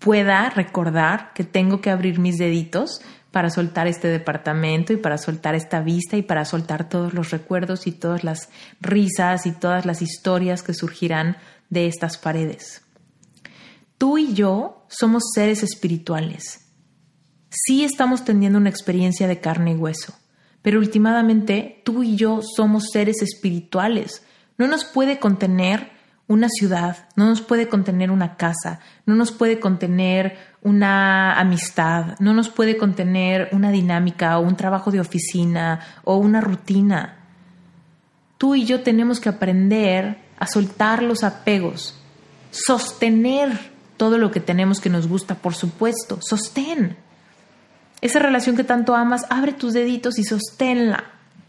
pueda 0.00 0.50
recordar 0.50 1.32
que 1.34 1.44
tengo 1.44 1.80
que 1.80 1.90
abrir 1.90 2.18
mis 2.18 2.36
deditos 2.36 3.00
para 3.32 3.50
soltar 3.50 3.88
este 3.88 4.08
departamento 4.08 4.92
y 4.92 4.98
para 4.98 5.18
soltar 5.18 5.54
esta 5.54 5.80
vista 5.80 6.16
y 6.16 6.22
para 6.22 6.44
soltar 6.44 6.88
todos 6.88 7.14
los 7.14 7.30
recuerdos 7.30 7.86
y 7.86 7.92
todas 7.92 8.22
las 8.22 8.50
risas 8.80 9.46
y 9.46 9.52
todas 9.52 9.86
las 9.86 10.02
historias 10.02 10.62
que 10.62 10.74
surgirán 10.74 11.38
de 11.70 11.86
estas 11.86 12.18
paredes. 12.18 12.82
Tú 13.96 14.18
y 14.18 14.34
yo 14.34 14.84
somos 14.88 15.24
seres 15.34 15.62
espirituales. 15.62 16.60
Sí 17.48 17.84
estamos 17.84 18.24
teniendo 18.24 18.58
una 18.58 18.68
experiencia 18.68 19.26
de 19.26 19.40
carne 19.40 19.72
y 19.72 19.76
hueso, 19.76 20.14
pero 20.60 20.78
últimamente 20.78 21.80
tú 21.84 22.02
y 22.02 22.16
yo 22.16 22.40
somos 22.42 22.90
seres 22.92 23.22
espirituales. 23.22 24.22
No 24.58 24.66
nos 24.66 24.84
puede 24.84 25.18
contener 25.18 25.90
una 26.28 26.48
ciudad, 26.48 27.08
no 27.16 27.26
nos 27.26 27.40
puede 27.40 27.68
contener 27.68 28.10
una 28.10 28.36
casa, 28.36 28.80
no 29.06 29.14
nos 29.14 29.32
puede 29.32 29.60
contener 29.60 30.36
una 30.62 31.38
amistad, 31.40 32.18
no 32.20 32.32
nos 32.34 32.48
puede 32.48 32.76
contener 32.76 33.48
una 33.52 33.70
dinámica 33.70 34.38
o 34.38 34.42
un 34.42 34.56
trabajo 34.56 34.90
de 34.90 35.00
oficina 35.00 35.80
o 36.04 36.16
una 36.16 36.40
rutina. 36.40 37.18
Tú 38.38 38.54
y 38.54 38.64
yo 38.64 38.82
tenemos 38.82 39.18
que 39.20 39.28
aprender 39.28 40.18
a 40.38 40.46
soltar 40.46 41.02
los 41.02 41.24
apegos, 41.24 42.00
sostener 42.50 43.72
todo 43.96 44.18
lo 44.18 44.30
que 44.30 44.40
tenemos 44.40 44.80
que 44.80 44.90
nos 44.90 45.08
gusta, 45.08 45.36
por 45.36 45.54
supuesto, 45.54 46.18
sostén. 46.20 46.96
Esa 48.00 48.18
relación 48.18 48.56
que 48.56 48.64
tanto 48.64 48.94
amas, 48.94 49.26
abre 49.30 49.52
tus 49.52 49.72
deditos 49.72 50.18
y 50.18 50.24
sosténla, 50.24 51.04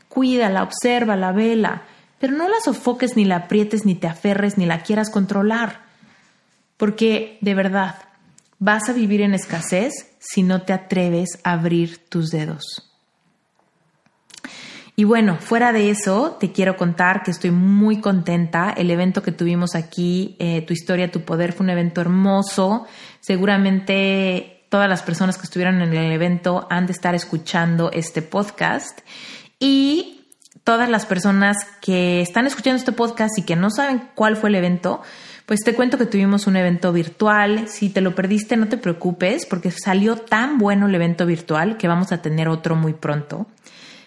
cuídala, 0.08 0.70
la 0.84 1.32
vela, 1.32 1.84
pero 2.20 2.34
no 2.34 2.48
la 2.48 2.60
sofoques 2.64 3.16
ni 3.16 3.26
la 3.26 3.38
aprietes 3.38 3.86
ni 3.86 3.96
te 3.96 4.08
aferres 4.08 4.58
ni 4.58 4.66
la 4.66 4.82
quieras 4.84 5.10
controlar, 5.10 5.82
porque 6.78 7.38
de 7.42 7.56
verdad 7.56 7.96
vas 8.64 8.88
a 8.88 8.94
vivir 8.94 9.20
en 9.20 9.34
escasez 9.34 10.16
si 10.20 10.42
no 10.42 10.62
te 10.62 10.72
atreves 10.72 11.38
a 11.44 11.52
abrir 11.52 11.98
tus 12.08 12.30
dedos. 12.30 12.90
Y 14.96 15.04
bueno, 15.04 15.38
fuera 15.40 15.74
de 15.74 15.90
eso, 15.90 16.38
te 16.40 16.54
quiero 16.54 16.78
contar 16.78 17.24
que 17.24 17.32
estoy 17.32 17.52
muy 17.52 18.00
contenta. 18.00 18.70
El 18.70 18.90
evento 18.90 19.22
que 19.22 19.34
tuvimos 19.34 19.76
aquí, 19.76 20.38
eh, 20.40 20.62
Tu 20.62 20.72
historia, 20.72 21.12
tu 21.12 21.26
poder, 21.26 21.52
fue 21.52 21.66
un 21.66 21.72
evento 21.72 22.00
hermoso. 22.00 22.86
Seguramente 23.20 24.66
todas 24.70 24.88
las 24.88 25.04
personas 25.04 25.38
que 25.38 25.44
estuvieron 25.44 25.82
en 25.82 25.94
el 25.94 26.12
evento 26.12 26.66
han 26.70 26.86
de 26.86 26.94
estar 26.94 27.16
escuchando 27.16 27.92
este 27.92 28.22
podcast. 28.22 29.02
Y 29.60 30.22
todas 30.64 30.90
las 30.90 31.06
personas 31.06 31.58
que 31.82 32.22
están 32.22 32.48
escuchando 32.48 32.78
este 32.78 32.94
podcast 32.94 33.38
y 33.38 33.42
que 33.42 33.58
no 33.58 33.70
saben 33.72 34.10
cuál 34.16 34.38
fue 34.38 34.50
el 34.50 34.56
evento, 34.56 35.02
pues 35.46 35.60
te 35.62 35.74
cuento 35.74 35.98
que 35.98 36.06
tuvimos 36.06 36.48
un 36.48 36.56
evento 36.56 36.94
virtual. 36.94 37.68
Si 37.68 37.90
te 37.90 38.02
lo 38.02 38.16
perdiste, 38.16 38.56
no 38.56 38.68
te 38.68 38.78
preocupes, 38.78 39.46
porque 39.46 39.72
salió 39.72 40.16
tan 40.16 40.58
bueno 40.58 40.88
el 40.88 40.96
evento 40.96 41.26
virtual 41.26 41.78
que 41.78 41.88
vamos 41.88 42.12
a 42.12 42.22
tener 42.22 42.48
otro 42.48 42.76
muy 42.76 42.94
pronto. 42.94 43.48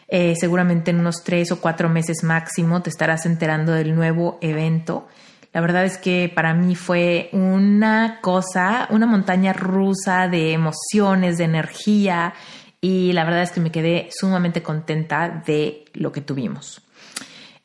Eh, 0.09 0.35
seguramente 0.39 0.93
en 0.93 1.01
unos 1.01 1.25
tres 1.25 1.51
o 1.53 1.61
cuatro 1.61 1.89
meses 1.89 2.23
máximo 2.23 2.81
te 2.81 2.91
estarás 2.91 3.27
enterando 3.27 3.73
del 3.73 3.95
nuevo 3.95 4.39
evento. 4.41 5.09
La 5.53 5.61
verdad 5.61 5.85
es 5.85 5.99
que 5.99 6.31
para 6.33 6.55
mí 6.55 6.75
fue 6.75 7.29
una 7.33 8.21
cosa, 8.21 8.87
una 8.91 9.07
montaña 9.07 9.53
rusa 9.53 10.29
de 10.29 10.53
emociones, 10.53 11.39
de 11.39 11.45
energía 11.45 12.35
y 12.81 13.13
la 13.13 13.25
verdad 13.25 13.43
es 13.43 13.51
que 13.51 13.61
me 13.61 13.73
quedé 13.73 14.09
sumamente 14.13 14.63
contenta 14.63 15.43
de 15.47 15.87
lo 15.95 16.13
que 16.13 16.21
tuvimos. 16.21 16.83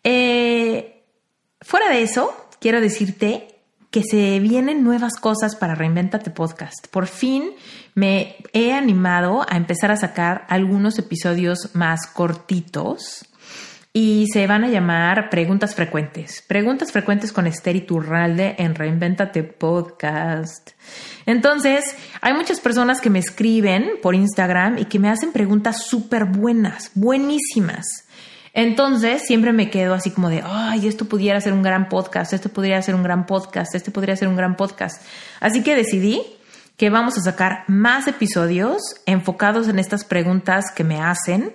Eh, 0.03 1.03
fuera 1.61 1.89
de 1.89 2.01
eso, 2.01 2.33
quiero 2.59 2.81
decirte 2.81 3.50
que 3.91 4.03
se 4.03 4.39
vienen 4.39 4.83
nuevas 4.83 5.17
cosas 5.19 5.55
para 5.57 5.75
Reinventate 5.75 6.31
Podcast. 6.31 6.87
Por 6.87 7.07
fin 7.07 7.51
me 7.93 8.37
he 8.53 8.71
animado 8.71 9.45
a 9.47 9.57
empezar 9.57 9.91
a 9.91 9.97
sacar 9.97 10.45
algunos 10.47 10.97
episodios 10.97 11.71
más 11.73 12.07
cortitos. 12.07 13.25
y 13.93 14.27
se 14.31 14.47
van 14.47 14.63
a 14.63 14.69
llamar 14.69 15.29
Preguntas 15.29 15.75
Frecuentes. 15.75 16.41
Preguntas 16.47 16.93
Frecuentes 16.93 17.33
con 17.33 17.45
Esther 17.45 17.75
Iturralde 17.75 18.55
en 18.57 18.73
Reinventate 18.73 19.43
Podcast. 19.43 20.69
Entonces, 21.25 21.83
hay 22.21 22.33
muchas 22.33 22.61
personas 22.61 23.01
que 23.01 23.09
me 23.09 23.19
escriben 23.19 23.95
por 24.01 24.15
Instagram 24.15 24.77
y 24.77 24.85
que 24.85 24.97
me 24.97 25.09
hacen 25.09 25.33
preguntas 25.33 25.83
súper 25.83 26.23
buenas, 26.23 26.91
buenísimas. 26.95 28.05
Entonces, 28.53 29.23
siempre 29.25 29.53
me 29.53 29.69
quedo 29.69 29.93
así 29.93 30.11
como 30.11 30.29
de, 30.29 30.43
ay, 30.45 30.87
esto 30.87 31.05
pudiera 31.05 31.39
ser 31.39 31.53
un 31.53 31.63
gran 31.63 31.87
podcast, 31.87 32.33
esto 32.33 32.49
podría 32.49 32.81
ser 32.81 32.95
un 32.95 33.03
gran 33.03 33.25
podcast, 33.25 33.73
este 33.75 33.91
podría 33.91 34.15
ser 34.15 34.27
un 34.27 34.35
gran 34.35 34.57
podcast. 34.57 35.01
Así 35.39 35.63
que 35.63 35.75
decidí 35.75 36.21
que 36.77 36.89
vamos 36.89 37.17
a 37.17 37.21
sacar 37.21 37.63
más 37.67 38.07
episodios 38.07 38.81
enfocados 39.05 39.67
en 39.67 39.79
estas 39.79 40.03
preguntas 40.03 40.65
que 40.75 40.83
me 40.83 40.99
hacen 40.99 41.53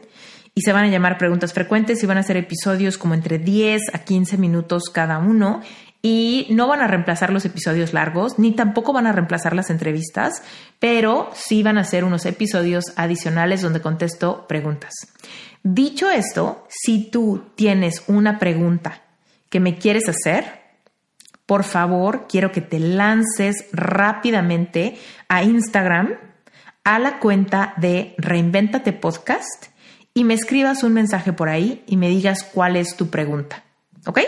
y 0.55 0.63
se 0.63 0.73
van 0.73 0.85
a 0.85 0.89
llamar 0.89 1.19
preguntas 1.19 1.53
frecuentes 1.53 2.03
y 2.03 2.07
van 2.07 2.17
a 2.17 2.23
ser 2.23 2.39
episodios 2.39 2.97
como 2.97 3.13
entre 3.13 3.39
10 3.39 3.83
a 3.93 3.99
15 3.99 4.39
minutos 4.39 4.85
cada 4.85 5.19
uno 5.19 5.61
y 6.01 6.47
no 6.51 6.69
van 6.69 6.81
a 6.81 6.87
reemplazar 6.87 7.33
los 7.33 7.45
episodios 7.45 7.93
largos 7.93 8.39
ni 8.39 8.53
tampoco 8.53 8.93
van 8.93 9.07
a 9.07 9.13
reemplazar 9.13 9.55
las 9.55 9.71
entrevistas, 9.71 10.43
pero 10.79 11.29
sí 11.35 11.63
van 11.63 11.79
a 11.79 11.85
ser 11.85 12.05
unos 12.05 12.25
episodios 12.25 12.93
adicionales 12.97 13.63
donde 13.63 13.81
contesto 13.81 14.47
preguntas. 14.47 14.95
Dicho 15.69 16.09
esto, 16.09 16.65
si 16.69 17.11
tú 17.11 17.43
tienes 17.57 18.05
una 18.07 18.39
pregunta 18.39 19.03
que 19.51 19.59
me 19.59 19.79
quieres 19.79 20.09
hacer, 20.09 20.61
por 21.45 21.65
favor, 21.65 22.29
quiero 22.29 22.53
que 22.53 22.61
te 22.61 22.79
lances 22.79 23.65
rápidamente 23.73 24.97
a 25.29 25.43
Instagram, 25.43 26.15
a 26.85 27.01
la 27.01 27.19
cuenta 27.19 27.75
de 27.79 28.15
Reinventate 28.17 28.93
Podcast 28.93 29.67
y 30.15 30.23
me 30.23 30.35
escribas 30.35 30.85
un 30.85 30.93
mensaje 30.93 31.33
por 31.33 31.49
ahí 31.49 31.83
y 31.89 31.97
me 31.97 32.11
digas 32.11 32.45
cuál 32.45 32.77
es 32.77 32.97
tu 32.97 33.11
pregunta. 33.11 33.65
¿Ok? 34.07 34.21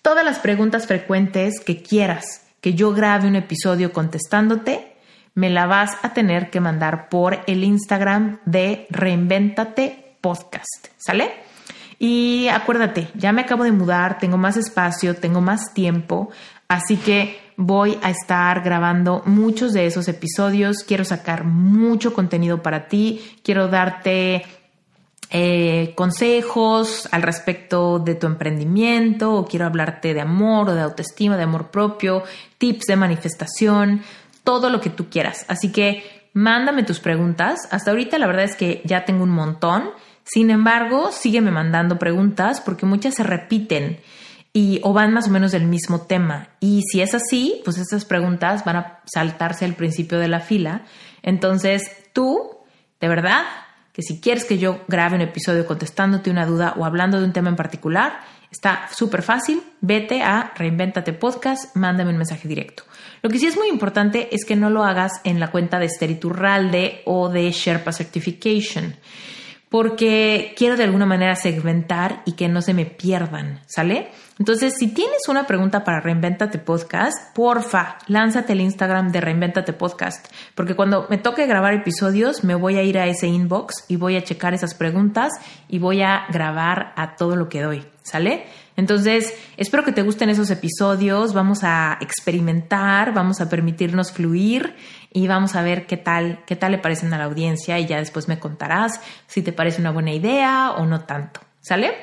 Todas 0.00 0.24
las 0.24 0.38
preguntas 0.38 0.86
frecuentes 0.86 1.58
que 1.58 1.82
quieras 1.82 2.42
que 2.60 2.74
yo 2.74 2.92
grabe 2.92 3.26
un 3.26 3.34
episodio 3.34 3.92
contestándote, 3.92 4.94
me 5.34 5.50
la 5.50 5.66
vas 5.66 5.96
a 6.02 6.12
tener 6.14 6.50
que 6.50 6.60
mandar 6.60 7.08
por 7.08 7.40
el 7.48 7.64
Instagram 7.64 8.38
de 8.44 8.86
Reinventate 8.90 10.07
podcast, 10.20 10.88
¿sale? 10.96 11.32
Y 11.98 12.48
acuérdate, 12.48 13.08
ya 13.14 13.32
me 13.32 13.42
acabo 13.42 13.64
de 13.64 13.72
mudar, 13.72 14.18
tengo 14.18 14.36
más 14.36 14.56
espacio, 14.56 15.16
tengo 15.16 15.40
más 15.40 15.74
tiempo, 15.74 16.30
así 16.68 16.96
que 16.96 17.40
voy 17.56 17.98
a 18.02 18.10
estar 18.10 18.62
grabando 18.62 19.22
muchos 19.26 19.72
de 19.72 19.86
esos 19.86 20.06
episodios, 20.06 20.84
quiero 20.86 21.04
sacar 21.04 21.42
mucho 21.44 22.14
contenido 22.14 22.62
para 22.62 22.86
ti, 22.86 23.38
quiero 23.42 23.66
darte 23.66 24.44
eh, 25.30 25.92
consejos 25.96 27.08
al 27.10 27.22
respecto 27.22 27.98
de 27.98 28.14
tu 28.14 28.26
emprendimiento, 28.26 29.34
o 29.34 29.46
quiero 29.46 29.66
hablarte 29.66 30.14
de 30.14 30.20
amor 30.20 30.70
o 30.70 30.74
de 30.74 30.82
autoestima, 30.82 31.36
de 31.36 31.42
amor 31.42 31.70
propio, 31.70 32.22
tips 32.58 32.86
de 32.86 32.96
manifestación, 32.96 34.02
todo 34.44 34.70
lo 34.70 34.80
que 34.80 34.90
tú 34.90 35.10
quieras. 35.10 35.44
Así 35.48 35.70
que 35.70 36.30
mándame 36.32 36.82
tus 36.84 37.00
preguntas. 37.00 37.68
Hasta 37.70 37.90
ahorita 37.90 38.18
la 38.18 38.26
verdad 38.26 38.44
es 38.44 38.56
que 38.56 38.80
ya 38.84 39.04
tengo 39.04 39.24
un 39.24 39.30
montón. 39.30 39.90
Sin 40.30 40.50
embargo, 40.50 41.10
sígueme 41.10 41.50
mandando 41.50 41.98
preguntas 41.98 42.60
porque 42.60 42.84
muchas 42.84 43.14
se 43.14 43.22
repiten 43.22 43.98
y 44.52 44.80
o 44.82 44.92
van 44.92 45.14
más 45.14 45.28
o 45.28 45.30
menos 45.30 45.52
del 45.52 45.64
mismo 45.64 46.02
tema. 46.02 46.48
Y 46.60 46.82
si 46.82 47.00
es 47.00 47.14
así, 47.14 47.62
pues 47.64 47.78
estas 47.78 48.04
preguntas 48.04 48.62
van 48.64 48.76
a 48.76 49.00
saltarse 49.06 49.64
al 49.64 49.74
principio 49.74 50.18
de 50.18 50.28
la 50.28 50.40
fila. 50.40 50.82
Entonces, 51.22 51.90
tú, 52.12 52.58
de 53.00 53.08
verdad, 53.08 53.44
que 53.94 54.02
si 54.02 54.20
quieres 54.20 54.44
que 54.44 54.58
yo 54.58 54.84
grabe 54.86 55.16
un 55.16 55.22
episodio 55.22 55.66
contestándote 55.66 56.30
una 56.30 56.44
duda 56.44 56.74
o 56.76 56.84
hablando 56.84 57.18
de 57.18 57.24
un 57.24 57.32
tema 57.32 57.48
en 57.48 57.56
particular, 57.56 58.20
está 58.50 58.86
súper 58.92 59.22
fácil. 59.22 59.62
Vete 59.80 60.22
a 60.22 60.52
Reinventate 60.54 61.14
Podcast, 61.14 61.74
mándame 61.74 62.10
un 62.10 62.18
mensaje 62.18 62.46
directo. 62.48 62.82
Lo 63.22 63.30
que 63.30 63.38
sí 63.38 63.46
es 63.46 63.56
muy 63.56 63.68
importante 63.68 64.28
es 64.34 64.44
que 64.44 64.56
no 64.56 64.68
lo 64.68 64.84
hagas 64.84 65.12
en 65.24 65.40
la 65.40 65.50
cuenta 65.50 65.78
de 65.78 65.86
Esteriturralde 65.86 67.00
o 67.06 67.30
de 67.30 67.50
Sherpa 67.50 67.92
Certification 67.92 68.94
porque 69.68 70.54
quiero 70.56 70.76
de 70.76 70.84
alguna 70.84 71.06
manera 71.06 71.36
segmentar 71.36 72.22
y 72.24 72.32
que 72.32 72.48
no 72.48 72.62
se 72.62 72.74
me 72.74 72.86
pierdan, 72.86 73.60
¿sale? 73.66 74.08
Entonces, 74.38 74.74
si 74.78 74.88
tienes 74.88 75.28
una 75.28 75.46
pregunta 75.46 75.84
para 75.84 76.00
Reinventate 76.00 76.58
Podcast, 76.58 77.34
porfa, 77.34 77.98
lánzate 78.06 78.52
el 78.52 78.60
Instagram 78.60 79.10
de 79.10 79.20
Reinventate 79.20 79.72
Podcast, 79.72 80.26
porque 80.54 80.76
cuando 80.76 81.06
me 81.10 81.18
toque 81.18 81.46
grabar 81.46 81.74
episodios, 81.74 82.44
me 82.44 82.54
voy 82.54 82.76
a 82.76 82.82
ir 82.82 82.98
a 82.98 83.06
ese 83.06 83.26
inbox 83.26 83.84
y 83.88 83.96
voy 83.96 84.16
a 84.16 84.22
checar 84.22 84.54
esas 84.54 84.74
preguntas 84.74 85.32
y 85.68 85.80
voy 85.80 86.02
a 86.02 86.26
grabar 86.30 86.92
a 86.96 87.16
todo 87.16 87.36
lo 87.36 87.48
que 87.48 87.62
doy, 87.62 87.84
¿sale? 88.02 88.46
Entonces, 88.78 89.34
espero 89.56 89.82
que 89.82 89.90
te 89.90 90.02
gusten 90.02 90.30
esos 90.30 90.50
episodios, 90.50 91.34
vamos 91.34 91.64
a 91.64 91.98
experimentar, 92.00 93.12
vamos 93.12 93.40
a 93.40 93.48
permitirnos 93.48 94.12
fluir 94.12 94.76
y 95.12 95.26
vamos 95.26 95.54
a 95.54 95.62
ver 95.62 95.86
qué 95.86 95.96
tal, 95.96 96.40
qué 96.46 96.56
tal 96.56 96.72
le 96.72 96.78
parecen 96.78 97.12
a 97.14 97.18
la 97.18 97.24
audiencia 97.24 97.78
y 97.78 97.86
ya 97.86 97.98
después 97.98 98.28
me 98.28 98.38
contarás 98.38 99.00
si 99.26 99.42
te 99.42 99.52
parece 99.52 99.80
una 99.80 99.90
buena 99.90 100.12
idea 100.12 100.72
o 100.76 100.86
no 100.86 101.00
tanto. 101.00 101.40
¿Sale? 101.60 101.94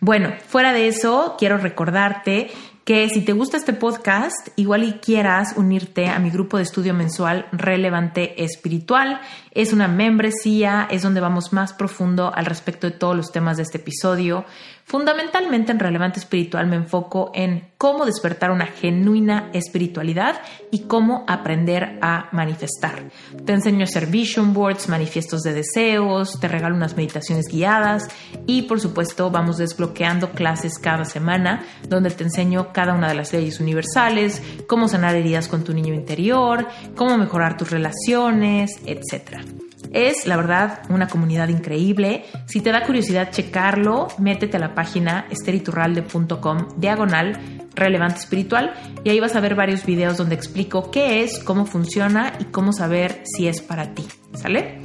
Bueno, 0.00 0.32
fuera 0.46 0.72
de 0.72 0.88
eso, 0.88 1.34
quiero 1.38 1.58
recordarte 1.58 2.50
que 2.88 3.06
si 3.10 3.20
te 3.20 3.34
gusta 3.34 3.58
este 3.58 3.74
podcast, 3.74 4.48
igual 4.56 4.82
y 4.82 4.92
quieras 4.94 5.52
unirte 5.56 6.06
a 6.06 6.18
mi 6.18 6.30
grupo 6.30 6.56
de 6.56 6.62
estudio 6.62 6.94
mensual 6.94 7.46
Relevante 7.52 8.42
Espiritual. 8.42 9.20
Es 9.50 9.74
una 9.74 9.88
membresía, 9.88 10.88
es 10.90 11.02
donde 11.02 11.20
vamos 11.20 11.52
más 11.52 11.74
profundo 11.74 12.32
al 12.34 12.46
respecto 12.46 12.88
de 12.88 12.96
todos 12.96 13.14
los 13.14 13.30
temas 13.30 13.58
de 13.58 13.64
este 13.64 13.76
episodio. 13.76 14.46
Fundamentalmente 14.88 15.70
en 15.70 15.78
Relevante 15.78 16.18
Espiritual 16.18 16.66
me 16.66 16.76
enfoco 16.76 17.30
en 17.34 17.72
cómo 17.76 18.06
despertar 18.06 18.50
una 18.50 18.64
genuina 18.64 19.50
espiritualidad 19.52 20.40
y 20.70 20.84
cómo 20.84 21.26
aprender 21.28 21.98
a 22.00 22.30
manifestar. 22.32 23.10
Te 23.44 23.52
enseño 23.52 23.82
a 23.82 23.84
hacer 23.84 24.06
vision 24.06 24.54
boards, 24.54 24.88
manifiestos 24.88 25.42
de 25.42 25.52
deseos, 25.52 26.40
te 26.40 26.48
regalo 26.48 26.74
unas 26.74 26.96
meditaciones 26.96 27.48
guiadas 27.48 28.08
y 28.46 28.62
por 28.62 28.80
supuesto 28.80 29.30
vamos 29.30 29.58
desbloqueando 29.58 30.30
clases 30.30 30.78
cada 30.78 31.04
semana 31.04 31.66
donde 31.86 32.08
te 32.08 32.24
enseño 32.24 32.72
cada 32.72 32.94
una 32.94 33.08
de 33.08 33.14
las 33.14 33.30
leyes 33.34 33.60
universales, 33.60 34.42
cómo 34.66 34.88
sanar 34.88 35.14
heridas 35.16 35.48
con 35.48 35.64
tu 35.64 35.74
niño 35.74 35.92
interior, 35.92 36.66
cómo 36.96 37.18
mejorar 37.18 37.58
tus 37.58 37.70
relaciones, 37.70 38.80
etc. 38.86 39.67
Es, 39.92 40.26
la 40.26 40.36
verdad, 40.36 40.82
una 40.88 41.08
comunidad 41.08 41.48
increíble. 41.48 42.24
Si 42.46 42.60
te 42.60 42.70
da 42.70 42.84
curiosidad 42.84 43.30
checarlo, 43.30 44.08
métete 44.18 44.56
a 44.56 44.60
la 44.60 44.74
página 44.74 45.26
esteriturralde.com 45.30 46.68
diagonal 46.76 47.38
relevante 47.74 48.18
espiritual 48.18 48.74
y 49.04 49.10
ahí 49.10 49.20
vas 49.20 49.36
a 49.36 49.40
ver 49.40 49.54
varios 49.54 49.86
videos 49.86 50.16
donde 50.16 50.34
explico 50.34 50.90
qué 50.90 51.22
es, 51.22 51.38
cómo 51.38 51.64
funciona 51.64 52.32
y 52.38 52.44
cómo 52.44 52.72
saber 52.72 53.22
si 53.24 53.48
es 53.48 53.62
para 53.62 53.94
ti. 53.94 54.04
¿Sale? 54.34 54.80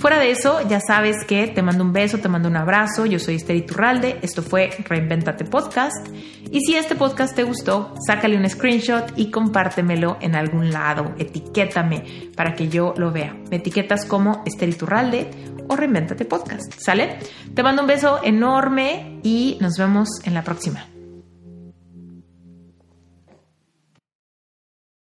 Fuera 0.00 0.18
de 0.18 0.30
eso, 0.30 0.66
ya 0.66 0.80
sabes 0.80 1.26
que 1.26 1.46
te 1.48 1.60
mando 1.60 1.84
un 1.84 1.92
beso, 1.92 2.16
te 2.16 2.28
mando 2.30 2.48
un 2.48 2.56
abrazo. 2.56 3.04
Yo 3.04 3.18
soy 3.18 3.34
Esther 3.34 3.56
Iturralde. 3.56 4.18
Esto 4.22 4.42
fue 4.42 4.70
Reinventate 4.88 5.44
Podcast. 5.44 6.08
Y 6.50 6.62
si 6.62 6.74
este 6.74 6.94
podcast 6.94 7.36
te 7.36 7.44
gustó, 7.44 7.92
sácale 8.06 8.38
un 8.38 8.48
screenshot 8.48 9.12
y 9.16 9.30
compártemelo 9.30 10.16
en 10.22 10.36
algún 10.36 10.70
lado. 10.70 11.14
Etiquétame 11.18 12.30
para 12.34 12.54
que 12.54 12.68
yo 12.70 12.94
lo 12.96 13.12
vea. 13.12 13.36
Me 13.50 13.58
etiquetas 13.58 14.06
como 14.06 14.42
Esther 14.46 14.70
Iturralde 14.70 15.28
o 15.68 15.76
Reinventate 15.76 16.24
Podcast. 16.24 16.72
¿Sale? 16.78 17.18
Te 17.54 17.62
mando 17.62 17.82
un 17.82 17.88
beso 17.88 18.20
enorme 18.24 19.20
y 19.22 19.58
nos 19.60 19.76
vemos 19.76 20.08
en 20.24 20.32
la 20.32 20.42
próxima. 20.42 20.89